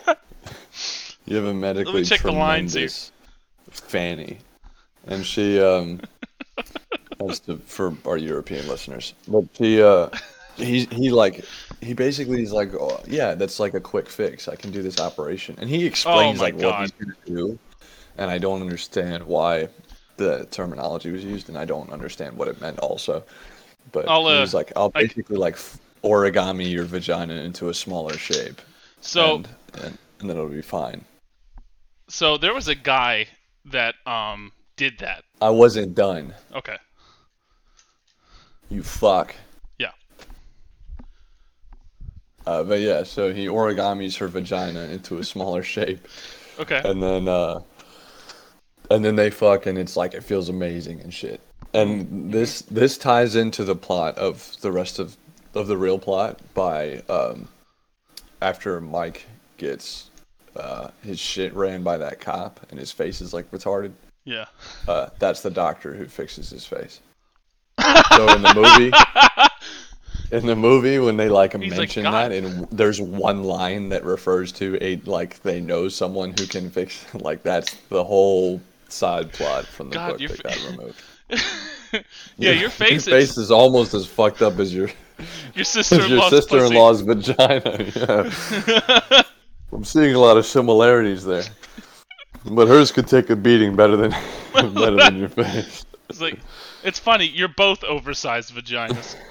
you 1.32 1.36
have 1.36 1.46
a 1.46 1.54
medically 1.54 2.04
check 2.04 2.22
the 2.22 2.32
lines 2.32 2.74
here. 2.74 2.90
fanny." 3.70 4.38
And 5.06 5.24
she, 5.26 5.60
um, 5.60 6.00
that's 7.18 7.40
for 7.66 7.96
our 8.06 8.16
European 8.16 8.68
listeners, 8.68 9.14
but 9.26 9.44
she, 9.56 9.82
uh, 9.82 10.08
he, 10.56 10.84
he 10.86 11.10
like, 11.10 11.44
he 11.80 11.94
basically 11.94 12.42
is 12.42 12.52
like, 12.52 12.74
oh, 12.74 13.00
"Yeah, 13.06 13.34
that's 13.34 13.58
like 13.58 13.74
a 13.74 13.80
quick 13.80 14.08
fix. 14.08 14.48
I 14.48 14.56
can 14.56 14.70
do 14.70 14.82
this 14.82 15.00
operation." 15.00 15.56
And 15.58 15.68
he 15.68 15.86
explains 15.86 16.40
Oh 16.40 16.44
like 16.44 16.54
what 16.54 16.76
he's 16.80 16.92
gonna 16.92 17.14
do, 17.26 17.58
and 18.18 18.30
I 18.30 18.38
don't 18.38 18.60
understand 18.60 19.24
why 19.24 19.68
the 20.16 20.46
terminology 20.50 21.10
was 21.10 21.24
used, 21.24 21.48
and 21.48 21.58
I 21.58 21.64
don't 21.64 21.90
understand 21.90 22.36
what 22.36 22.48
it 22.48 22.60
meant 22.60 22.78
also. 22.80 23.24
But 23.92 24.06
I'll, 24.08 24.26
he 24.28 24.36
uh, 24.36 24.40
was 24.40 24.54
like, 24.54 24.72
"I'll 24.76 24.92
I- 24.94 25.02
basically 25.02 25.36
like 25.36 25.56
origami 26.04 26.70
your 26.70 26.84
vagina 26.84 27.34
into 27.34 27.68
a 27.68 27.74
smaller 27.74 28.16
shape, 28.18 28.60
So 29.00 29.36
and, 29.36 29.48
and, 29.74 29.98
and 30.20 30.30
then 30.30 30.36
it'll 30.36 30.48
be 30.48 30.62
fine." 30.62 31.04
So 32.12 32.36
there 32.36 32.52
was 32.52 32.68
a 32.68 32.74
guy 32.74 33.26
that 33.64 33.94
um 34.06 34.52
did 34.76 34.98
that. 34.98 35.24
I 35.40 35.48
wasn't 35.50 35.94
done. 35.94 36.34
Okay. 36.54 36.76
You 38.68 38.82
fuck. 38.82 39.34
Yeah. 39.78 39.92
Uh, 42.46 42.62
but 42.64 42.80
yeah, 42.80 43.02
so 43.02 43.32
he 43.32 43.46
origamis 43.46 44.16
her 44.18 44.28
vagina 44.28 44.84
into 44.84 45.18
a 45.18 45.24
smaller 45.24 45.62
shape, 45.62 46.06
Okay. 46.58 46.82
and 46.84 47.02
then 47.02 47.28
uh, 47.28 47.60
and 48.90 49.04
then 49.04 49.16
they 49.16 49.30
fuck, 49.30 49.66
and 49.66 49.78
it's 49.78 49.96
like 49.96 50.12
it 50.12 50.22
feels 50.22 50.48
amazing 50.48 51.00
and 51.00 51.14
shit. 51.14 51.40
And 51.72 52.32
this 52.32 52.62
this 52.62 52.98
ties 52.98 53.36
into 53.36 53.64
the 53.64 53.76
plot 53.76 54.18
of 54.18 54.54
the 54.60 54.70
rest 54.70 54.98
of 54.98 55.16
of 55.54 55.66
the 55.66 55.76
real 55.78 55.98
plot 55.98 56.40
by 56.52 57.02
um, 57.08 57.48
after 58.42 58.80
Mike 58.80 59.26
gets 59.56 60.10
uh, 60.56 60.88
his 61.02 61.18
shit 61.18 61.54
ran 61.54 61.82
by 61.82 61.96
that 61.98 62.20
cop, 62.20 62.60
and 62.70 62.78
his 62.78 62.92
face 62.92 63.20
is 63.20 63.32
like 63.32 63.50
retarded. 63.50 63.92
Yeah. 64.24 64.46
Uh, 64.86 65.08
that's 65.18 65.42
the 65.42 65.50
doctor 65.50 65.94
who 65.94 66.06
fixes 66.06 66.50
his 66.50 66.64
face. 66.64 67.00
so 67.80 68.28
in 68.28 68.42
the 68.42 68.54
movie, 68.54 68.92
in 70.30 70.46
the 70.46 70.56
movie, 70.56 70.98
when 70.98 71.16
they 71.16 71.28
like 71.28 71.54
He's 71.54 71.76
mention 71.76 72.04
"God." 72.04 72.30
that, 72.30 72.32
and 72.32 72.68
there's 72.70 73.00
one 73.00 73.44
line 73.44 73.88
that 73.90 74.04
refers 74.04 74.52
to 74.52 74.78
a 74.80 74.96
like 75.04 75.42
they 75.42 75.60
know 75.60 75.88
someone 75.88 76.34
who 76.38 76.46
can 76.46 76.70
fix. 76.70 77.04
Like 77.14 77.42
that's 77.42 77.74
the 77.88 78.04
whole 78.04 78.60
side 78.88 79.32
plot 79.32 79.66
from 79.66 79.90
the 79.90 79.94
God, 79.94 80.18
book 80.18 80.28
that 80.28 80.42
got 80.42 80.70
removed. 80.70 81.02
yeah, 82.36 82.52
your 82.52 82.70
face 82.70 83.06
your 83.06 83.16
is 83.16 83.28
face 83.28 83.36
is 83.38 83.50
almost 83.50 83.94
as 83.94 84.06
fucked 84.06 84.42
up 84.42 84.58
as 84.58 84.74
your 84.74 84.90
your 85.54 85.64
sister-in-law's 85.64 86.32
your 86.32 86.42
sister-in-law's 86.42 87.00
vagina. 87.00 88.30
Yeah. 88.66 89.22
I'm 89.72 89.84
seeing 89.84 90.14
a 90.14 90.18
lot 90.18 90.36
of 90.36 90.46
similarities 90.46 91.24
there, 91.24 91.44
but 92.44 92.68
hers 92.68 92.92
could 92.92 93.06
take 93.06 93.30
a 93.30 93.36
beating 93.36 93.74
better 93.74 93.96
than 93.96 94.10
better 94.52 94.96
than 94.96 95.18
your 95.18 95.28
face. 95.28 95.86
It's 96.08 96.20
like 96.20 96.38
it's 96.84 96.98
funny. 96.98 97.26
You're 97.26 97.48
both 97.48 97.82
oversized 97.84 98.54
vaginas. 98.54 99.16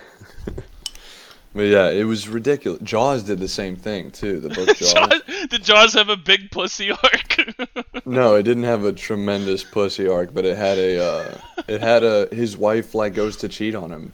But 1.54 1.64
yeah, 1.64 1.90
it 1.90 2.06
was 2.06 2.30
ridiculous. 2.30 2.82
Jaws 2.82 3.24
did 3.24 3.40
the 3.40 3.48
same 3.48 3.76
thing 3.76 4.12
too. 4.12 4.40
The 4.40 4.50
book 4.50 4.68
Jaws. 4.78 4.94
Jaws, 4.94 5.22
did 5.50 5.64
Jaws 5.64 5.94
have 5.94 6.08
a 6.08 6.16
big 6.16 6.50
pussy 6.50 6.92
arc? 6.92 8.06
No, 8.06 8.36
it 8.36 8.44
didn't 8.44 8.64
have 8.64 8.86
a 8.86 8.94
tremendous 8.94 9.64
pussy 9.64 10.08
arc, 10.08 10.34
but 10.34 10.46
it 10.46 10.58
had 10.58 10.78
a. 10.78 11.04
Uh, 11.04 11.38
it 11.68 11.82
had 11.82 12.04
a. 12.04 12.30
His 12.32 12.56
wife 12.56 12.96
like 12.96 13.14
goes 13.14 13.36
to 13.38 13.50
cheat 13.50 13.76
on 13.76 13.92
him, 13.92 14.14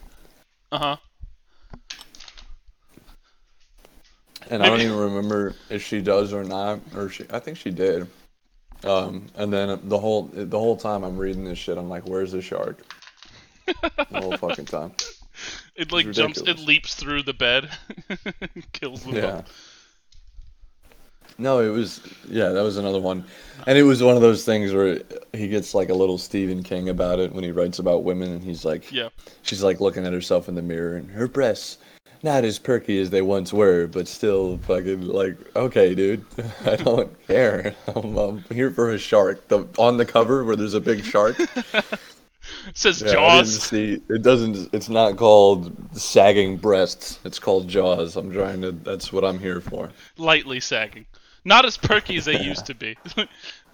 uh 0.72 0.78
huh. 0.80 0.96
And 4.50 4.64
I 4.64 4.68
don't 4.68 4.82
even 4.82 4.98
remember 4.98 5.54
if 5.70 5.84
she 5.84 6.02
does 6.02 6.34
or 6.34 6.44
not, 6.44 6.80
or 6.96 7.10
she. 7.10 7.26
I 7.30 7.40
think 7.40 7.58
she 7.58 7.72
did. 7.72 8.08
Um, 8.84 9.28
and 9.36 9.52
then 9.52 9.80
the 9.84 9.98
whole 9.98 10.24
the 10.34 10.60
whole 10.60 10.78
time 10.78 11.04
I'm 11.04 11.18
reading 11.18 11.44
this 11.44 11.58
shit, 11.58 11.78
I'm 11.78 11.90
like, 11.90 12.08
"Where's 12.08 12.32
the 12.32 12.42
shark?" 12.42 12.80
the 13.66 14.20
whole 14.20 14.38
fucking 14.38 14.66
time. 14.66 14.94
It 15.76 15.92
like 15.92 16.12
jumps. 16.12 16.42
It 16.42 16.60
leaps 16.60 16.96
through 16.96 17.24
the 17.24 17.34
bed, 17.34 17.70
kills 18.74 19.04
them. 19.04 19.16
Yeah. 19.16 19.42
No, 21.40 21.60
it 21.60 21.70
was 21.70 22.02
yeah, 22.28 22.50
that 22.50 22.64
was 22.64 22.78
another 22.78 23.00
one. 23.00 23.24
And 23.68 23.78
it 23.78 23.84
was 23.84 24.02
one 24.02 24.16
of 24.16 24.22
those 24.22 24.44
things 24.44 24.74
where 24.74 25.02
he 25.34 25.48
gets 25.48 25.76
like 25.76 25.90
a 25.90 25.94
little 25.94 26.18
Stephen 26.18 26.64
King 26.64 26.90
about 26.90 27.20
it 27.20 27.32
when 27.32 27.44
he 27.44 27.52
writes 27.52 27.78
about 27.80 28.04
women 28.04 28.32
and 28.32 28.44
he's 28.44 28.66
like 28.66 28.92
Yeah. 28.92 29.10
she's 29.44 29.62
like 29.62 29.80
looking 29.80 30.06
at 30.06 30.14
herself 30.14 30.50
in 30.50 30.56
the 30.56 30.64
mirror 30.64 30.96
and 30.96 31.12
her 31.12 31.28
breasts 31.28 31.78
not 32.24 32.44
as 32.44 32.60
perky 32.60 33.00
as 33.00 33.10
they 33.10 33.22
once 33.22 33.54
were, 33.54 33.88
but 33.88 34.08
still 34.08 34.58
fucking 34.60 35.02
like 35.08 35.38
okay, 35.56 35.96
dude. 35.96 36.26
I 36.66 36.76
don't 36.76 37.28
care. 37.28 37.76
I'm, 37.96 38.18
I'm 38.18 38.44
here 38.52 38.72
for 38.72 38.92
a 38.92 38.98
shark. 38.98 39.48
The 39.48 39.66
on 39.78 39.98
the 39.98 40.06
cover 40.06 40.44
where 40.44 40.56
there's 40.56 40.74
a 40.74 40.82
big 40.82 41.04
shark. 41.04 41.38
says 42.74 43.02
Yeah, 43.02 43.14
Jaws. 43.14 43.64
see. 43.64 44.02
It 44.10 44.22
doesn't. 44.22 44.74
It's 44.74 44.90
not 44.90 45.18
called 45.18 45.76
sagging 45.98 46.58
breasts. 46.58 47.20
It's 47.24 47.40
called 47.40 47.68
Jaws. 47.68 48.16
I'm 48.16 48.32
trying 48.32 48.62
to. 48.62 48.72
That's 48.72 49.12
what 49.12 49.24
I'm 49.24 49.40
here 49.40 49.62
for. 49.62 49.90
lightly 50.18 50.60
sagging. 50.60 51.06
Not 51.46 51.66
as 51.66 51.78
perky 51.78 52.18
as 52.18 52.26
they 52.26 52.40
used 52.52 52.66
to 52.68 52.74
be. 52.76 52.98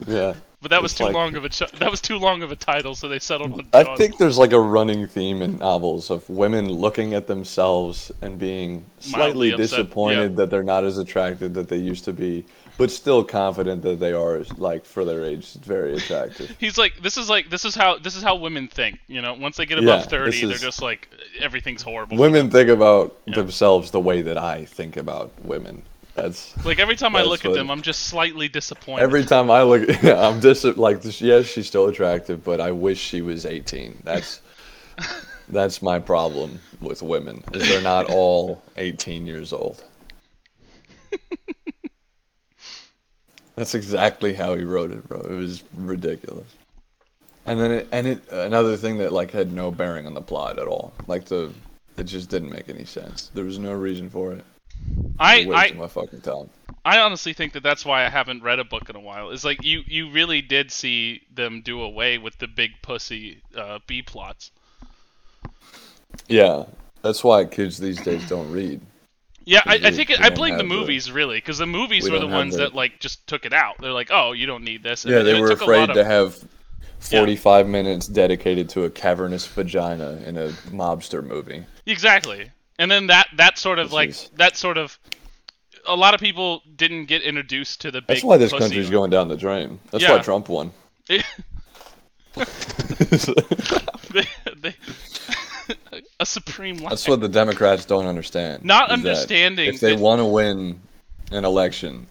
Yeah. 0.08 0.34
but 0.62 0.72
that 0.72 0.82
was 0.82 0.92
It's 0.92 0.98
too 0.98 1.06
like- 1.06 1.14
long 1.14 1.36
of 1.36 1.46
a 1.46 1.50
ch- 1.50 1.72
that 1.80 1.90
was 1.90 2.02
too 2.02 2.18
long 2.18 2.42
of 2.42 2.52
a 2.52 2.56
title, 2.56 2.96
so 2.96 3.08
they 3.08 3.20
settled 3.20 3.54
on 3.54 3.68
I 3.74 3.96
think 3.96 4.18
there's 4.18 4.38
like 4.40 4.52
a 4.52 4.60
running 4.60 5.08
theme 5.08 5.42
in 5.42 5.60
novels 5.60 6.10
of 6.10 6.28
women 6.30 6.68
looking 6.68 7.14
at 7.14 7.28
themselves 7.28 8.12
and 8.22 8.38
being 8.40 8.84
slightly 9.00 9.50
Mildly 9.50 9.52
disappointed 9.64 10.32
yeah. 10.32 10.36
that 10.38 10.50
they're 10.50 10.64
not 10.64 10.84
as 10.84 10.98
attractive 10.98 11.54
that 11.54 11.70
they 11.70 11.78
used 11.78 12.04
to 12.06 12.12
be, 12.12 12.44
but 12.78 12.90
still 12.92 13.24
confident 13.24 13.84
that 13.84 14.00
they 14.00 14.12
are 14.14 14.44
like 14.58 14.84
for 14.84 15.06
their 15.06 15.24
age 15.24 15.54
very 15.64 15.94
attractive. 15.96 16.54
He's 16.60 16.78
like, 16.78 17.00
this 17.02 17.16
is 17.18 17.30
like, 17.30 17.50
this 17.52 17.64
is 17.66 17.76
how, 17.76 18.00
this 18.00 18.16
is 18.16 18.24
how 18.24 18.36
women 18.36 18.68
think. 18.68 19.00
You 19.08 19.22
know, 19.22 19.36
once 19.36 19.56
they 19.58 19.66
get 19.68 19.78
above 19.78 20.02
Yeah, 20.02 20.06
thirty, 20.08 20.46
they're 20.46 20.58
just 20.58 20.82
like, 20.82 21.08
everything's 21.40 21.84
horrible. 21.84 22.18
women 22.18 22.50
think 22.50 22.70
about 22.70 23.16
Yeah. 23.26 23.36
themselves 23.36 23.92
the 23.92 24.02
way 24.02 24.24
that 24.24 24.38
I 24.40 24.66
think 24.66 24.98
about 24.98 25.32
women. 25.46 25.84
That's 26.16 26.56
Like 26.64 26.80
every 26.80 26.96
time 26.96 27.16
I 27.16 27.24
look 27.24 27.44
at 27.44 27.54
them, 27.54 27.72
I'm 27.72 27.82
just 27.82 28.04
slightly 28.04 28.48
disappointed. 28.48 29.04
every 29.04 29.26
time 29.26 29.50
I 29.50 29.64
look. 29.64 29.90
Yeah, 30.04 30.28
I'm 30.28 30.40
dis 30.40 30.64
like. 30.64 31.00
Yes, 31.22 31.46
she's 31.46 31.68
still 31.68 31.88
attractive, 31.88 32.44
but 32.44 32.62
I 32.62 32.72
wish 32.72 33.00
she 33.00 33.22
was 33.22 33.46
18. 33.46 34.02
That's 34.04 34.42
that's 35.50 35.82
my 35.82 36.00
problem 36.00 36.60
with 36.82 37.02
women. 37.02 37.44
Is 37.54 37.68
they're 37.68 37.82
not 37.82 38.12
all 38.12 38.62
18 38.78 39.26
years 39.26 39.54
old. 39.54 39.84
That's 43.56 43.76
exactly 43.76 44.34
how 44.34 44.56
he 44.56 44.64
wrote 44.64 44.92
it, 44.92 45.08
bro. 45.08 45.20
It 45.20 45.36
was 45.36 45.64
ridiculous. 45.76 46.48
And 47.46 47.60
then 47.60 47.72
it, 47.72 47.88
and 47.92 48.08
it 48.08 48.32
another 48.32 48.78
thing 48.78 48.98
that 48.98 49.14
like 49.14 49.30
had 49.32 49.52
no 49.52 49.70
bearing 49.70 50.08
on 50.08 50.14
the 50.16 50.22
plot 50.22 50.58
at 50.58 50.68
all. 50.68 50.94
Like 51.08 51.26
the 51.26 51.54
it 51.98 52.06
just 52.06 52.30
didn't 52.30 52.52
make 52.52 52.70
any 52.70 52.86
sense. 52.86 53.30
There 53.34 53.46
was 53.46 53.60
no 53.60 53.74
reason 53.74 54.10
for 54.10 54.32
it. 54.32 54.44
I, 55.20 55.48
I, 55.54 55.74
my 55.74 55.88
fucking 55.88 56.22
time. 56.22 56.50
I 56.86 57.00
honestly 57.00 57.34
think 57.34 57.54
that 57.54 57.64
that's 57.64 57.86
why 57.86 58.06
I 58.06 58.10
haven't 58.10 58.44
read 58.44 58.60
a 58.60 58.64
book 58.66 58.90
in 58.90 58.96
a 58.96 59.00
while. 59.00 59.30
Is 59.30 59.46
like 59.46 59.64
you, 59.64 59.84
you 59.88 60.12
really 60.12 60.42
did 60.42 60.72
see 60.72 61.22
them 61.34 61.62
do 61.64 61.82
away 61.82 62.18
with 62.18 62.38
the 62.40 62.48
big 62.48 62.72
pussy 62.82 63.42
uh, 63.56 63.80
B 63.88 64.02
plots. 64.02 64.52
Yeah, 66.28 66.66
that's 67.02 67.24
why 67.24 67.46
kids 67.46 67.78
these 67.78 68.02
days 68.02 68.28
don't 68.28 68.52
read. 68.52 68.82
Yeah, 69.46 69.62
I, 69.66 69.76
I 69.84 69.92
think 69.92 70.10
it, 70.10 70.22
I 70.22 70.30
blame 70.30 70.58
the 70.58 70.64
have 70.64 70.70
the- 70.70 70.76
movies 70.76 71.12
really, 71.12 71.38
because 71.38 71.58
the 71.58 71.66
movies 71.66 72.06
we 72.06 72.12
were 72.12 72.20
the 72.20 72.28
ones 72.28 72.56
the- 72.56 72.64
that 72.64 72.76
like 72.76 73.00
just 73.00 73.26
took 73.28 73.46
it 73.46 73.54
out. 73.54 73.76
They're 73.80 73.92
like, 73.92 74.10
oh, 74.12 74.32
you 74.32 74.46
don't 74.46 74.64
need 74.64 74.84
this. 74.84 75.06
And 75.06 75.14
Yeah, 75.14 75.24
they 75.24 75.40
were 75.40 75.52
afraid 75.52 75.90
lot 75.90 75.94
to 75.96 76.04
have 76.06 76.42
45 77.00 77.68
minutes 77.68 78.08
dedicated 78.08 78.70
to 78.70 78.86
a 78.86 78.90
cavernous 78.90 79.46
vagina 79.46 80.22
in 80.26 80.38
a 80.38 80.50
mobster 80.72 81.26
movie. 81.26 81.66
Exactly. 81.86 82.52
And 82.80 82.90
then 82.90 83.08
that 83.08 83.28
that 83.38 83.58
sort 83.58 83.80
of 83.80 83.92
like 83.94 84.10
is- 84.10 84.30
that 84.36 84.58
sort 84.58 84.78
of 84.78 84.98
a 85.88 85.96
lot 85.96 86.14
of 86.14 86.20
people 86.20 86.62
didn't 86.76 87.06
get 87.06 87.22
introduced 87.22 87.82
to 87.82 87.92
the 87.92 88.02
big 88.02 88.08
That's 88.08 88.24
why 88.24 88.38
this 88.38 88.52
pussy. 88.52 88.64
country's 88.64 88.90
going 88.90 89.10
down 89.10 89.28
the 89.28 89.36
drain. 89.38 89.80
That's 89.92 90.04
Yeah. 90.04 90.12
why 90.16 90.20
Trump 90.20 90.48
won. 90.50 90.72
They- 94.14 94.28
they- 94.58 94.76
a 96.20 96.26
supreme. 96.26 96.78
That's 96.78 97.08
what 97.08 97.20
the 97.22 97.30
Democrats 97.30 97.86
don't 97.86 98.06
understand. 98.06 98.64
Not 98.66 98.90
understanding 98.92 99.74
If 99.74 99.80
they 99.80 99.96
that- 99.96 100.02
want 100.02 100.20
to 100.20 100.26
win 100.26 100.82
an 101.32 101.46
election, 101.46 102.08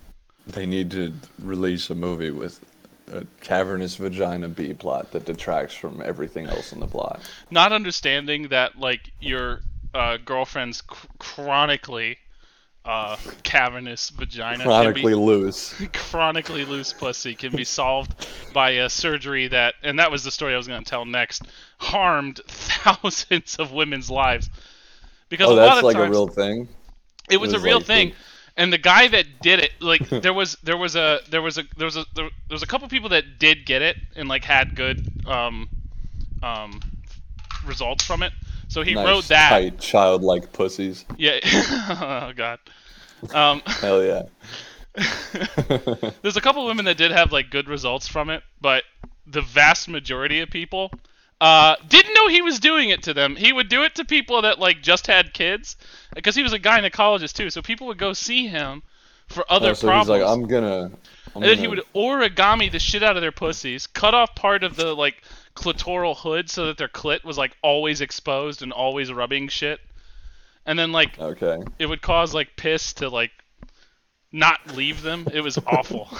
they 0.46 0.66
need 0.66 0.90
to 0.92 1.12
release 1.40 1.88
a 1.90 1.94
movie 1.94 2.30
with 2.30 2.58
a 3.12 3.24
cavernous 3.40 3.96
vagina 3.96 4.48
B 4.48 4.72
plot 4.74 5.12
that 5.12 5.26
detracts 5.26 5.74
from 5.74 6.02
everything 6.04 6.46
else 6.46 6.72
in 6.72 6.80
the 6.80 6.86
plot. 6.86 7.20
Not 7.50 7.72
understanding 7.72 8.48
that 8.48 8.78
like 8.78 9.12
your 9.20 9.60
uh, 9.94 10.16
girlfriend's 10.24 10.80
chr- 10.80 11.06
chronically 11.18 12.18
uh, 12.84 13.16
cavernous 13.44 14.10
vagina 14.10 14.64
Chronically 14.64 15.12
can 15.12 15.20
loose. 15.20 15.74
chronically 15.92 16.64
loose 16.64 16.92
pussy 16.92 17.34
can 17.34 17.54
be 17.54 17.62
solved 17.64 18.12
by 18.52 18.70
a 18.70 18.88
surgery 18.88 19.46
that 19.48 19.74
and 19.82 19.98
that 20.00 20.10
was 20.10 20.24
the 20.24 20.30
story 20.30 20.54
I 20.54 20.56
was 20.56 20.66
going 20.66 20.82
to 20.82 20.90
tell 20.90 21.04
next 21.04 21.42
harmed 21.78 22.40
thousands 22.48 23.56
of 23.56 23.70
women's 23.72 24.10
lives 24.10 24.50
because 25.28 25.48
Oh, 25.48 25.52
a 25.52 25.54
lot 25.54 25.66
that's 25.66 25.78
of 25.78 25.84
like 25.84 25.96
times 25.96 26.08
a 26.08 26.10
real 26.10 26.26
thing. 26.26 26.68
it 27.30 27.36
was, 27.36 27.52
It 27.52 27.54
was 27.56 27.62
a 27.62 27.66
real 27.66 27.78
like 27.78 27.86
thing 27.86 28.08
the- 28.10 28.14
and 28.56 28.72
the 28.72 28.78
guy 28.78 29.08
that 29.08 29.26
did 29.40 29.60
it 29.60 29.70
like 29.80 30.08
there 30.08 30.34
was 30.34 30.56
there 30.64 30.76
was 30.76 30.96
a 30.96 31.20
there 31.30 31.40
was 31.40 31.58
a 31.58 31.62
there 31.76 31.86
was 31.86 31.96
a 31.96 32.04
there 32.16 32.28
was 32.50 32.62
a 32.64 32.66
couple 32.66 32.88
people 32.88 33.10
that 33.10 33.38
did 33.38 33.64
get 33.64 33.80
it 33.82 33.96
and 34.16 34.28
like 34.28 34.44
had 34.44 34.74
good 34.74 35.06
um 35.26 35.68
um 36.42 36.80
results 37.64 38.04
from 38.04 38.22
it 38.24 38.32
so 38.72 38.82
he 38.82 38.94
nice, 38.94 39.06
wrote 39.06 39.24
that 39.28 39.48
tight, 39.50 39.78
childlike 39.80 40.52
pussies. 40.52 41.04
yeah 41.18 41.38
oh 41.44 42.32
god 42.34 42.58
um 43.34 43.62
Hell 43.66 44.02
yeah. 44.04 44.22
there's 46.22 46.36
a 46.36 46.40
couple 46.40 46.64
women 46.66 46.84
that 46.86 46.96
did 46.96 47.10
have 47.10 47.32
like 47.32 47.50
good 47.50 47.68
results 47.68 48.08
from 48.08 48.30
it 48.30 48.42
but 48.60 48.84
the 49.26 49.40
vast 49.42 49.88
majority 49.88 50.40
of 50.40 50.50
people 50.50 50.90
uh, 51.40 51.74
didn't 51.88 52.14
know 52.14 52.28
he 52.28 52.40
was 52.40 52.60
doing 52.60 52.90
it 52.90 53.02
to 53.02 53.12
them. 53.12 53.34
He 53.34 53.52
would 53.52 53.68
do 53.68 53.82
it 53.82 53.96
to 53.96 54.04
people 54.04 54.42
that 54.42 54.60
like 54.60 54.80
just 54.80 55.08
had 55.08 55.32
kids, 55.34 55.76
because 56.14 56.36
he 56.36 56.42
was 56.44 56.52
a 56.52 56.58
gynecologist 56.60 57.32
too. 57.32 57.50
So 57.50 57.60
people 57.62 57.88
would 57.88 57.98
go 57.98 58.12
see 58.12 58.46
him 58.46 58.80
for 59.26 59.44
other 59.50 59.70
Oh, 59.70 59.74
so 59.74 59.88
problems. 59.88 60.08
he's 60.20 60.22
like, 60.24 60.32
I'm 60.38 60.46
gonna. 60.46 60.92
I'm 61.34 61.42
And 61.42 61.42
then 61.42 61.58
he 61.58 61.64
gonna- 61.66 61.82
would 61.94 61.94
origami 61.96 62.70
the 62.70 62.78
shit 62.78 63.02
out 63.02 63.16
of 63.16 63.22
their 63.22 63.32
pussies, 63.32 63.88
cut 63.88 64.14
off 64.14 64.36
part 64.36 64.62
of 64.62 64.76
the 64.76 64.94
like 64.94 65.20
clitoral 65.54 66.16
hood 66.16 66.50
so 66.50 66.66
that 66.66 66.78
their 66.78 66.88
clit 66.88 67.24
was 67.24 67.36
like 67.38 67.56
always 67.62 68.00
exposed 68.00 68.62
and 68.62 68.72
always 68.72 69.12
rubbing 69.12 69.48
shit. 69.48 69.80
And 70.66 70.78
then 70.78 70.92
like 70.92 71.18
Okay. 71.18 71.58
it 71.78 71.86
would 71.86 72.02
cause 72.02 72.34
like 72.34 72.56
piss 72.56 72.94
to 72.94 73.08
like 73.08 73.32
not 74.32 74.76
leave 74.76 75.02
them. 75.02 75.28
It 75.32 75.40
was 75.42 75.58
awful. 75.66 76.08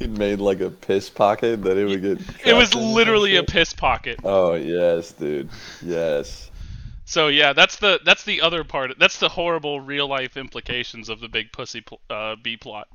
He 0.00 0.06
made 0.06 0.38
like 0.38 0.60
a 0.60 0.70
piss 0.70 1.10
pocket 1.10 1.62
that 1.64 1.76
it 1.76 1.84
would 1.84 2.00
get. 2.00 2.20
it 2.46 2.54
was 2.54 2.70
trapped 2.70 2.74
in 2.74 2.80
or 2.80 2.84
some 2.84 2.92
literally 2.94 3.36
a 3.36 3.42
piss 3.42 3.74
pocket. 3.74 4.18
Oh 4.24 4.54
yes, 4.54 5.12
dude. 5.12 5.50
Yes. 5.82 6.50
So 7.04 7.28
yeah, 7.28 7.52
that's 7.52 7.76
the 7.76 8.00
that's 8.02 8.24
the 8.24 8.40
other 8.40 8.64
part. 8.64 8.92
That's 8.98 9.18
the 9.18 9.28
horrible 9.28 9.78
real 9.78 10.08
life 10.08 10.38
implications 10.38 11.10
of 11.10 11.20
the 11.20 11.28
big 11.28 11.52
pussy 11.52 11.82
pl- 11.82 12.00
uh, 12.08 12.36
B 12.42 12.56
plot. 12.56 12.88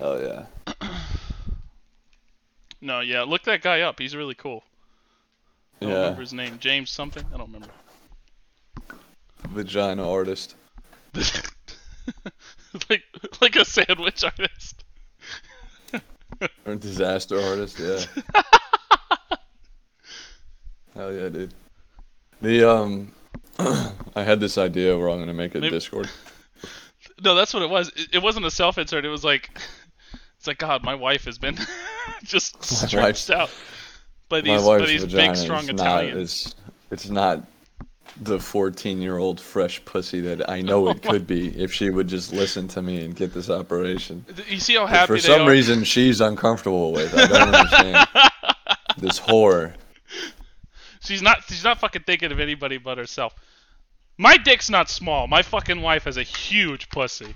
Oh 0.00 0.20
yeah. 0.20 0.71
No, 2.82 3.00
yeah, 3.00 3.22
look 3.22 3.44
that 3.44 3.62
guy 3.62 3.80
up. 3.82 3.98
He's 3.98 4.14
really 4.14 4.34
cool. 4.34 4.62
I 5.80 5.84
don't 5.84 5.90
Yeah. 5.94 5.98
remember 6.00 6.20
his 6.20 6.32
name. 6.32 6.58
James 6.58 6.90
something. 6.90 7.24
I 7.32 7.36
don't 7.38 7.46
remember. 7.52 7.72
Vagina 9.48 10.08
artist. 10.10 10.56
like 12.90 13.04
like 13.40 13.56
a 13.56 13.64
sandwich 13.64 14.24
artist. 14.24 14.84
Or 16.66 16.74
disaster 16.74 17.40
artist, 17.40 17.78
yeah. 17.78 18.00
Hell 20.94 21.12
yeah, 21.12 21.28
dude. 21.28 21.54
The 22.40 22.68
um 22.68 23.12
I 23.58 24.22
had 24.22 24.40
this 24.40 24.58
idea 24.58 24.96
where 24.98 25.08
I'm 25.08 25.20
gonna 25.20 25.34
make 25.34 25.54
a 25.54 25.58
Maybe- 25.60 25.70
Discord. 25.70 26.08
No, 27.22 27.34
that's 27.36 27.54
what 27.54 27.62
it 27.62 27.70
was. 27.70 27.88
It, 27.94 28.14
it 28.14 28.22
wasn't 28.22 28.46
a 28.46 28.50
self 28.50 28.78
insert. 28.78 29.04
It 29.04 29.08
was 29.08 29.22
like 29.24 29.50
it's 30.36 30.46
like 30.48 30.58
God, 30.58 30.82
my 30.82 30.94
wife 30.96 31.24
has 31.26 31.38
been 31.38 31.56
just 32.24 32.62
stretched 32.88 33.30
out 33.30 33.50
by 34.28 34.40
these 34.40 34.62
by 34.62 34.78
these 34.84 35.04
big 35.04 35.36
strong 35.36 35.64
is 35.64 35.68
Italians. 35.70 36.14
not 36.14 36.22
it's 36.22 36.54
it's 36.90 37.08
not 37.10 37.44
the 38.20 38.38
14 38.38 39.00
year 39.00 39.16
old 39.16 39.40
fresh 39.40 39.82
pussy 39.84 40.20
that 40.20 40.48
I 40.50 40.60
know 40.60 40.86
oh 40.88 40.90
it 40.90 41.02
could 41.02 41.26
be 41.26 41.48
if 41.58 41.72
she 41.72 41.88
would 41.90 42.08
just 42.08 42.32
listen 42.32 42.68
to 42.68 42.82
me 42.82 43.04
and 43.04 43.16
get 43.16 43.32
this 43.32 43.48
operation. 43.48 44.24
You 44.48 44.58
see 44.58 44.74
how 44.74 44.86
happy 44.86 45.06
for 45.14 45.18
some 45.18 45.42
are? 45.42 45.50
reason 45.50 45.84
she's 45.84 46.20
uncomfortable 46.20 46.92
with. 46.92 47.14
I 47.16 47.26
don't 47.26 47.54
understand. 47.54 48.08
this 48.98 49.18
whore. 49.18 49.74
She's 51.00 51.22
not. 51.22 51.38
She's 51.48 51.64
not 51.64 51.80
fucking 51.80 52.02
thinking 52.06 52.30
of 52.32 52.38
anybody 52.38 52.78
but 52.78 52.98
herself. 52.98 53.34
My 54.18 54.36
dick's 54.36 54.68
not 54.70 54.90
small. 54.90 55.26
My 55.26 55.42
fucking 55.42 55.80
wife 55.80 56.04
has 56.04 56.16
a 56.18 56.22
huge 56.22 56.90
pussy, 56.90 57.34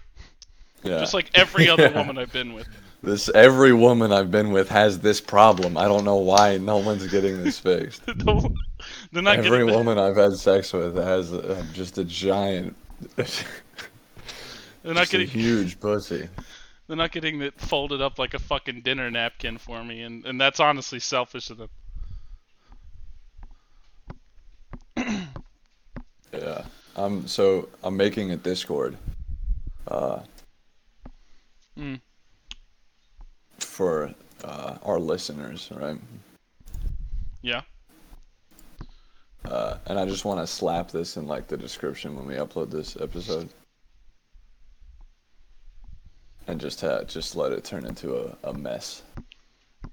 Yeah. 0.84 0.98
just 0.98 1.14
like 1.14 1.30
every 1.34 1.68
other 1.68 1.84
Yeah. 1.84 1.96
woman 1.98 2.18
I've 2.18 2.32
been 2.32 2.52
with. 2.52 2.68
This 3.06 3.28
every 3.28 3.72
woman 3.72 4.12
I've 4.12 4.32
been 4.32 4.50
with 4.50 4.68
has 4.70 4.98
this 4.98 5.20
problem. 5.20 5.76
I 5.78 5.84
don't 5.84 6.04
know 6.04 6.16
why 6.16 6.56
no 6.56 6.78
one's 6.78 7.06
getting 7.06 7.40
this 7.44 7.56
fixed. 7.56 8.02
They're 9.12 9.22
not 9.22 9.38
Every 9.38 9.62
woman 9.62 9.96
I've 9.96 10.16
had 10.16 10.32
sex 10.36 10.72
with 10.72 10.96
has 10.96 11.32
uh 11.32 11.64
just 11.72 11.98
a 11.98 12.04
giant, 12.04 12.76
they're 13.14 13.26
not 14.82 14.96
just 14.96 15.14
a 15.14 15.18
getting. 15.18 15.28
huge 15.28 15.78
pussy. 15.78 16.28
They're 16.88 16.96
not 16.96 17.12
getting 17.12 17.40
it 17.42 17.60
folded 17.60 18.02
up 18.02 18.18
like 18.18 18.34
a 18.34 18.40
fucking 18.40 18.80
dinner 18.80 19.08
napkin 19.08 19.58
for 19.58 19.84
me, 19.84 20.02
and 20.02 20.26
and 20.26 20.40
that's 20.40 20.58
honestly 20.58 20.98
selfish 20.98 21.48
of 21.50 21.58
them. 21.58 21.70
Yeah. 26.32 26.64
Um. 26.96 27.26
So 27.28 27.68
I'm 27.84 27.96
making 27.96 28.32
a 28.32 28.36
Discord. 28.36 28.96
Uh. 29.86 30.18
Mm. 31.78 32.00
For 33.58 34.14
uh, 34.44 34.76
our 34.82 34.98
listeners, 34.98 35.70
right? 35.74 35.98
Yeah. 37.42 37.62
Uh, 39.44 39.78
and 39.86 39.98
I 39.98 40.04
just 40.06 40.24
want 40.24 40.40
to 40.40 40.46
slap 40.46 40.90
this 40.90 41.16
in 41.16 41.26
like 41.26 41.46
the 41.46 41.56
description 41.56 42.16
when 42.16 42.26
we 42.26 42.34
upload 42.34 42.70
this 42.70 42.96
episode, 43.00 43.48
and 46.48 46.60
just 46.60 46.80
ha- 46.80 47.04
just 47.04 47.36
let 47.36 47.52
it 47.52 47.64
turn 47.64 47.84
into 47.86 48.16
a, 48.16 48.36
a 48.50 48.52
mess. 48.54 49.02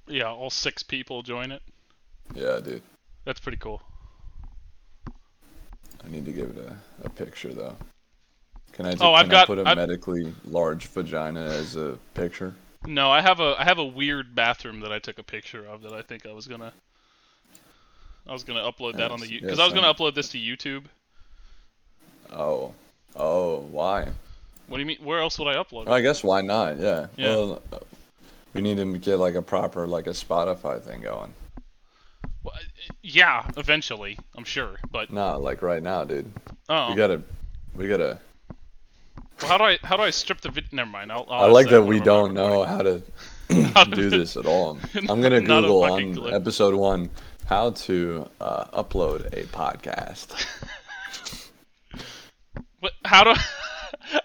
Yeah, 0.07 0.31
all 0.31 0.49
six 0.49 0.81
people 0.83 1.21
join 1.21 1.51
it. 1.51 1.61
Yeah, 2.33 2.59
dude. 2.63 2.81
That's 3.25 3.39
pretty 3.39 3.57
cool. 3.59 3.81
I 6.03 6.09
need 6.09 6.25
to 6.25 6.31
give 6.31 6.49
it 6.49 6.57
a, 6.57 7.05
a 7.05 7.09
picture 7.09 7.53
though. 7.53 7.75
Can 8.73 8.87
I? 8.87 8.93
Oh, 8.93 8.95
can 8.95 9.05
I've 9.13 9.25
I 9.27 9.29
got- 9.29 9.47
put 9.47 9.59
a 9.59 9.67
I've- 9.67 9.75
medically 9.79 10.33
large 10.45 10.87
vagina 10.87 11.41
as 11.45 11.75
a 11.75 11.97
picture. 12.15 12.53
No, 12.85 13.09
I 13.09 13.21
have 13.21 13.39
a 13.39 13.55
I 13.57 13.63
have 13.63 13.77
a 13.79 13.85
weird 13.85 14.35
bathroom 14.35 14.81
that 14.81 14.91
I 14.91 14.99
took 14.99 15.17
a 15.19 15.23
picture 15.23 15.65
of 15.65 15.81
that 15.83 15.93
I 15.93 16.01
think 16.01 16.25
I 16.25 16.33
was 16.33 16.47
gonna 16.47 16.73
I 18.27 18.33
was 18.33 18.43
gonna 18.43 18.61
upload 18.61 18.97
that 18.97 19.11
on 19.11 19.19
the 19.19 19.27
because 19.27 19.57
yes, 19.57 19.59
I 19.59 19.65
was 19.65 19.73
gonna 19.73 19.93
upload 19.93 20.15
this 20.15 20.29
to 20.29 20.37
YouTube. 20.37 20.85
Oh, 22.31 22.73
oh, 23.15 23.59
why? 23.71 24.07
What 24.67 24.77
do 24.77 24.81
you 24.81 24.85
mean? 24.87 24.97
Where 25.03 25.19
else 25.19 25.37
would 25.39 25.47
I 25.47 25.55
upload? 25.55 25.87
I 25.87 26.01
guess 26.01 26.23
why 26.23 26.41
not? 26.41 26.79
Yeah. 26.79 27.07
Yeah. 27.15 27.35
Well, 27.35 27.61
we 28.53 28.61
need 28.61 28.77
to 28.77 28.97
get 28.97 29.17
like 29.17 29.35
a 29.35 29.41
proper 29.41 29.87
like 29.87 30.07
a 30.07 30.11
Spotify 30.11 30.81
thing 30.81 31.01
going. 31.01 31.33
Well, 32.43 32.55
yeah, 33.01 33.47
eventually, 33.57 34.17
I'm 34.35 34.43
sure. 34.43 34.75
But 34.91 35.11
Nah, 35.11 35.35
like 35.35 35.61
right 35.61 35.81
now, 35.81 36.03
dude. 36.03 36.31
oh, 36.69 36.89
We 36.89 36.95
gotta, 36.95 37.21
we 37.75 37.87
gotta. 37.87 38.19
Well, 39.43 39.51
how 39.51 39.57
do 39.57 39.63
I 39.65 39.77
how 39.83 39.97
do 39.97 40.03
I 40.03 40.09
strip 40.09 40.41
the 40.41 40.49
vid? 40.49 40.71
Never 40.71 40.89
mind. 40.89 41.11
I'll, 41.11 41.25
I'll 41.29 41.45
I 41.45 41.47
like 41.47 41.69
that 41.69 41.83
we 41.83 41.99
don't 41.99 42.33
know 42.33 42.63
how 42.63 42.81
to 42.81 43.01
do 43.91 44.09
this 44.09 44.37
at 44.37 44.45
all. 44.45 44.79
I'm 44.95 45.21
gonna 45.21 45.41
Google 45.41 45.83
on 45.83 46.15
clue. 46.15 46.33
episode 46.33 46.75
one 46.75 47.09
how 47.45 47.71
to 47.71 48.29
uh, 48.39 48.83
upload 48.83 49.25
a 49.33 49.43
podcast. 49.45 50.45
What, 52.79 52.91
how 53.05 53.23
do 53.23 53.33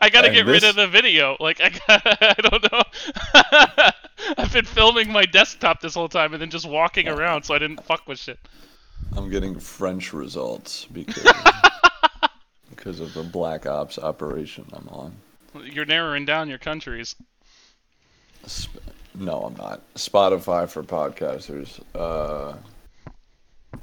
I 0.01 0.11
gotta 0.11 0.27
And 0.27 0.35
get 0.35 0.47
rid 0.47 0.65
of 0.65 0.75
the 0.75 0.89
video? 0.89 1.37
Like 1.39 1.61
I 1.61 1.71
I 1.89 2.35
don't 2.43 2.73
know. 2.73 2.83
I've 4.37 4.53
been 4.53 4.65
filming 4.65 5.13
my 5.13 5.27
desktop 5.27 5.81
this 5.81 5.95
whole 5.95 6.09
time 6.09 6.33
and 6.33 6.43
then 6.43 6.51
just 6.51 6.69
walking 6.69 7.07
around, 7.07 7.45
so 7.45 7.55
I 7.55 7.61
didn't 7.61 7.85
fuck 7.85 8.09
with 8.09 8.19
shit. 8.19 8.37
I'm 9.17 9.31
getting 9.31 9.61
French 9.61 10.13
results 10.13 10.87
because 10.87 11.25
because 12.71 13.01
of 13.01 13.15
the 13.15 13.23
Black 13.23 13.67
Ops 13.67 13.99
operation 13.99 14.67
I'm 14.73 14.89
on. 14.89 15.15
You're 15.65 15.85
narrowing 15.87 16.25
down 16.25 16.49
your 16.49 16.59
countries. 16.59 17.15
No, 19.15 19.43
I'm 19.43 19.57
not. 19.57 19.83
Spotify 19.95 20.69
for 20.69 20.83
podcasters. 20.83 21.81
Uh, 21.95 22.55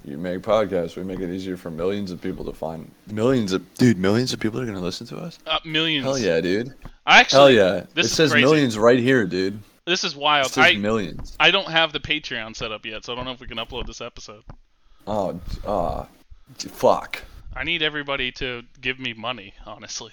you 0.05 0.17
make 0.17 0.39
podcasts. 0.41 0.95
We 0.95 1.03
make 1.03 1.19
it 1.19 1.29
easier 1.33 1.57
for 1.57 1.69
millions 1.69 2.11
of 2.11 2.21
people 2.21 2.45
to 2.45 2.53
find. 2.53 2.89
Millions 3.07 3.51
of 3.51 3.73
dude, 3.75 3.97
millions 3.97 4.31
of 4.33 4.39
people 4.39 4.59
are 4.61 4.65
gonna 4.65 4.79
listen 4.79 5.05
to 5.07 5.17
us. 5.17 5.39
Uh, 5.45 5.59
millions. 5.65 6.05
Hell 6.05 6.17
yeah, 6.17 6.39
dude. 6.41 6.73
I 7.05 7.19
actually. 7.19 7.55
Hell 7.57 7.75
yeah. 7.77 7.85
this 7.93 8.07
it 8.07 8.09
says 8.15 8.31
crazy. 8.31 8.45
millions 8.45 8.77
right 8.77 8.99
here, 8.99 9.25
dude. 9.25 9.59
This 9.85 10.03
is 10.03 10.13
It 10.13 10.19
wild. 10.19 10.47
says 10.51 10.65
I 10.65 10.73
millions. 10.73 11.35
I 11.39 11.51
don't 11.51 11.67
have 11.67 11.91
the 11.91 11.99
Patreon 11.99 12.55
set 12.55 12.71
up 12.71 12.85
yet, 12.85 13.05
so 13.05 13.13
I 13.13 13.15
don't 13.15 13.25
know 13.25 13.31
if 13.31 13.39
we 13.39 13.47
can 13.47 13.57
upload 13.57 13.85
this 13.87 14.01
episode. 14.01 14.43
Oh, 15.05 15.39
ah, 15.67 16.07
d- 16.57 16.69
fuck. 16.69 17.21
I 17.55 17.63
need 17.63 17.81
everybody 17.81 18.31
to 18.33 18.63
give 18.81 18.99
me 18.99 19.13
money, 19.13 19.53
honestly. 19.65 20.11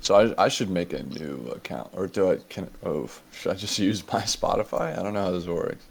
So 0.00 0.14
I, 0.14 0.44
I 0.44 0.48
should 0.48 0.70
make 0.70 0.92
a 0.92 1.02
new 1.02 1.52
account, 1.54 1.90
or 1.92 2.06
do 2.06 2.30
I? 2.30 2.36
Can 2.48 2.70
oh, 2.84 3.10
should 3.32 3.52
I 3.52 3.54
just 3.56 3.78
use 3.90 4.02
my 4.12 4.22
Spotify? 4.22 4.98
I 4.98 5.02
don't 5.02 5.14
know 5.14 5.24
how 5.24 5.30
this 5.32 5.46
works. 5.46 5.84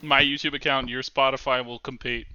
My 0.00 0.20
YouTube 0.20 0.54
account, 0.54 0.88
your 0.88 1.02
Spotify 1.02 1.64
will 1.64 1.78
compete. 1.78 2.26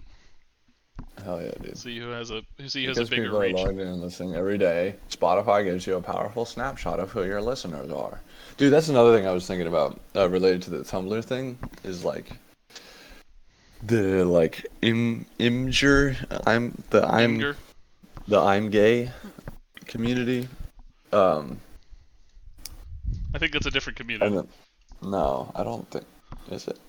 Hell 1.23 1.41
yeah, 1.41 1.51
dude. 1.61 1.77
See 1.77 1.99
who 1.99 2.09
has 2.09 2.29
a 2.29 2.43
see 2.67 2.83
who 2.83 2.89
has 2.89 2.97
Because 2.97 3.07
a 3.09 3.11
bigger 3.11 3.23
people 3.23 3.37
are 3.37 3.41
reach. 3.41 3.55
logged 3.55 3.79
in 3.79 3.87
and 3.87 4.01
listening 4.01 4.35
every 4.35 4.57
day, 4.57 4.95
Spotify 5.09 5.63
gives 5.63 5.85
you 5.85 5.95
a 5.95 6.01
powerful 6.01 6.45
snapshot 6.45 6.99
of 6.99 7.11
who 7.11 7.23
your 7.23 7.41
listeners 7.41 7.91
are. 7.91 8.21
Dude, 8.55 8.71
that's 8.71 8.87
another 8.87 9.15
thing 9.17 9.27
I 9.27 9.31
was 9.31 9.45
thinking 9.45 9.67
about 9.67 9.99
uh, 10.15 10.29
related 10.29 10.61
to 10.63 10.69
the 10.69 10.79
Tumblr 10.79 11.25
thing. 11.25 11.57
Is 11.83 12.05
like 12.05 12.31
the 13.83 14.25
like 14.25 14.65
im 14.81 15.25
imger 15.39 16.15
I'm 16.47 16.81
the 16.89 17.05
I'm 17.05 17.39
Imgur? 17.39 17.55
the 18.27 18.39
I'm 18.39 18.69
gay 18.69 19.11
community. 19.85 20.47
Um, 21.13 21.59
I 23.33 23.37
think 23.39 23.53
that's 23.53 23.65
a 23.65 23.71
different 23.71 23.97
community. 23.97 24.25
and 24.25 24.37
then, 24.37 24.47
no, 25.11 25.51
I 25.55 25.63
don't 25.63 25.89
think 25.91 26.05
is 26.51 26.67
it. 26.67 26.79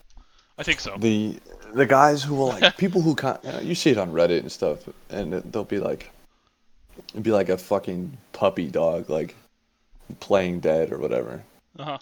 I 0.57 0.63
think 0.63 0.81
so. 0.81 0.97
the 0.99 1.39
the 1.75 1.87
guys 1.87 2.23
who 2.23 2.35
will 2.35 2.49
like 2.49 2.77
people 2.79 3.01
who 3.03 3.15
con- 3.15 3.39
you, 3.45 3.53
know, 3.53 3.61
you 3.61 3.75
see 3.75 3.91
it 3.91 3.99
on 3.99 4.11
Reddit 4.13 4.41
and 4.41 4.51
stuff, 4.51 4.79
and 5.11 5.35
it- 5.35 5.53
they'll 5.53 5.65
be 5.65 5.79
like, 5.79 6.11
it'd 7.11 7.23
be 7.23 7.31
like 7.31 7.49
a 7.49 7.59
fucking 7.59 8.17
puppy 8.33 8.69
dog 8.69 9.09
like 9.11 9.37
playing 10.21 10.61
dead 10.61 10.91
or 10.91 10.99
whatever, 10.99 11.43
Uh 11.79 11.85
huh. 11.85 11.99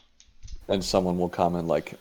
and 0.69 0.83
someone 0.85 1.19
will 1.19 1.29
comment 1.29 1.67
like, 1.67 1.95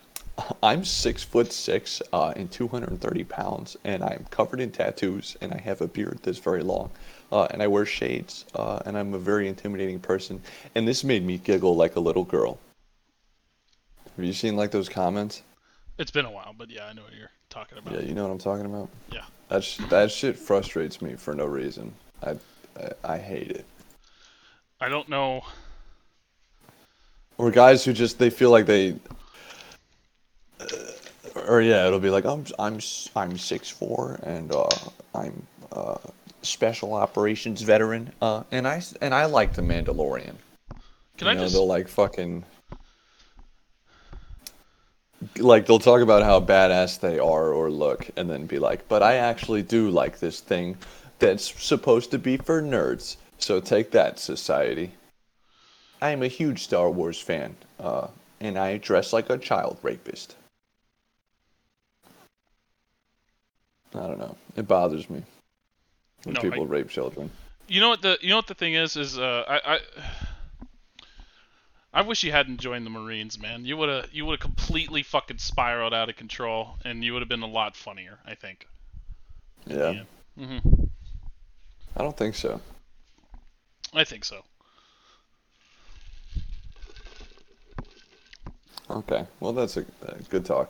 "I'm 0.63 0.83
six 0.83 1.23
foot 1.23 1.51
six 1.51 2.01
uh, 2.13 2.33
and 2.35 2.51
230 2.51 3.23
pounds, 3.25 3.77
and 3.83 4.03
I'm 4.03 4.25
covered 4.29 4.59
in 4.59 4.71
tattoos, 4.71 5.37
and 5.41 5.53
I 5.53 5.57
have 5.59 5.81
a 5.81 5.87
beard 5.87 6.19
that's 6.23 6.39
very 6.39 6.63
long." 6.63 6.91
Uh, 7.31 7.47
and 7.51 7.61
I 7.61 7.67
wear 7.67 7.85
shades, 7.85 8.45
uh, 8.53 8.79
and 8.85 8.97
I'm 8.97 9.13
a 9.13 9.19
very 9.19 9.47
intimidating 9.47 9.99
person. 9.99 10.41
And 10.75 10.87
this 10.87 11.03
made 11.03 11.25
me 11.25 11.37
giggle 11.37 11.75
like 11.75 11.95
a 11.95 11.99
little 11.99 12.23
girl. 12.23 12.59
Have 14.15 14.23
you 14.23 14.33
seen 14.33 14.55
like 14.55 14.71
those 14.71 14.87
comments? 14.87 15.41
It's 15.97 16.11
been 16.11 16.25
a 16.25 16.31
while, 16.31 16.53
but 16.57 16.69
yeah, 16.69 16.85
I 16.85 16.93
know 16.93 17.03
what 17.03 17.13
you're 17.13 17.31
talking 17.49 17.77
about. 17.77 17.93
Yeah, 17.93 18.01
you 18.01 18.13
know 18.13 18.23
what 18.23 18.31
I'm 18.31 18.37
talking 18.37 18.65
about. 18.65 18.89
Yeah. 19.11 19.23
That 19.49 19.63
sh- 19.63 19.79
that 19.89 20.11
shit 20.11 20.37
frustrates 20.37 21.01
me 21.01 21.15
for 21.15 21.33
no 21.33 21.45
reason. 21.45 21.93
I, 22.23 22.35
I 22.77 23.13
I 23.13 23.17
hate 23.17 23.51
it. 23.51 23.65
I 24.79 24.89
don't 24.89 25.07
know. 25.07 25.43
Or 27.37 27.51
guys 27.51 27.83
who 27.83 27.93
just 27.93 28.19
they 28.19 28.29
feel 28.29 28.51
like 28.51 28.65
they. 28.65 28.95
Uh, 30.71 31.41
or 31.47 31.61
yeah, 31.61 31.85
it'll 31.87 31.99
be 31.99 32.09
like 32.09 32.25
I'm 32.25 32.45
I'm 32.59 32.79
I'm 33.15 33.37
six 33.37 33.69
four 33.69 34.19
and 34.23 34.51
uh, 34.51 34.69
I'm 35.13 35.45
uh, 35.71 35.97
special 36.41 36.93
operations 36.93 37.61
veteran 37.61 38.11
uh, 38.21 38.43
and 38.51 38.67
I 38.67 38.81
and 39.01 39.13
I 39.13 39.25
like 39.25 39.53
the 39.53 39.61
Mandalorian. 39.61 40.35
Can 41.17 41.27
you 41.27 41.27
I 41.27 41.33
know, 41.33 41.41
just? 41.41 41.53
they'll 41.53 41.67
like 41.67 41.87
fucking 41.87 42.43
like 45.37 45.65
they'll 45.65 45.79
talk 45.79 46.01
about 46.01 46.23
how 46.23 46.39
badass 46.39 46.99
they 46.99 47.19
are 47.19 47.51
or 47.51 47.69
look 47.69 48.09
and 48.15 48.29
then 48.29 48.45
be 48.45 48.59
like 48.59 48.87
but 48.87 49.01
i 49.01 49.15
actually 49.15 49.61
do 49.61 49.89
like 49.89 50.19
this 50.19 50.39
thing 50.39 50.77
that's 51.19 51.63
supposed 51.63 52.11
to 52.11 52.19
be 52.19 52.37
for 52.37 52.61
nerds 52.61 53.17
so 53.37 53.59
take 53.59 53.91
that 53.91 54.19
society 54.19 54.91
i 56.01 56.09
am 56.11 56.21
a 56.21 56.27
huge 56.27 56.63
star 56.63 56.89
wars 56.91 57.19
fan 57.19 57.55
uh, 57.79 58.07
and 58.41 58.57
i 58.57 58.77
dress 58.77 59.13
like 59.13 59.29
a 59.29 59.37
child 59.37 59.77
rapist 59.81 60.35
i 63.97 64.07
don't 64.07 64.19
know 64.19 64.35
it 64.55 64.67
bothers 64.67 65.09
me 65.09 65.23
when 66.23 66.33
No, 66.33 66.41
people 66.41 66.63
I- 66.63 66.67
rape 66.67 66.89
children 66.89 67.29
You 67.67 67.81
know 67.81 67.89
what 67.89 68.01
the 68.01 68.17
you 68.21 68.29
know 68.29 68.35
what 68.37 68.47
the 68.47 68.53
thing 68.55 68.73
is 68.75 68.95
is 68.95 69.17
uh 69.17 69.43
I 69.47 69.75
I. 69.75 69.79
I 71.97 72.01
wish 72.01 72.25
you 72.25 72.31
hadn't 72.33 72.59
joined 72.59 72.85
the 72.85 72.89
Marines, 72.89 73.39
man. 73.39 73.63
You 73.63 73.77
would 73.77 73.87
have 73.87 74.13
you 74.13 74.25
would 74.25 74.33
have 74.33 74.39
completely 74.41 75.01
fucking 75.01 75.37
spiraled 75.37 75.93
out 75.93 76.09
of 76.09 76.17
control, 76.17 76.75
and 76.83 77.01
you 77.05 77.13
would 77.13 77.21
have 77.21 77.29
been 77.29 77.41
a 77.41 77.47
lot 77.47 77.77
funnier. 77.77 78.19
I 78.25 78.35
think. 78.35 78.67
yeah, 79.65 80.03
Yeah. 80.37 80.45
hmm 80.45 80.59
i 81.97 82.03
don't 82.03 82.17
think 82.17 82.35
so 82.35 82.59
I 83.93 84.03
think 84.03 84.25
so. 84.25 84.43
okay 88.89 89.25
well 89.39 89.53
that's 89.53 89.77
a, 89.77 89.85
a 90.05 90.21
good 90.29 90.45
talk 90.45 90.69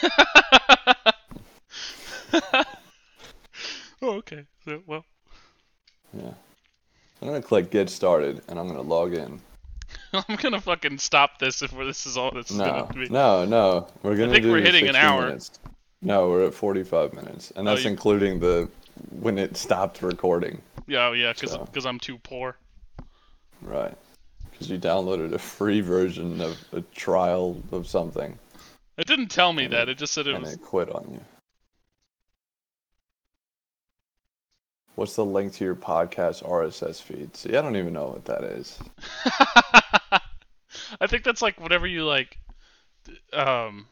Oh, 4.02 4.10
okay. 4.16 4.44
So, 4.64 4.82
well, 4.86 5.04
Yeah. 6.12 6.32
I'm 7.22 7.28
gonna 7.28 7.40
click 7.40 7.70
get 7.70 7.88
started 7.88 8.42
and 8.46 8.58
I'm 8.58 8.68
gonna 8.68 8.82
log 8.82 9.14
in. 9.14 9.40
I'm 10.12 10.36
gonna 10.36 10.60
fucking 10.60 10.98
stop 10.98 11.38
this 11.38 11.62
if 11.62 11.70
this 11.70 12.04
is 12.04 12.16
all 12.18 12.30
this 12.30 12.50
is 12.50 12.58
No, 12.58 12.64
gonna 12.64 12.92
be. 12.92 13.08
no, 13.08 13.44
no. 13.46 13.88
We're 14.02 14.16
gonna 14.16 14.32
think 14.32 14.44
do 14.44 14.52
we're 14.52 14.60
hitting 14.60 14.86
an 14.86 14.96
hour. 14.96 15.26
Minutes. 15.28 15.58
No, 16.02 16.28
we're 16.28 16.44
at 16.46 16.52
45 16.54 17.14
minutes, 17.14 17.52
and 17.56 17.66
Oh, 17.66 17.70
that's 17.72 17.84
you- 17.84 17.90
including 17.90 18.38
the 18.38 18.68
when 19.18 19.38
it 19.38 19.56
stopped 19.56 20.02
recording. 20.02 20.60
Yeah, 20.86 21.06
oh, 21.08 21.12
yeah, 21.12 21.32
because 21.32 21.52
So. 21.52 21.88
I'm 21.88 21.98
too 21.98 22.18
poor. 22.18 22.56
Right. 23.62 23.96
Because 24.50 24.68
you 24.70 24.78
downloaded 24.78 25.32
a 25.32 25.38
free 25.38 25.80
version 25.80 26.40
of 26.42 26.62
a 26.72 26.82
trial 26.94 27.60
of 27.72 27.86
something, 27.88 28.38
It 28.98 29.06
didn't 29.06 29.28
tell 29.28 29.52
me 29.54 29.64
And 29.64 29.72
that. 29.72 29.88
it- 29.88 29.92
It 29.92 29.98
just 29.98 30.12
said 30.12 30.26
it 30.26 30.34
and 30.34 30.44
was. 30.44 30.52
it 30.54 30.60
quit 30.62 30.90
on 30.90 31.08
you. 31.12 31.24
What's 34.96 35.14
the 35.14 35.24
link 35.24 35.52
to 35.54 35.64
your 35.64 35.74
podcast 35.76 36.42
RSS 36.42 37.02
feed? 37.02 37.36
See, 37.36 37.50
I 37.56 37.62
don't 37.62 37.76
even 37.76 37.92
know 37.92 38.08
what 38.08 38.24
that 38.24 38.44
is. 38.44 38.78
I 41.00 41.06
think 41.06 41.22
that's 41.24 41.42
like 41.42 41.60
whatever 41.60 41.86
you 41.86 42.04
like. 42.04 42.38
Um, 43.32 43.86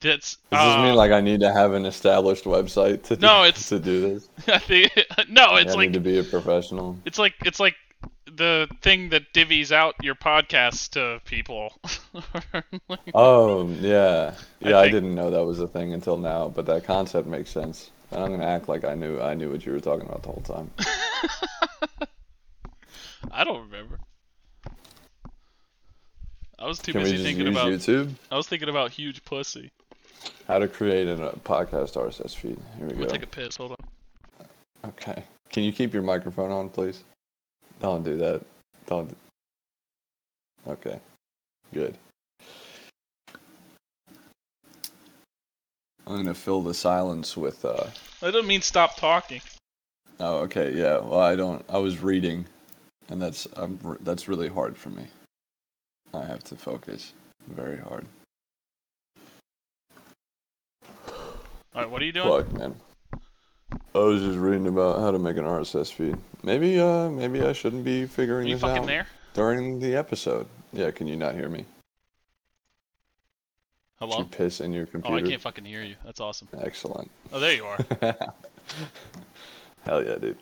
that's. 0.00 0.36
Does 0.50 0.64
this 0.66 0.74
uh, 0.76 0.82
mean 0.82 0.94
like 0.94 1.10
I 1.10 1.20
need 1.20 1.40
to 1.40 1.52
have 1.52 1.72
an 1.72 1.84
established 1.84 2.44
website 2.44 3.02
to 3.04 3.16
No, 3.16 3.42
do, 3.42 3.48
it's- 3.48 3.68
to 3.70 3.78
do 3.78 4.00
this? 4.14 4.28
I 4.48 4.58
think 4.58 4.92
no, 5.28 5.42
I 5.46 5.60
it's 5.62 5.74
like 5.74 5.88
need 5.90 5.94
to 5.94 6.00
be 6.00 6.18
a 6.18 6.24
professional. 6.24 6.96
it's 7.04 7.18
like 7.18 7.34
it's 7.44 7.58
like 7.60 7.74
the 8.32 8.68
thing 8.82 9.08
that 9.10 9.32
divvies 9.32 9.72
out 9.72 9.94
your 10.02 10.14
podcasts 10.14 10.88
to 10.90 11.20
people. 11.24 11.72
Like, 12.88 13.00
Oh 13.14 13.68
yeah, 13.80 14.34
yeah. 14.60 14.78
I, 14.78 14.82
think- 14.82 14.92
didn't 14.94 15.14
know 15.16 15.30
that 15.30 15.44
was 15.44 15.58
a 15.60 15.66
thing 15.68 15.92
until 15.92 16.16
now, 16.18 16.48
but 16.48 16.66
that 16.66 16.84
concept 16.84 17.26
makes 17.26 17.50
sense. 17.50 17.90
And 18.10 18.22
I'm 18.22 18.30
gonna 18.30 18.44
act 18.46 18.68
like 18.68 18.84
I 18.84 18.94
knew 18.94 19.20
I 19.20 19.34
knew 19.34 19.50
what 19.50 19.66
you 19.66 19.72
were 19.72 19.80
talking 19.80 20.06
about 20.08 20.22
the 20.22 20.28
whole 20.28 20.42
time. 20.42 20.70
I 23.32 23.44
don't 23.44 23.62
remember. 23.62 23.98
I 26.58 26.66
was 26.66 26.78
too 26.78 26.92
Can 26.92 27.02
we 27.02 27.10
busy 27.10 27.16
just 27.16 27.26
thinking 27.26 27.46
use 27.46 27.54
about. 27.56 27.68
YouTube? 27.72 28.10
I 28.30 28.36
was 28.36 28.46
thinking 28.46 28.68
about 28.68 28.90
huge 28.90 29.22
pussy. 29.24 29.70
How 30.48 30.58
to 30.58 30.68
create 30.68 31.06
a 31.08 31.16
podcast 31.44 31.92
RSS 31.94 32.34
feed? 32.34 32.56
Here 32.78 32.86
we 32.86 32.94
I'm 32.94 33.00
go. 33.00 33.06
take 33.06 33.22
a 33.22 33.26
piss. 33.26 33.56
Hold 33.56 33.72
on. 33.72 34.48
Okay. 34.90 35.22
Can 35.50 35.64
you 35.64 35.72
keep 35.72 35.92
your 35.92 36.02
microphone 36.02 36.50
on, 36.50 36.68
please? 36.70 37.02
Don't 37.80 38.02
do 38.04 38.16
that. 38.16 38.40
Don't. 38.86 39.14
Okay. 40.66 40.98
Good. 41.74 41.96
I'm 46.06 46.16
gonna 46.16 46.34
fill 46.34 46.62
the 46.62 46.74
silence 46.74 47.36
with. 47.36 47.64
uh 47.64 47.86
I 48.22 48.30
don't 48.30 48.46
mean 48.46 48.62
stop 48.62 48.96
talking. 48.96 49.40
Oh, 50.20 50.38
okay. 50.38 50.72
Yeah. 50.72 50.98
Well, 50.98 51.20
I 51.20 51.36
don't. 51.36 51.64
I 51.68 51.78
was 51.78 52.00
reading, 52.02 52.46
and 53.08 53.20
that's 53.20 53.46
um, 53.56 53.98
that's 54.00 54.28
really 54.28 54.48
hard 54.48 54.76
for 54.76 54.88
me. 54.90 55.06
I 56.14 56.24
have 56.24 56.42
to 56.44 56.56
focus 56.56 57.12
very 57.48 57.78
hard. 57.78 58.06
All 61.74 61.82
right, 61.82 61.90
what 61.90 62.00
are 62.00 62.04
you 62.06 62.12
doing? 62.12 62.28
Fuck, 62.44 62.52
man. 62.54 62.74
I 63.94 63.98
was 63.98 64.22
just 64.22 64.38
reading 64.38 64.66
about 64.66 65.00
how 65.00 65.10
to 65.10 65.18
make 65.18 65.36
an 65.36 65.44
RSS 65.44 65.92
feed. 65.92 66.16
Maybe, 66.42 66.78
uh, 66.80 67.10
maybe 67.10 67.42
I 67.42 67.52
shouldn't 67.52 67.84
be 67.84 68.04
Are 68.04 68.08
figuring 68.08 68.46
you 68.46 68.54
this 68.54 68.62
fucking 68.62 68.82
out 68.82 68.86
there? 68.86 69.06
during 69.34 69.78
the 69.80 69.96
episode. 69.96 70.46
Yeah. 70.72 70.90
Can 70.90 71.06
you 71.06 71.16
not 71.16 71.34
hear 71.34 71.48
me? 71.48 71.66
Did 74.00 74.18
you 74.18 74.24
piss 74.24 74.60
in 74.60 74.72
your 74.72 74.86
Oh, 75.04 75.14
I 75.14 75.22
can't 75.22 75.40
fucking 75.40 75.64
hear 75.64 75.82
you. 75.82 75.96
That's 76.04 76.20
awesome. 76.20 76.48
Excellent. 76.60 77.10
Oh, 77.32 77.40
there 77.40 77.54
you 77.54 77.64
are. 77.64 77.78
Hell 79.84 80.04
yeah, 80.04 80.16
dude. 80.16 80.36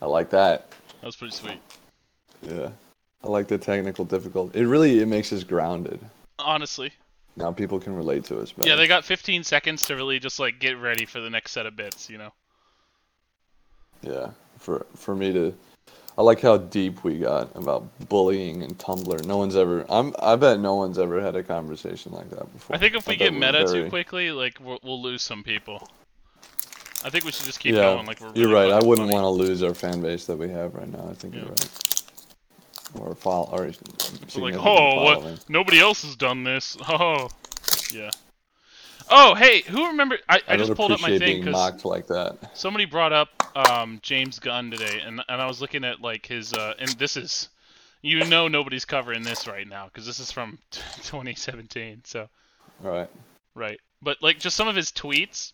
I 0.00 0.06
like 0.06 0.30
that. 0.30 0.70
That 1.00 1.06
was 1.06 1.16
pretty 1.16 1.34
sweet. 1.34 1.60
Yeah. 2.42 2.70
I 3.22 3.28
like 3.28 3.48
the 3.48 3.58
technical 3.58 4.04
difficulty. 4.04 4.60
It 4.60 4.64
really 4.64 5.00
it 5.00 5.06
makes 5.06 5.32
us 5.32 5.44
grounded. 5.44 6.00
Honestly. 6.38 6.92
Now 7.36 7.52
people 7.52 7.78
can 7.78 7.94
relate 7.94 8.24
to 8.26 8.40
us 8.40 8.52
better. 8.52 8.68
Yeah, 8.68 8.76
they 8.76 8.86
got 8.86 9.04
15 9.04 9.44
seconds 9.44 9.84
to 9.86 9.96
really 9.96 10.18
just 10.18 10.38
like 10.38 10.58
get 10.58 10.78
ready 10.80 11.04
for 11.04 11.20
the 11.20 11.28
next 11.28 11.52
set 11.52 11.66
of 11.66 11.76
bits. 11.76 12.08
You 12.08 12.18
know. 12.18 12.32
Yeah. 14.00 14.30
For 14.58 14.86
for 14.94 15.14
me 15.14 15.32
to 15.32 15.54
I 16.18 16.22
like 16.22 16.40
how 16.40 16.56
deep 16.56 17.04
we 17.04 17.18
got 17.18 17.54
about 17.54 17.86
bullying 18.08 18.62
and 18.62 18.76
Tumblr. 18.78 19.24
No 19.26 19.36
one's 19.36 19.54
ever 19.54 19.84
I'm 19.88 20.14
I 20.18 20.36
bet 20.36 20.60
no 20.60 20.74
one's 20.74 20.98
ever 20.98 21.20
had 21.20 21.36
a 21.36 21.42
conversation 21.42 22.12
like 22.12 22.30
that 22.30 22.50
before. 22.52 22.74
I 22.74 22.78
think 22.78 22.94
if 22.94 23.06
we 23.06 23.16
get 23.16 23.34
meta 23.34 23.66
too 23.66 23.88
quickly, 23.90 24.30
like 24.30 24.58
we'll, 24.60 24.78
we'll 24.82 25.02
lose 25.02 25.22
some 25.22 25.42
people. 25.42 25.88
I 27.04 27.10
think 27.10 27.24
we 27.24 27.32
should 27.32 27.44
just 27.44 27.60
keep 27.60 27.74
yeah, 27.74 27.82
going. 27.82 28.06
Like 28.06 28.20
we're. 28.20 28.32
you're 28.34 28.52
right. 28.52 28.70
I 28.70 28.84
wouldn't 28.84 29.10
want 29.10 29.22
to 29.22 29.28
lose 29.28 29.62
our 29.62 29.74
fan 29.74 30.00
base 30.00 30.24
that 30.26 30.36
we 30.36 30.48
have 30.48 30.74
right 30.74 30.90
now. 30.90 31.06
I 31.10 31.14
think 31.14 31.34
Yeah. 31.34 31.40
you're 31.40 31.50
right. 31.50 32.02
Or 32.94 33.14
follow 33.14 33.50
or 33.52 33.66
like, 34.36 34.54
oh, 34.54 35.02
what? 35.02 35.44
Nobody 35.50 35.80
else 35.80 36.02
has 36.02 36.16
done 36.16 36.44
this. 36.44 36.76
Oh, 36.88 37.28
yeah. 37.92 38.10
Oh, 39.08 39.34
hey, 39.34 39.60
who 39.62 39.86
remember? 39.88 40.18
I, 40.28 40.36
I, 40.48 40.54
I 40.54 40.56
just 40.56 40.74
pulled 40.74 40.90
up 40.92 41.00
my 41.00 41.18
thing 41.18 41.44
because 41.44 41.84
like 41.84 42.06
that. 42.08 42.38
somebody 42.54 42.86
brought 42.86 43.12
up 43.12 43.35
um, 43.56 43.98
James 44.02 44.38
Gunn 44.38 44.70
today, 44.70 45.00
and 45.04 45.22
and 45.28 45.40
I 45.40 45.46
was 45.46 45.60
looking 45.60 45.84
at 45.84 46.00
like 46.00 46.26
his 46.26 46.52
uh, 46.52 46.74
and 46.78 46.90
this 46.90 47.16
is, 47.16 47.48
you 48.02 48.24
know, 48.26 48.48
nobody's 48.48 48.84
covering 48.84 49.22
this 49.22 49.46
right 49.48 49.66
now 49.66 49.86
because 49.86 50.06
this 50.06 50.20
is 50.20 50.30
from 50.30 50.58
2017. 50.70 52.02
So 52.04 52.28
right. 52.80 53.08
right, 53.54 53.80
but 54.02 54.22
like 54.22 54.38
just 54.38 54.56
some 54.56 54.68
of 54.68 54.76
his 54.76 54.92
tweets, 54.92 55.52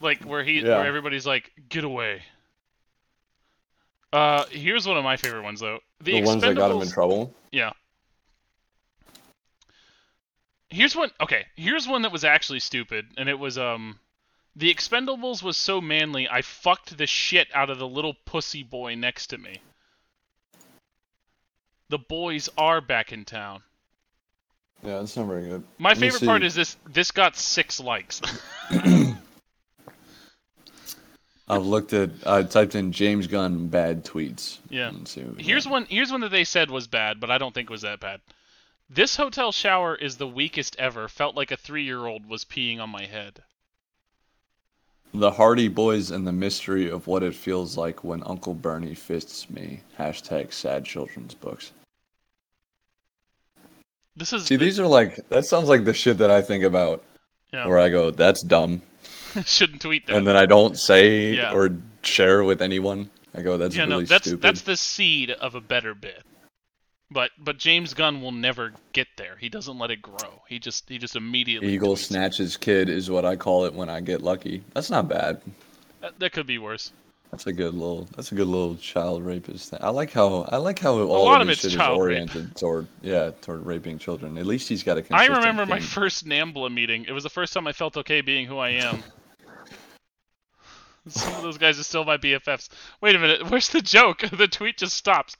like 0.00 0.22
where 0.24 0.42
he 0.42 0.60
Yeah. 0.60 0.78
where 0.78 0.86
everybody's 0.86 1.26
like, 1.26 1.52
get 1.68 1.84
away. 1.84 2.22
Uh, 4.12 4.44
here's 4.50 4.86
one 4.86 4.98
of 4.98 5.04
my 5.04 5.16
favorite 5.16 5.42
ones 5.42 5.60
though. 5.60 5.78
The, 6.00 6.20
The, 6.20 6.26
ones 6.26 6.42
that 6.42 6.56
got 6.56 6.70
him 6.70 6.82
in 6.82 6.90
trouble. 6.90 7.32
Yeah. 7.52 7.70
Here's 10.68 10.96
one. 10.96 11.10
Okay, 11.20 11.46
here's 11.54 11.86
one 11.86 12.02
that 12.02 12.12
was 12.12 12.24
actually 12.24 12.60
stupid, 12.60 13.06
and 13.18 13.28
it 13.28 13.38
was 13.38 13.58
um, 13.58 13.98
the 14.54 14.72
Expendables 14.72 15.42
was 15.42 15.56
so 15.56 15.80
manly, 15.80 16.28
I 16.28 16.42
fucked 16.42 16.96
the 16.98 17.06
shit 17.06 17.48
out 17.54 17.70
of 17.70 17.78
the 17.78 17.88
little 17.88 18.14
pussy 18.26 18.62
boy 18.62 18.94
next 18.94 19.28
to 19.28 19.38
me. 19.38 19.60
The 21.88 21.98
boys 21.98 22.48
are 22.56 22.80
back 22.80 23.12
in 23.12 23.24
town. 23.24 23.62
Yeah, 24.82 24.98
that's 24.98 25.16
not 25.16 25.26
very 25.26 25.48
good. 25.48 25.62
My 25.78 25.90
Let 25.90 25.98
me 25.98 26.10
favorite 26.10 26.26
part 26.26 26.42
is 26.42 26.54
this. 26.54 26.76
This 26.88 27.10
got 27.12 27.36
six 27.36 27.78
likes. 27.78 28.20
I've 31.48 31.64
looked 31.64 31.92
at. 31.92 32.10
I 32.26 32.42
typed 32.42 32.74
in 32.74 32.92
James 32.92 33.26
Gunn 33.26 33.68
bad 33.68 34.04
tweets. 34.04 34.58
Yeah. 34.70 34.88
and 34.88 35.06
see 35.06 35.22
what 35.22 35.36
we 35.36 35.42
Here's 35.42 35.64
got. 35.64 35.70
one. 35.72 35.86
Here's 35.88 36.10
one 36.10 36.22
that 36.22 36.30
they 36.30 36.44
said 36.44 36.70
was 36.70 36.86
bad, 36.86 37.20
but 37.20 37.30
I 37.30 37.38
don't 37.38 37.54
think 37.54 37.68
it 37.70 37.72
was 37.72 37.82
that 37.82 38.00
bad. 38.00 38.20
This 38.90 39.16
hotel 39.16 39.52
shower 39.52 39.94
is 39.94 40.16
the 40.16 40.26
weakest 40.26 40.76
ever. 40.78 41.08
Felt 41.08 41.36
like 41.36 41.50
a 41.50 41.56
three-year-old 41.56 42.26
was 42.26 42.44
peeing 42.44 42.80
on 42.80 42.90
my 42.90 43.06
head. 43.06 43.42
The 45.14 45.30
Hardy 45.30 45.68
Boys 45.68 46.10
and 46.10 46.26
the 46.26 46.32
mystery 46.32 46.88
of 46.90 47.06
what 47.06 47.22
it 47.22 47.34
feels 47.34 47.76
like 47.76 48.02
when 48.02 48.22
Uncle 48.24 48.54
Bernie 48.54 48.94
fists 48.94 49.50
me. 49.50 49.82
Hashtag 49.98 50.52
sad 50.52 50.84
children's 50.86 51.34
books. 51.34 51.72
This 54.16 54.32
is 54.32 54.44
See, 54.44 54.56
these 54.56 54.78
are 54.80 54.86
like 54.86 55.16
that 55.28 55.44
sounds 55.46 55.68
like 55.68 55.84
the 55.84 55.94
shit 55.94 56.18
that 56.18 56.30
I 56.30 56.42
think 56.42 56.64
about. 56.64 57.02
Yeah. 57.52 57.66
Where 57.66 57.78
I 57.78 57.90
go, 57.90 58.10
that's 58.10 58.42
dumb, 58.42 58.80
shouldn't 59.44 59.82
tweet 59.82 60.06
that. 60.06 60.16
and 60.16 60.26
then 60.26 60.36
I 60.36 60.46
don't 60.46 60.78
say 60.78 61.34
Yeah. 61.34 61.52
or 61.52 61.68
share 62.02 62.42
with 62.44 62.62
anyone. 62.62 63.10
I 63.34 63.42
go, 63.42 63.58
that's 63.58 63.76
yeah, 63.76 63.82
really 63.84 64.02
no, 64.02 64.06
that's 64.06 64.26
stupid. 64.26 64.42
that's 64.42 64.62
the 64.62 64.76
seed 64.76 65.30
of 65.32 65.54
a 65.54 65.60
better 65.60 65.94
bit. 65.94 66.22
But 67.12 67.30
but 67.38 67.58
James 67.58 67.94
Gunn 67.94 68.22
will 68.22 68.32
never 68.32 68.72
get 68.92 69.08
there. 69.16 69.36
He 69.38 69.48
doesn't 69.48 69.78
let 69.78 69.90
it 69.90 70.00
grow. 70.00 70.42
He 70.48 70.58
just 70.58 70.88
he 70.88 70.98
just 70.98 71.16
immediately 71.16 71.72
Eagle 71.72 71.96
snatches 71.96 72.56
kid 72.56 72.88
is 72.88 73.10
what 73.10 73.24
I 73.24 73.36
call 73.36 73.64
it 73.64 73.74
when 73.74 73.88
I 73.88 74.00
get 74.00 74.22
lucky. 74.22 74.62
That's 74.74 74.90
not 74.90 75.08
bad. 75.08 75.40
That, 76.00 76.18
that 76.18 76.32
could 76.32 76.46
be 76.46 76.58
worse. 76.58 76.92
That's 77.30 77.46
a 77.46 77.52
good 77.52 77.72
little. 77.72 78.08
That's 78.14 78.30
a 78.30 78.34
good 78.34 78.46
little 78.46 78.76
child 78.76 79.24
rapist 79.24 79.70
thing. 79.70 79.78
I 79.82 79.88
like 79.88 80.12
how 80.12 80.42
I 80.50 80.58
like 80.58 80.78
how 80.78 80.98
all 81.00 81.24
lot 81.24 81.40
of 81.40 81.48
of 81.48 81.52
it's 81.52 81.62
shit 81.62 81.72
is 81.72 81.76
child 81.76 81.98
rape. 81.98 82.12
oriented 82.12 82.54
toward 82.56 82.86
yeah 83.00 83.30
toward 83.40 83.64
raping 83.64 83.98
children. 83.98 84.36
At 84.36 84.44
least 84.44 84.68
he's 84.68 84.82
got 84.82 84.98
a 84.98 85.04
I 85.10 85.26
remember 85.26 85.64
my 85.64 85.80
first 85.80 86.26
Nambla 86.26 86.72
meeting. 86.72 87.06
It 87.06 87.12
was 87.12 87.22
the 87.22 87.30
first 87.30 87.54
time 87.54 87.66
I 87.66 87.72
felt 87.72 87.96
okay 87.96 88.20
being 88.20 88.46
who 88.46 88.58
I 88.58 88.70
am. 88.70 89.02
Some 91.08 91.34
of 91.34 91.42
those 91.42 91.58
guys 91.58 91.80
are 91.80 91.82
still 91.82 92.04
my 92.04 92.16
BFFs. 92.16 92.68
Wait 93.00 93.16
a 93.16 93.18
minute, 93.18 93.50
where's 93.50 93.68
the 93.70 93.80
joke? 93.80 94.22
The 94.32 94.46
tweet 94.46 94.76
just 94.76 94.96
stops. 94.96 95.36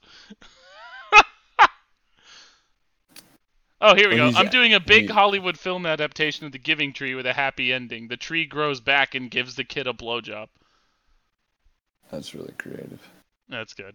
Oh, 3.82 3.94
here 3.94 4.08
we 4.08 4.16
go. 4.16 4.32
I'm 4.34 4.48
doing 4.48 4.74
a 4.74 4.80
big 4.80 5.08
he- 5.08 5.12
Hollywood 5.12 5.58
film 5.58 5.84
adaptation 5.84 6.46
of 6.46 6.52
The 6.52 6.58
Giving 6.58 6.92
Tree 6.92 7.14
with 7.14 7.26
a 7.26 7.32
happy 7.32 7.72
ending. 7.72 8.08
The 8.08 8.16
tree 8.16 8.46
grows 8.46 8.80
back 8.80 9.14
and 9.14 9.30
gives 9.30 9.54
the 9.56 9.64
kid 9.64 9.86
a 9.86 9.92
blowjob. 9.92 10.48
That's 12.10 12.34
really 12.34 12.52
creative. 12.58 13.00
That's 13.48 13.74
good. 13.74 13.94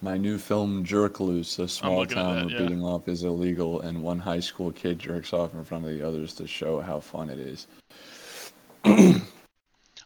My 0.00 0.16
new 0.16 0.36
film 0.36 0.84
Jerk 0.84 1.20
Loose, 1.20 1.60
a 1.60 1.68
small 1.68 2.04
town 2.04 2.34
that, 2.34 2.46
where 2.46 2.54
yeah. 2.54 2.58
beating 2.58 2.82
off 2.82 3.06
is 3.06 3.22
illegal, 3.22 3.82
and 3.82 4.02
one 4.02 4.18
high 4.18 4.40
school 4.40 4.72
kid 4.72 4.98
jerks 4.98 5.32
off 5.32 5.54
in 5.54 5.62
front 5.64 5.84
of 5.84 5.92
the 5.92 6.06
others 6.06 6.34
to 6.34 6.46
show 6.46 6.80
how 6.80 6.98
fun 6.98 7.30
it 7.30 7.38
is. 7.38 7.68
Honestly, 8.84 9.22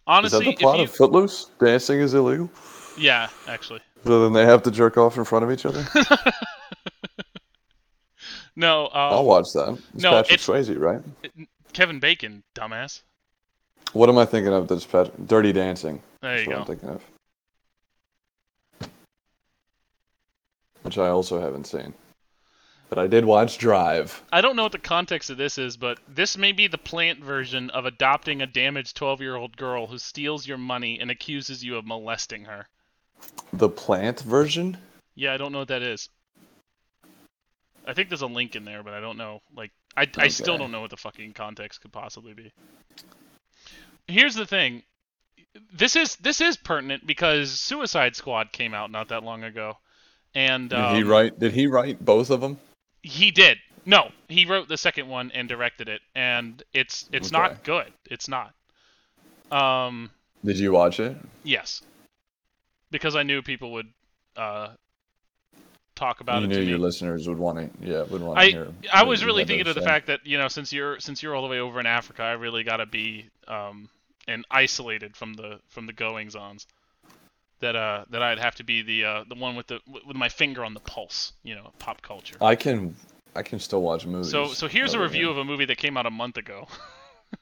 is 0.24 0.32
that 0.32 0.44
the 0.44 0.56
plot 0.56 0.74
if 0.74 0.80
you... 0.80 0.84
of 0.84 0.90
Footloose? 0.96 1.46
Dancing 1.58 2.00
is 2.00 2.12
illegal, 2.12 2.50
yeah, 2.98 3.30
actually, 3.48 3.80
so 4.04 4.22
then 4.22 4.34
they 4.34 4.44
have 4.44 4.62
to 4.64 4.70
jerk 4.70 4.98
off 4.98 5.16
in 5.16 5.24
front 5.24 5.46
of 5.46 5.50
each 5.50 5.64
other. 5.64 5.86
no. 8.56 8.86
I'll 8.88 9.20
Uh, 9.20 9.22
watch 9.22 9.46
that. 9.54 9.78
It's 9.94 10.02
no, 10.02 10.10
Patrick 10.12 10.40
it's- 10.40 10.46
Swayze, 10.68 10.78
right? 10.78 11.02
Kevin 11.72 12.00
Bacon, 12.00 12.42
dumbass. 12.54 13.02
What 13.92 14.08
am 14.08 14.18
I 14.18 14.24
thinking 14.26 14.52
of? 14.52 14.66
That's 14.68 14.84
Patrick. 14.84 15.26
Dirty 15.26 15.52
Dancing. 15.52 16.02
There 16.22 16.40
you 16.40 16.46
what 16.48 16.54
go. 16.54 16.60
I'm 16.60 16.66
thinking 16.66 16.88
of. 16.88 17.02
Which 20.82 20.98
I 20.98 21.08
also 21.08 21.40
haven't 21.40 21.66
seen. 21.66 21.94
But 22.88 22.98
I 23.00 23.08
did 23.08 23.24
watch 23.24 23.58
Drive. 23.58 24.22
I 24.32 24.40
don't 24.40 24.54
know 24.54 24.62
what 24.62 24.70
the 24.72 24.78
context 24.78 25.28
of 25.30 25.36
this 25.36 25.58
is, 25.58 25.76
but 25.76 25.98
this 26.06 26.38
may 26.38 26.52
be 26.52 26.68
the 26.68 26.78
plant 26.78 27.18
version 27.22 27.68
of 27.70 27.84
adopting 27.84 28.42
a 28.42 28.46
damaged 28.46 28.96
12 28.96 29.20
year 29.20 29.34
old 29.34 29.56
girl 29.56 29.88
who 29.88 29.98
steals 29.98 30.46
your 30.46 30.58
money 30.58 31.00
and 31.00 31.10
accuses 31.10 31.64
you 31.64 31.76
of 31.76 31.84
molesting 31.84 32.44
her. 32.44 32.68
The 33.52 33.68
plant 33.68 34.20
version? 34.20 34.76
Yeah, 35.16 35.34
I 35.34 35.36
don't 35.36 35.50
know 35.50 35.58
what 35.60 35.68
that 35.68 35.82
is. 35.82 36.08
I 37.86 37.94
think 37.94 38.08
there's 38.08 38.22
a 38.22 38.26
link 38.26 38.56
in 38.56 38.64
there, 38.64 38.82
but 38.82 38.92
I 38.94 39.00
don't 39.00 39.16
know. 39.16 39.40
Like, 39.56 39.70
I, 39.96 40.08
I 40.18 40.28
still 40.28 40.58
don't 40.58 40.72
know 40.72 40.80
what 40.80 40.90
the 40.90 40.96
fucking 40.96 41.32
context 41.34 41.80
could 41.80 41.92
possibly 41.92 42.34
be. 42.34 42.52
Here's 44.08 44.34
the 44.34 44.46
thing. 44.46 44.82
This 45.72 45.96
is 45.96 46.16
this 46.16 46.40
is 46.40 46.56
pertinent 46.56 47.06
because 47.06 47.50
Suicide 47.50 48.14
Squad 48.16 48.52
came 48.52 48.74
out 48.74 48.90
not 48.90 49.08
that 49.08 49.22
long 49.22 49.44
ago, 49.44 49.78
and 50.34 50.68
Did 50.68 50.78
um, 50.78 50.96
he 50.96 51.02
write? 51.02 51.38
Did 51.38 51.52
he 51.52 51.66
write 51.66 52.04
both 52.04 52.30
of 52.30 52.40
them? 52.40 52.58
He 53.02 53.30
did. 53.30 53.58
No, 53.86 54.10
he 54.28 54.44
wrote 54.46 54.68
the 54.68 54.76
second 54.76 55.08
one 55.08 55.30
and 55.32 55.48
directed 55.48 55.88
it, 55.88 56.00
and 56.14 56.62
it's 56.74 57.08
it's 57.12 57.32
Okay. 57.32 57.38
not 57.38 57.64
good. 57.64 57.92
It's 58.10 58.28
not. 58.28 58.52
Um, 59.50 60.10
Did 60.44 60.58
you 60.58 60.72
watch 60.72 60.98
it? 61.00 61.16
yes, 61.44 61.82
because 62.90 63.16
I 63.16 63.22
knew 63.22 63.42
people 63.42 63.72
would 63.72 63.86
uh 64.36 64.70
talk 65.96 66.20
about 66.20 66.38
you 66.40 66.44
it 66.44 66.48
knew 66.48 66.54
to 66.56 66.64
your 66.64 66.78
me. 66.78 66.84
listeners 66.84 67.26
would 67.28 67.38
want 67.38 67.58
to. 67.58 67.88
Yeah, 67.88 68.02
would 68.04 68.22
want 68.22 68.38
I- 68.38 68.46
to 68.46 68.52
hear. 68.52 68.68
I 68.92 69.02
was 69.02 69.24
really 69.24 69.44
thinking 69.44 69.66
of 69.66 69.74
the 69.74 69.80
fact 69.80 70.06
that 70.06 70.20
you 70.24 70.38
know 70.38 70.46
since 70.48 70.72
you're 70.72 71.00
since 71.00 71.22
you're 71.22 71.34
all 71.34 71.42
the 71.42 71.48
way 71.48 71.58
over 71.58 71.80
in 71.80 71.86
Africa, 71.86 72.22
I 72.22 72.32
really 72.32 72.62
got 72.62 72.76
to 72.76 72.86
be 72.86 73.28
um 73.48 73.88
and 74.28 74.44
isolated 74.50 75.16
from 75.16 75.34
the 75.34 75.58
from 75.68 75.86
the 75.86 75.92
goings 75.92 76.36
ons. 76.36 76.66
That 77.60 77.74
uh 77.74 78.04
that 78.10 78.22
I'd 78.22 78.38
have 78.38 78.54
to 78.56 78.64
be 78.64 78.82
the 78.82 79.04
uh 79.04 79.24
the 79.28 79.34
one 79.34 79.56
with 79.56 79.66
the 79.66 79.80
with 80.06 80.16
my 80.16 80.28
finger 80.28 80.64
on 80.64 80.74
the 80.74 80.80
pulse, 80.80 81.32
you 81.42 81.54
know, 81.54 81.72
pop 81.78 82.02
culture. 82.02 82.36
I 82.40 82.54
can. 82.54 82.94
I 83.34 83.42
can 83.42 83.58
still 83.58 83.82
watch 83.82 84.06
movies. 84.06 84.30
So 84.30 84.46
so 84.46 84.66
here's 84.68 84.94
a 84.94 84.98
review 85.00 85.28
of 85.30 85.36
a 85.38 85.44
movie 85.44 85.66
that 85.66 85.76
came 85.78 85.96
out 85.98 86.06
a 86.06 86.10
month 86.10 86.36
ago. 86.38 86.68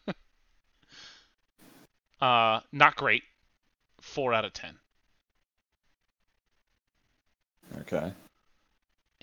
uh 2.21 2.61
not 2.73 2.97
great. 2.97 3.23
4 4.01 4.35
out 4.35 4.45
of 4.45 4.53
10. 4.53 4.77
Okay. 7.81 8.13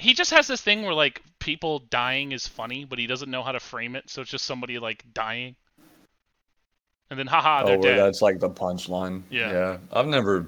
He 0.01 0.15
just 0.15 0.31
has 0.31 0.47
this 0.47 0.61
thing 0.61 0.81
where 0.81 0.95
like 0.95 1.21
people 1.39 1.79
dying 1.79 2.31
is 2.31 2.47
funny, 2.47 2.85
but 2.85 2.97
he 2.97 3.05
doesn't 3.05 3.29
know 3.29 3.43
how 3.43 3.51
to 3.51 3.59
frame 3.59 3.95
it, 3.95 4.09
so 4.09 4.21
it's 4.21 4.31
just 4.31 4.45
somebody 4.45 4.79
like 4.79 5.05
dying. 5.13 5.55
And 7.11 7.19
then 7.19 7.27
haha, 7.27 7.61
oh, 7.61 7.67
they're 7.67 7.77
where 7.77 7.95
dead. 7.95 8.05
that's 8.05 8.21
like 8.21 8.39
the 8.39 8.49
punchline. 8.49 9.21
Yeah. 9.29 9.51
Yeah. 9.51 9.77
I've 9.93 10.07
never. 10.07 10.47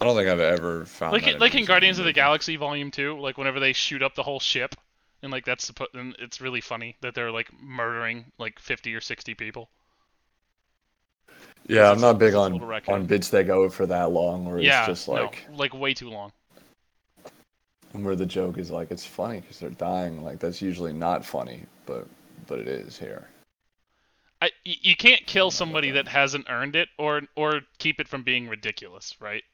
I 0.00 0.04
don't 0.04 0.16
think 0.16 0.28
I've 0.28 0.40
ever 0.40 0.84
found 0.84 1.12
Like 1.12 1.24
that 1.24 1.40
like 1.40 1.54
in 1.56 1.64
Guardians 1.64 1.98
of 1.98 2.04
the. 2.04 2.12
Galaxy 2.12 2.56
Volume 2.56 2.90
2, 2.90 3.18
like 3.18 3.38
whenever 3.38 3.58
they 3.58 3.72
shoot 3.72 4.02
up 4.02 4.14
the 4.14 4.22
whole 4.22 4.40
ship 4.40 4.74
and 5.22 5.32
like 5.32 5.44
that's 5.44 5.70
suppo- 5.70 5.92
and 5.94 6.14
it's 6.18 6.40
really 6.40 6.60
funny 6.60 6.96
that 7.00 7.14
they're 7.14 7.30
like 7.30 7.48
murdering 7.60 8.26
like 8.38 8.58
50 8.60 8.94
or 8.94 9.00
60 9.00 9.34
people. 9.34 9.68
Yeah, 11.66 11.90
I'm 11.90 12.00
not 12.00 12.18
big 12.18 12.34
on 12.34 12.60
on 12.88 13.06
bits 13.06 13.30
that 13.30 13.46
go 13.46 13.68
for 13.68 13.86
that 13.86 14.10
long, 14.10 14.44
where 14.44 14.58
yeah, 14.58 14.80
it's 14.80 14.88
just 14.88 15.08
like 15.08 15.46
no, 15.50 15.56
like 15.56 15.74
way 15.74 15.94
too 15.94 16.10
long. 16.10 16.32
Where 17.92 18.16
the 18.16 18.26
joke 18.26 18.58
is 18.58 18.70
like 18.70 18.90
it's 18.90 19.04
funny 19.04 19.40
because 19.40 19.58
they're 19.58 19.70
dying. 19.70 20.24
Like 20.24 20.38
that's 20.38 20.62
usually 20.62 20.92
not 20.92 21.24
funny, 21.24 21.64
but 21.86 22.06
but 22.46 22.58
it 22.58 22.68
is 22.68 22.98
here. 22.98 23.28
I, 24.40 24.50
you 24.64 24.96
can't 24.96 25.24
kill 25.24 25.52
somebody 25.52 25.92
that 25.92 26.08
hasn't 26.08 26.46
earned 26.50 26.74
it, 26.74 26.88
or 26.98 27.22
or 27.36 27.60
keep 27.78 28.00
it 28.00 28.08
from 28.08 28.24
being 28.24 28.48
ridiculous, 28.48 29.14
right? 29.20 29.44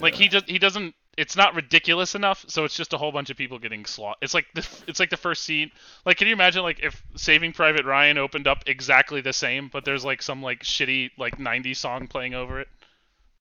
Like 0.00 0.14
he 0.14 0.28
does, 0.28 0.42
he 0.46 0.58
doesn't. 0.58 0.94
It's 1.16 1.36
not 1.36 1.54
ridiculous 1.54 2.14
enough, 2.14 2.44
so 2.48 2.64
it's 2.64 2.74
just 2.74 2.92
a 2.92 2.98
whole 2.98 3.12
bunch 3.12 3.30
of 3.30 3.36
people 3.36 3.58
getting 3.58 3.84
slaughtered. 3.84 4.18
It's 4.22 4.34
like 4.34 4.46
the, 4.54 4.66
it's 4.88 4.98
like 4.98 5.10
the 5.10 5.16
first 5.16 5.44
scene. 5.44 5.70
Like, 6.06 6.16
can 6.16 6.26
you 6.26 6.32
imagine 6.32 6.62
like 6.62 6.80
if 6.82 7.02
Saving 7.16 7.52
Private 7.52 7.84
Ryan 7.84 8.16
opened 8.16 8.48
up 8.48 8.64
exactly 8.66 9.20
the 9.20 9.32
same, 9.32 9.68
but 9.72 9.84
there's 9.84 10.04
like 10.04 10.22
some 10.22 10.42
like 10.42 10.62
shitty 10.62 11.10
like 11.18 11.38
'90s 11.38 11.76
song 11.76 12.08
playing 12.08 12.34
over 12.34 12.60
it? 12.60 12.68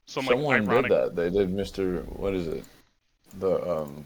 Some 0.07 0.25
like 0.25 0.35
Someone 0.35 0.69
ironic. 0.69 0.91
did 0.91 0.97
that. 0.97 1.15
They 1.15 1.29
did 1.29 1.49
Mr. 1.49 2.03
What 2.19 2.33
is 2.33 2.47
it? 2.47 2.65
The 3.39 3.79
um. 3.79 4.03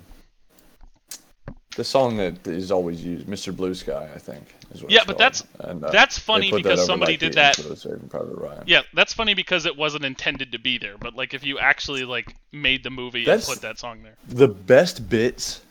The 1.76 1.84
song 1.84 2.18
that 2.18 2.48
is 2.48 2.72
always 2.72 3.04
used, 3.06 3.28
Mr. 3.28 3.56
Blue 3.56 3.76
Sky, 3.76 4.10
I 4.16 4.18
think. 4.18 4.44
Is 4.74 4.82
what 4.82 4.92
Yeah, 4.92 5.02
but 5.02 5.10
called. 5.10 5.20
that's- 5.20 5.44
And, 5.60 5.84
uh, 5.84 5.92
That's 5.92 6.18
funny 6.18 6.50
put 6.50 6.64
that 6.64 6.70
because 6.72 6.86
somebody 6.88 7.14
like, 7.14 7.20
did 7.20 7.34
that. 7.34 7.60
intro 7.60 7.76
to 7.76 7.80
Saving 7.80 8.10
Private 8.10 8.34
Ryan. 8.36 8.64
Yeah, 8.66 8.82
that's 8.96 9.14
funny 9.14 9.36
because 9.36 9.68
it 9.68 9.78
wasn't 9.78 10.04
intended 10.04 10.52
to 10.54 10.58
be 10.60 10.80
there. 10.80 10.98
But 10.98 11.14
like 11.16 11.36
if 11.36 11.44
you 11.46 11.60
actually 11.60 12.04
like 12.04 12.36
made 12.52 12.84
the 12.84 12.90
movie 12.90 13.26
That's- 13.26 13.48
and 13.48 13.56
put 13.58 13.62
that 13.62 13.78
song 13.78 14.02
there. 14.02 14.16
the 14.28 14.48
best 14.48 15.08
bits 15.08 15.62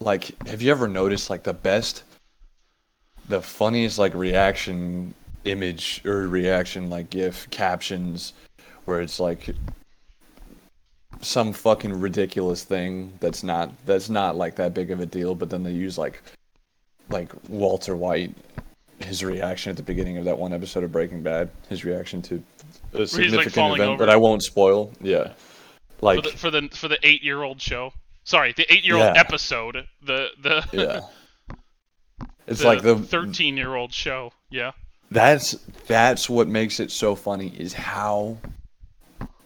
like 0.00 0.30
have 0.46 0.60
you 0.60 0.70
ever 0.70 0.86
noticed 0.86 1.30
like 1.30 1.44
the 1.44 1.54
best 1.54 2.02
the 3.30 3.40
funniest 3.40 3.98
like 3.98 4.12
reaction 4.14 5.14
image 5.44 6.02
or 6.04 6.28
reaction 6.28 6.90
like 6.90 7.08
gif 7.08 7.48
captions 7.48 8.34
where 8.84 9.00
it's 9.00 9.18
like 9.18 9.48
some 11.20 11.52
fucking 11.52 11.98
ridiculous 12.00 12.62
thing 12.64 13.12
that's 13.20 13.42
not 13.42 13.70
that's 13.86 14.08
not 14.08 14.36
like 14.36 14.56
that 14.56 14.74
big 14.74 14.90
of 14.90 15.00
a 15.00 15.06
deal 15.06 15.34
but 15.34 15.50
then 15.50 15.62
they 15.62 15.70
use 15.72 15.96
like 15.98 16.22
like 17.08 17.30
Walter 17.48 17.96
White 17.96 18.34
his 19.00 19.24
reaction 19.24 19.70
at 19.70 19.76
the 19.76 19.82
beginning 19.82 20.16
of 20.18 20.24
that 20.24 20.38
one 20.38 20.52
episode 20.52 20.84
of 20.84 20.92
Breaking 20.92 21.22
Bad 21.22 21.50
his 21.68 21.84
reaction 21.84 22.22
to 22.22 22.42
a 22.94 23.06
significant 23.06 23.54
falling 23.54 23.80
event 23.80 23.92
over. 23.94 24.06
that 24.06 24.12
I 24.12 24.16
won't 24.16 24.42
spoil 24.42 24.92
yeah 25.00 25.32
like 26.00 26.24
for 26.24 26.30
the 26.30 26.36
for 26.36 26.50
the 26.50 26.68
for 26.76 26.88
the 26.88 26.98
eight 27.02 27.22
year 27.22 27.42
old 27.42 27.60
show. 27.60 27.92
Sorry, 28.24 28.52
the 28.56 28.70
eight 28.72 28.84
year 28.84 28.96
old 28.96 29.14
Yeah. 29.14 29.20
episode. 29.20 29.86
The 30.02 30.28
the 30.42 30.66
yeah 30.72 31.00
it's 32.46 32.60
the 32.60 32.66
like 32.66 32.82
the 32.82 32.96
thirteen 32.96 33.56
year 33.56 33.74
old 33.74 33.92
show. 33.92 34.32
Yeah. 34.50 34.72
that's 35.10 35.52
that's 35.86 36.28
what 36.28 36.48
makes 36.48 36.80
it 36.80 36.90
so 36.90 37.14
funny 37.14 37.48
is 37.56 37.72
how 37.72 38.36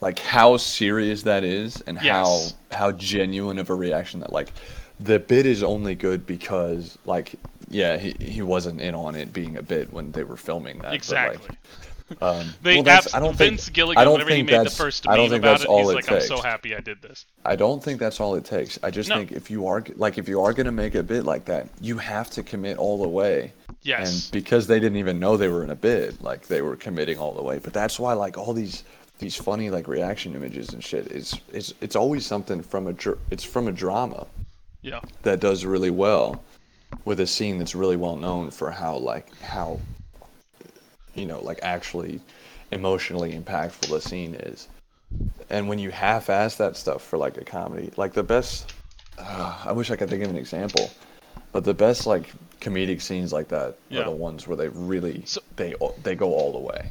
like 0.00 0.18
how 0.18 0.56
serious 0.56 1.22
that 1.22 1.44
is 1.44 1.80
and 1.82 1.98
Yes. 2.02 2.54
how 2.70 2.76
how 2.76 2.92
genuine 2.92 3.58
of 3.58 3.70
a 3.70 3.74
reaction 3.74 4.20
that 4.20 4.32
like 4.32 4.52
the 4.98 5.18
bit 5.18 5.46
is 5.46 5.62
only 5.62 5.94
good 5.94 6.26
because 6.26 6.98
like 7.06 7.34
yeah 7.68 7.96
he, 7.96 8.14
he 8.20 8.42
wasn't 8.42 8.80
in 8.80 8.94
on 8.94 9.14
it 9.14 9.32
being 9.32 9.56
a 9.56 9.62
bit 9.62 9.92
when 9.92 10.12
they 10.12 10.24
were 10.24 10.36
filming 10.36 10.76
that 10.78 10.84
but, 10.88 10.94
Exactly. 10.94 11.48
like, 11.48 12.22
um, 12.22 12.48
They 12.62 12.76
well, 12.80 12.88
abs- 12.88 13.14
I 13.14 13.20
don't 13.20 13.36
Vince 13.36 13.64
think 13.66 13.74
Gilligan 13.76 14.00
I 14.00 14.04
don't 14.04 14.14
whenever 14.14 14.30
he 14.30 14.36
think 14.38 14.50
made 14.50 14.66
the 14.66 14.70
first 14.70 15.08
I 15.08 15.16
don't 15.16 15.28
think 15.30 15.42
about 15.42 15.52
that's 15.58 15.62
it, 15.64 15.68
all 15.68 15.78
he's 15.80 15.90
it 15.90 15.94
like, 15.94 16.06
takes. 16.06 16.30
I'm 16.30 16.36
so 16.38 16.42
happy 16.42 16.74
I 16.74 16.80
did 16.80 17.00
this. 17.02 17.24
I 17.44 17.54
don't 17.56 17.82
think 17.82 18.00
that's 18.00 18.18
all 18.20 18.34
it 18.34 18.44
takes. 18.44 18.78
I 18.82 18.90
just 18.90 19.08
No. 19.08 19.16
think 19.16 19.30
if 19.32 19.50
you 19.50 19.66
are 19.68 19.84
like 19.96 20.18
if 20.18 20.28
you 20.28 20.40
are 20.42 20.52
gonna 20.52 20.72
make 20.72 20.94
a 20.96 21.02
bit 21.04 21.24
like 21.24 21.44
that, 21.44 21.68
you 21.80 21.98
have 21.98 22.28
to 22.30 22.42
commit 22.42 22.78
all 22.78 23.00
the 23.00 23.08
way. 23.08 23.52
Yes. 23.82 24.24
And 24.24 24.32
because 24.32 24.66
they 24.66 24.80
didn't 24.80 24.98
even 24.98 25.18
know 25.20 25.36
they 25.36 25.48
were 25.48 25.62
in 25.64 25.70
a 25.70 25.76
bid, 25.76 26.20
like 26.20 26.46
they 26.48 26.60
were 26.62 26.74
committing 26.76 27.16
all 27.18 27.32
the 27.32 27.42
way. 27.42 27.58
But 27.58 27.72
that's 27.72 27.98
why 28.00 28.12
like 28.14 28.36
all 28.36 28.52
these 28.52 28.82
these 29.20 29.36
funny 29.36 29.70
like 29.70 29.86
reaction 29.86 30.34
images 30.34 30.70
and 30.70 30.82
shit 30.82 31.06
is 31.12 31.38
is 31.52 31.74
it's 31.80 31.94
always 31.94 32.26
something 32.26 32.60
from 32.62 32.86
a 32.88 32.92
dr- 32.92 33.18
it's 33.30 33.44
from 33.44 33.68
a 33.68 33.72
drama 33.72 34.26
yeah. 34.82 35.00
that 35.22 35.40
does 35.40 35.64
really 35.64 35.90
well 35.90 36.42
with 37.04 37.20
a 37.20 37.26
scene 37.26 37.58
that's 37.58 37.74
really 37.74 37.96
well 37.96 38.16
known 38.16 38.50
for 38.50 38.70
how 38.70 38.96
like 38.96 39.32
how 39.40 39.78
you 41.14 41.26
know 41.26 41.40
like 41.40 41.58
actually 41.62 42.20
emotionally 42.72 43.32
impactful 43.38 43.88
the 43.90 44.00
scene 44.00 44.34
is 44.34 44.68
and 45.50 45.68
when 45.68 45.78
you 45.78 45.90
half-ass 45.90 46.56
that 46.56 46.76
stuff 46.76 47.02
for 47.02 47.18
like 47.18 47.36
a 47.36 47.44
comedy 47.44 47.90
like 47.96 48.12
the 48.12 48.22
best 48.22 48.72
uh, 49.18 49.56
i 49.64 49.72
wish 49.72 49.90
i 49.90 49.96
could 49.96 50.08
think 50.08 50.22
of 50.24 50.30
an 50.30 50.36
example 50.36 50.90
but 51.52 51.64
the 51.64 51.74
best 51.74 52.06
like 52.06 52.32
comedic 52.60 53.00
scenes 53.02 53.32
like 53.32 53.48
that 53.48 53.76
Yeah. 53.88 54.00
are 54.00 54.04
the 54.04 54.10
ones 54.12 54.46
where 54.46 54.56
they 54.56 54.68
really 54.68 55.22
So- 55.26 55.42
they 55.56 55.74
they 56.02 56.14
go 56.14 56.32
all 56.34 56.52
the 56.52 56.58
way 56.58 56.90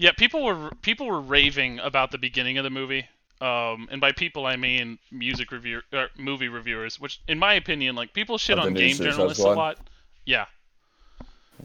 Yeah, 0.00 0.12
people 0.12 0.42
were 0.42 0.70
people 0.80 1.06
were 1.06 1.20
raving 1.20 1.78
about 1.78 2.10
the 2.10 2.16
beginning 2.16 2.56
of 2.56 2.64
the 2.64 2.70
movie. 2.70 3.06
Um, 3.42 3.86
and 3.90 4.00
by 4.00 4.12
people 4.12 4.46
I 4.46 4.56
mean 4.56 4.98
music 5.10 5.52
review 5.52 5.82
or 5.92 6.08
movie 6.16 6.48
reviewers, 6.48 6.98
which 6.98 7.20
in 7.28 7.38
my 7.38 7.52
opinion, 7.52 7.96
like 7.96 8.14
people 8.14 8.38
shit 8.38 8.58
on 8.58 8.72
game 8.72 8.96
journalists 8.96 9.44
a 9.44 9.48
lot. 9.48 9.76
Yeah. 10.24 10.46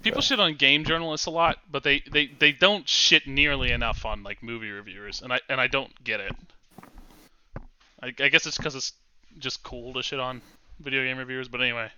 People 0.01 0.19
shit 0.19 0.41
on 0.41 0.55
game 0.55 0.83
journalists 0.83 1.27
a 1.27 1.31
lot, 1.31 1.59
but 1.71 1.83
they, 1.83 2.03
they, 2.11 2.27
they 2.27 2.51
don't 2.51 2.89
shit 2.89 3.25
nearly 3.25 3.71
enough 3.71 4.05
on 4.05 4.23
like 4.23 4.43
movie 4.43 4.69
reviewers, 4.69 5.21
and 5.21 5.31
I 5.31 5.39
and 5.47 5.61
I 5.61 5.67
don't 5.67 6.03
get 6.03 6.19
it. 6.19 6.35
I, 8.03 8.07
I 8.19 8.27
guess 8.27 8.45
it's 8.45 8.57
because 8.57 8.75
it's 8.75 8.91
just 9.39 9.63
cool 9.63 9.93
to 9.93 10.03
shit 10.03 10.19
on 10.19 10.41
video 10.81 11.03
game 11.03 11.17
reviewers, 11.17 11.47
but 11.47 11.61
anyway. 11.61 11.89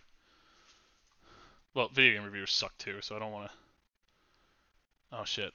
Well, 1.73 1.89
video 1.91 2.13
game 2.13 2.25
reviewers 2.25 2.51
suck 2.51 2.77
too, 2.77 3.01
so 3.01 3.15
I 3.15 3.19
don't 3.19 3.31
want 3.31 3.49
to. 3.49 5.17
Oh 5.17 5.25
shit. 5.25 5.51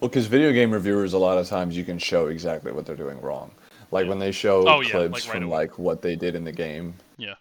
Well, 0.00 0.08
because 0.08 0.26
video 0.26 0.52
game 0.52 0.70
reviewers, 0.70 1.12
a 1.12 1.18
lot 1.18 1.38
of 1.38 1.48
times 1.48 1.76
you 1.76 1.84
can 1.84 1.98
show 1.98 2.28
exactly 2.28 2.72
what 2.72 2.86
they're 2.86 2.96
doing 2.96 3.20
wrong. 3.20 3.50
Like 3.90 4.06
when 4.08 4.18
they 4.18 4.32
show 4.32 4.64
Oh, 4.68 4.80
yeah, 4.80 4.90
clips 4.90 5.12
like 5.12 5.34
right 5.34 5.40
from 5.40 5.42
away. 5.44 5.56
like 5.56 5.78
what 5.78 6.02
they 6.02 6.14
did 6.14 6.34
in 6.34 6.44
the 6.44 6.52
game, 6.52 6.94
Yeah. 7.16 7.34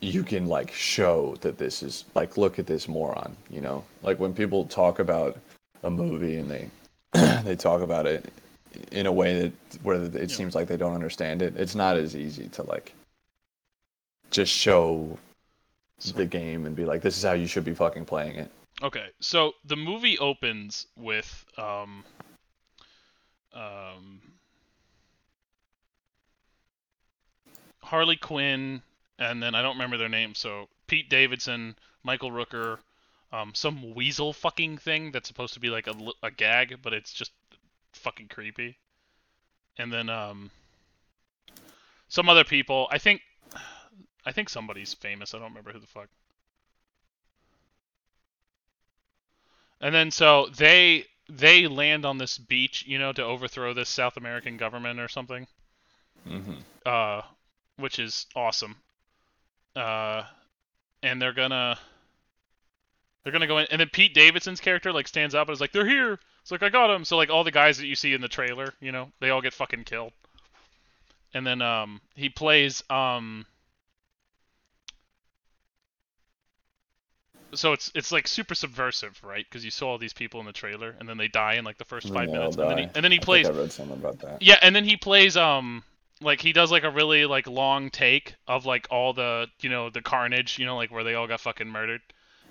you 0.00 0.22
can 0.22 0.46
like 0.46 0.70
show 0.72 1.34
that 1.40 1.58
this 1.58 1.82
is 1.82 2.04
like 2.14 2.36
look 2.36 2.58
at 2.58 2.66
this 2.66 2.86
moron. 2.88 3.36
You 3.50 3.62
know, 3.62 3.84
like 4.02 4.20
when 4.20 4.32
people 4.34 4.64
talk 4.66 4.98
about 4.98 5.38
a 5.82 5.90
movie 5.90 6.36
and 6.36 6.50
they 6.50 6.68
they 7.42 7.56
talk 7.56 7.80
about 7.82 8.06
it 8.06 8.32
in 8.92 9.06
a 9.06 9.12
way 9.12 9.40
that 9.40 9.52
where 9.82 10.00
it 10.02 10.14
Yeah. 10.14 10.26
seems 10.28 10.54
like 10.54 10.68
they 10.68 10.76
don't 10.76 10.94
understand 10.94 11.42
it. 11.42 11.56
It's 11.56 11.74
not 11.74 11.96
as 11.96 12.14
easy 12.14 12.48
to 12.50 12.62
like 12.64 12.92
just 14.30 14.52
show 14.52 15.18
the 16.14 16.26
game 16.26 16.66
and 16.66 16.74
be 16.76 16.84
like, 16.84 17.00
this 17.02 17.16
is 17.16 17.22
how 17.22 17.32
you 17.32 17.46
should 17.46 17.64
be 17.64 17.74
fucking 17.74 18.04
playing 18.04 18.36
it. 18.36 18.50
Okay, 18.82 19.10
so 19.20 19.52
the 19.64 19.76
movie 19.76 20.18
opens 20.18 20.86
with 20.96 21.44
um 21.56 22.04
um 23.54 24.20
Harley 27.80 28.16
Quinn, 28.16 28.82
and 29.18 29.40
then 29.42 29.54
I 29.54 29.62
don't 29.62 29.74
remember 29.74 29.98
their 29.98 30.08
names. 30.08 30.38
So 30.38 30.68
Pete 30.88 31.08
Davidson, 31.08 31.76
Michael 32.02 32.32
Rooker, 32.32 32.78
um, 33.32 33.54
some 33.54 33.94
weasel 33.94 34.32
fucking 34.32 34.78
thing 34.78 35.12
that's 35.12 35.28
supposed 35.28 35.54
to 35.54 35.60
be 35.60 35.70
like 35.70 35.86
a, 35.86 35.94
a 36.22 36.30
gag, 36.30 36.78
but 36.82 36.92
it's 36.92 37.12
just 37.12 37.30
fucking 37.92 38.28
creepy. 38.28 38.78
And 39.78 39.92
then 39.92 40.08
um, 40.10 40.50
some 42.08 42.28
other 42.28 42.44
people. 42.44 42.88
I 42.90 42.98
think 42.98 43.22
I 44.26 44.32
think 44.32 44.48
somebody's 44.48 44.92
famous. 44.92 45.34
I 45.34 45.38
don't 45.38 45.48
remember 45.48 45.72
who 45.72 45.78
the 45.78 45.86
fuck. 45.86 46.08
And 49.82 49.94
then 49.94 50.10
so 50.10 50.48
they 50.56 51.06
they 51.28 51.66
land 51.66 52.06
on 52.06 52.18
this 52.18 52.38
beach, 52.38 52.84
you 52.86 52.98
know, 52.98 53.12
to 53.12 53.24
overthrow 53.24 53.74
this 53.74 53.88
South 53.90 54.16
American 54.16 54.56
government 54.56 55.00
or 55.00 55.08
something. 55.08 55.46
hmm 56.26 56.54
Uh, 56.86 57.22
which 57.76 57.98
is 57.98 58.26
awesome. 58.36 58.76
Uh, 59.76 60.24
and 61.02 61.20
they're 61.20 61.32
gonna 61.34 61.78
they're 63.24 63.32
gonna 63.32 63.46
go 63.46 63.58
in, 63.58 63.66
and 63.70 63.80
then 63.80 63.88
Pete 63.90 64.14
Davidson's 64.14 64.60
character 64.60 64.92
like 64.92 65.08
stands 65.08 65.34
up 65.34 65.48
and 65.48 65.54
is 65.54 65.60
like, 65.60 65.72
"They're 65.72 65.86
here." 65.88 66.18
It's 66.42 66.50
like 66.50 66.62
I 66.62 66.68
got 66.70 66.90
him. 66.90 67.04
So 67.04 67.16
like 67.16 67.30
all 67.30 67.44
the 67.44 67.50
guys 67.50 67.78
that 67.78 67.86
you 67.86 67.94
see 67.96 68.14
in 68.14 68.20
the 68.20 68.28
trailer, 68.28 68.74
you 68.80 68.92
know, 68.92 69.10
they 69.20 69.30
all 69.30 69.40
get 69.42 69.54
fucking 69.54 69.84
killed. 69.84 70.12
And 71.34 71.46
then 71.46 71.62
um 71.62 72.00
he 72.14 72.28
plays 72.28 72.82
um 72.90 73.46
so 77.54 77.72
it's 77.72 77.90
it's 77.94 78.12
like 78.12 78.28
super 78.28 78.54
subversive, 78.54 79.20
right? 79.22 79.44
Because 79.48 79.64
you 79.64 79.70
saw 79.70 79.90
all 79.90 79.98
these 79.98 80.12
people 80.12 80.40
in 80.40 80.46
the 80.46 80.52
trailer, 80.52 80.96
and 80.98 81.08
then 81.08 81.16
they 81.18 81.28
die 81.28 81.54
in 81.54 81.64
like 81.64 81.78
the 81.78 81.84
first 81.84 82.10
five 82.10 82.30
minutes, 82.32 82.56
and 82.60 82.70
then 82.70 82.78
he 82.78 82.88
and 82.94 83.04
then 83.04 83.12
he 83.12 83.20
I 83.20 83.20
plays 83.20 83.48
I 83.48 83.50
read 83.50 83.72
something 83.72 83.98
about 83.98 84.18
that. 84.20 84.40
yeah, 84.40 84.58
and 84.62 84.74
then 84.74 84.84
he 84.84 84.96
plays 84.96 85.36
um 85.36 85.84
like 86.20 86.40
he 86.40 86.52
does 86.52 86.70
like 86.70 86.84
a 86.84 86.90
really 86.90 87.26
like 87.26 87.46
long 87.46 87.90
take 87.90 88.34
of 88.46 88.66
like 88.66 88.86
all 88.90 89.12
the 89.12 89.48
you 89.60 89.70
know 89.70 89.90
the 89.90 90.02
carnage, 90.02 90.58
you 90.58 90.66
know, 90.66 90.76
like 90.76 90.90
where 90.90 91.04
they 91.04 91.14
all 91.14 91.26
got 91.26 91.40
fucking 91.40 91.68
murdered. 91.68 92.02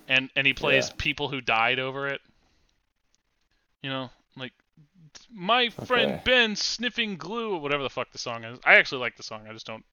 And 0.07 0.29
and 0.35 0.47
he 0.47 0.53
plays 0.53 0.89
Yeah. 0.89 0.91
people 0.91 1.29
who 1.29 1.41
died 1.41 1.79
over 1.79 2.07
it. 2.07 2.21
You 3.83 3.89
know, 3.89 4.09
like 4.35 4.53
my 5.31 5.69
friend 5.69 6.13
Okay. 6.13 6.23
Ben 6.23 6.55
sniffing 6.55 7.17
glue 7.17 7.53
or 7.53 7.59
whatever 7.61 7.83
the 7.83 7.89
fuck 7.89 8.11
the 8.11 8.17
song 8.19 8.43
is. 8.43 8.59
I 8.65 8.75
actually 8.75 9.01
like 9.01 9.17
the 9.17 9.23
song. 9.23 9.47
I 9.47 9.53
just 9.53 9.65
don't 9.67 9.85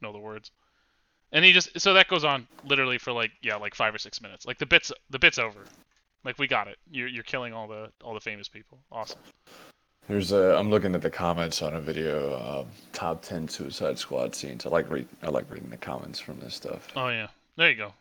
know 0.00 0.12
the 0.12 0.18
words. 0.18 0.50
And 1.32 1.44
he 1.44 1.52
just 1.52 1.78
so 1.80 1.92
that 1.94 2.08
goes 2.08 2.24
on 2.24 2.46
literally 2.64 2.98
for 2.98 3.12
like 3.12 3.32
yeah, 3.42 3.56
like 3.56 3.74
5 3.74 3.94
or 3.94 3.98
6 3.98 4.20
minutes. 4.22 4.46
Like 4.46 4.58
the 4.58 4.66
bits 4.66 4.92
the 5.10 5.18
bit's 5.18 5.38
over. 5.38 5.60
Like 6.24 6.38
we 6.38 6.46
got 6.46 6.68
it. 6.68 6.78
You're 6.90 7.08
you're 7.08 7.22
killing 7.24 7.52
all 7.52 7.68
the 7.68 7.90
all 8.02 8.14
the 8.14 8.20
famous 8.20 8.48
people. 8.48 8.78
Awesome. 8.90 9.18
There's 10.08 10.30
a. 10.30 10.56
I'm 10.56 10.70
looking 10.70 10.94
at 10.94 11.02
the 11.02 11.10
comments 11.10 11.62
on 11.62 11.74
a 11.74 11.80
video. 11.80 12.34
Uh, 12.34 12.64
top 12.92 13.22
ten 13.22 13.48
Suicide 13.48 13.98
Squad 13.98 14.34
scenes. 14.36 14.64
I 14.64 14.68
like 14.68 14.88
read. 14.88 15.08
I 15.22 15.30
like 15.30 15.50
reading 15.50 15.68
the 15.68 15.76
comments 15.76 16.20
from 16.20 16.38
this 16.38 16.54
stuff. 16.54 16.86
Oh 16.94 17.08
yeah. 17.08 17.26
There 17.56 17.68
you 17.70 17.76
go. 17.76 17.92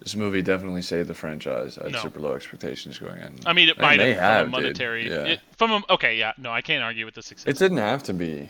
This 0.00 0.14
movie 0.14 0.42
definitely 0.42 0.82
saved 0.82 1.08
the 1.08 1.14
franchise. 1.14 1.76
I 1.78 1.84
had 1.84 1.92
No. 1.92 1.98
super 2.00 2.20
low 2.20 2.34
expectations 2.34 2.98
going 2.98 3.20
in. 3.20 3.34
I 3.46 3.52
mean, 3.52 3.68
it 3.68 3.78
might 3.80 3.98
have, 3.98 4.16
have, 4.16 4.46
from 4.46 4.54
a 4.54 4.56
dude. 4.58 4.62
monetary. 4.64 5.08
Yeah. 5.10 5.24
It, 5.24 5.40
from 5.56 5.72
a, 5.72 5.82
okay, 5.90 6.16
yeah, 6.16 6.32
no, 6.38 6.52
I 6.52 6.60
can't 6.60 6.84
argue 6.84 7.04
with 7.04 7.14
the 7.14 7.22
success. 7.22 7.48
It 7.48 7.58
didn't 7.58 7.78
have 7.78 8.04
to 8.04 8.12
be. 8.14 8.48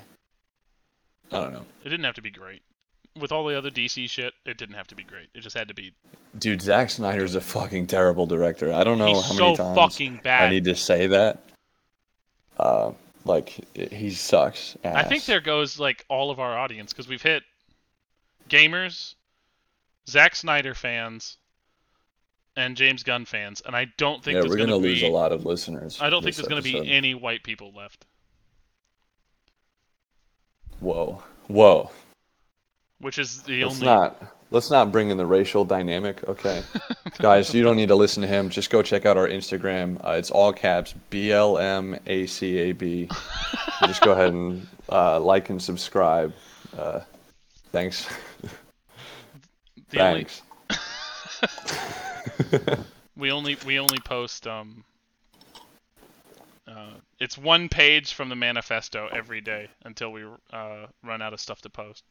I 1.32 1.40
don't 1.40 1.52
know, 1.54 1.64
It 1.84 1.88
didn't 1.88 2.04
have 2.04 2.14
to 2.16 2.22
be 2.22 2.30
great. 2.30 2.62
With 3.16 3.32
all 3.32 3.44
the 3.46 3.56
other 3.58 3.70
DC 3.70 4.08
shit, 4.08 4.32
it 4.46 4.58
didn't 4.58 4.76
have 4.76 4.86
to 4.88 4.94
be 4.94 5.02
great. 5.02 5.28
It 5.34 5.40
just 5.40 5.56
had 5.56 5.68
to 5.68 5.74
be. 5.74 5.92
dude. 6.38 6.62
Zack 6.62 6.90
Snyder's 6.90 7.34
a 7.34 7.40
fucking 7.40 7.86
terrible 7.88 8.26
director. 8.26 8.72
I 8.72 8.84
don't 8.84 8.98
know 8.98 9.06
He's 9.08 9.22
how 9.22 9.32
so 9.34 9.44
many 9.44 9.56
times 9.56 9.76
fucking 9.76 10.20
bad. 10.22 10.44
I 10.44 10.50
need 10.50 10.64
to 10.64 10.74
say 10.76 11.06
that. 11.08 11.40
Uh, 12.58 12.92
like 13.24 13.48
he 13.74 14.10
sucks. 14.10 14.76
I 14.84 15.02
think 15.04 15.24
there 15.24 15.40
goes 15.40 15.78
like 15.80 16.04
all 16.08 16.30
of 16.30 16.38
our 16.40 16.56
audience 16.56 16.92
because 16.92 17.08
we've 17.08 17.22
hit 17.22 17.42
gamers, 18.48 19.14
Zack 20.08 20.34
Snyder 20.36 20.74
fans, 20.74 21.36
and 22.56 22.76
James 22.76 23.02
Gunn 23.02 23.24
fans, 23.24 23.62
and 23.66 23.76
I 23.76 23.86
don't 23.96 24.22
think 24.22 24.34
Yeah, 24.36 24.40
there's 24.42 24.50
we're 24.50 24.56
gonna, 24.58 24.72
gonna 24.72 24.82
be. 24.82 24.88
lose 24.88 25.02
a 25.02 25.08
lot 25.08 25.32
of 25.32 25.44
listeners. 25.44 25.98
I 26.00 26.08
don't 26.10 26.22
think 26.22 26.36
there's 26.36 26.48
gonna 26.48 26.62
be 26.62 26.88
any 26.90 27.14
white 27.14 27.42
people 27.42 27.72
left, 27.74 28.06
Whoa, 30.80 31.22
whoa. 31.48 31.90
Which 33.00 33.18
is 33.18 33.42
the 33.42 33.64
Let's 33.64 33.76
only. 33.76 33.86
not 33.86 34.22
let's 34.50 34.70
not 34.70 34.90
bring 34.90 35.10
in 35.10 35.16
the 35.16 35.26
racial 35.26 35.64
dynamic, 35.64 36.26
okay? 36.28 36.62
Guys, 37.18 37.52
you 37.54 37.62
don't 37.62 37.76
need 37.76 37.88
to 37.88 37.94
listen 37.94 38.22
to 38.22 38.28
him. 38.28 38.48
Just 38.48 38.70
go 38.70 38.82
check 38.82 39.06
out 39.06 39.16
our 39.16 39.28
Instagram. 39.28 40.04
Uh, 40.04 40.12
it's 40.12 40.30
all 40.30 40.52
caps 40.52 40.94
B 41.10 41.32
L 41.32 41.58
M 41.58 41.98
A 42.06 42.26
C 42.26 42.58
A 42.58 42.72
B. 42.72 43.08
Just 43.86 44.02
go 44.02 44.12
ahead 44.12 44.32
and 44.32 44.66
uh, 44.90 45.20
like 45.20 45.50
and 45.50 45.60
subscribe. 45.60 46.32
Uh, 46.76 47.00
thanks. 47.72 48.06
the 49.90 50.00
only 50.00 50.26
thanks. 50.26 50.42
we 53.16 53.30
only 53.30 53.56
we 53.66 53.78
only 53.78 53.98
post 54.00 54.46
um 54.46 54.84
uh, 56.66 56.92
it's 57.18 57.38
one 57.38 57.68
page 57.68 58.12
from 58.12 58.28
the 58.28 58.36
manifesto 58.36 59.08
every 59.10 59.40
day 59.40 59.68
until 59.84 60.12
we 60.12 60.24
uh, 60.52 60.86
run 61.02 61.22
out 61.22 61.32
of 61.32 61.40
stuff 61.40 61.62
to 61.62 61.70
post. 61.70 62.04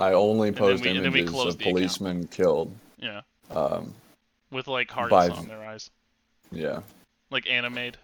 I 0.00 0.12
only 0.12 0.52
post 0.52 0.82
we- 0.82 0.90
and 0.90 1.04
then 1.04 1.12
we 1.12 1.20
images 1.20 1.34
of 1.40 1.44
the 1.58 1.64
account. 1.64 1.76
policemen 1.76 2.26
killed. 2.28 2.74
Yeah, 2.98 3.20
Um, 3.50 3.94
with 4.50 4.66
like 4.68 4.90
hearts 4.90 5.10
By- 5.10 5.28
on 5.28 5.46
their 5.48 5.64
eyes, 5.64 5.90
yeah, 6.50 6.80
like 7.30 7.48
animated. 7.48 7.98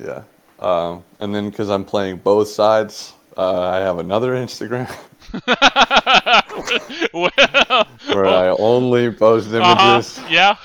yeah. 0.00 0.22
Um, 0.58 1.04
and 1.20 1.34
then 1.34 1.50
because 1.50 1.68
I'm 1.68 1.84
playing 1.84 2.16
both 2.18 2.48
sides, 2.48 3.12
uh, 3.36 3.60
I 3.68 3.76
have 3.78 3.98
another 3.98 4.32
Instagram 4.32 4.88
well, 7.12 7.86
where 8.14 8.26
I 8.26 8.48
only 8.58 9.10
post 9.10 9.48
images 9.48 10.18
uh-huh, 10.18 10.28
yeah. 10.30 10.56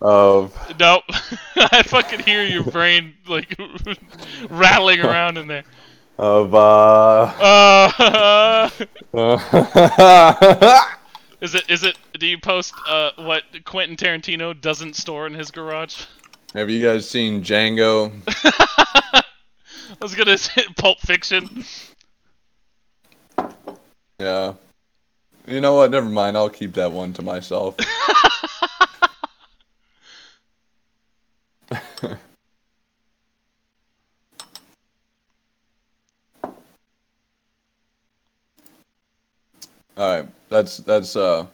of 0.00 0.54
Nope. 0.78 1.04
I 1.56 1.82
fucking 1.82 2.20
hear 2.20 2.44
your 2.44 2.64
brain 2.64 3.14
like 3.28 3.54
rattling 4.50 5.00
around 5.00 5.36
in 5.38 5.46
there. 5.48 5.64
Of 6.18 6.54
uh. 6.54 7.32
Uh, 7.52 8.70
is 11.40 11.54
it 11.54 11.70
is 11.70 11.82
it 11.82 11.96
do 12.18 12.26
you 12.26 12.38
post 12.38 12.74
uh 12.88 13.10
what 13.16 13.42
Quentin 13.64 13.96
Tarantino 13.96 14.58
doesn't 14.58 14.96
store 14.96 15.26
in 15.26 15.34
his 15.34 15.50
garage? 15.50 16.04
Have 16.54 16.70
you 16.70 16.82
guys 16.82 17.08
seen 17.08 17.42
Django? 17.42 18.12
I 18.28 19.22
was 20.00 20.14
gonna 20.14 20.38
say 20.38 20.64
Pulp 20.76 20.98
Fiction. 21.00 21.64
Yeah. 24.18 24.54
You 25.46 25.60
know 25.60 25.74
what? 25.74 25.90
Never 25.90 26.08
mind. 26.08 26.36
I'll 26.36 26.50
keep 26.50 26.74
that 26.74 26.90
one 26.90 27.12
to 27.14 27.22
myself. 27.22 27.76
All 39.96 40.16
right. 40.16 40.28
That's 40.48 40.78
that's 40.78 41.16
uh 41.16 41.46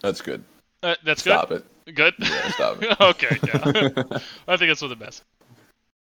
that's 0.00 0.20
good. 0.20 0.44
Uh, 0.82 0.94
that's 1.04 1.22
Stop 1.22 1.48
good. 1.48 1.64
Stop 1.64 1.88
it. 1.88 1.94
Good. 1.94 2.14
Yeah, 2.18 2.50
stop 2.50 2.82
it. 2.82 3.00
okay. 3.00 3.38
Yeah. 3.46 4.18
I 4.48 4.56
think 4.56 4.70
that's 4.70 4.80
for 4.80 4.88
the 4.88 4.96
best. 4.96 5.24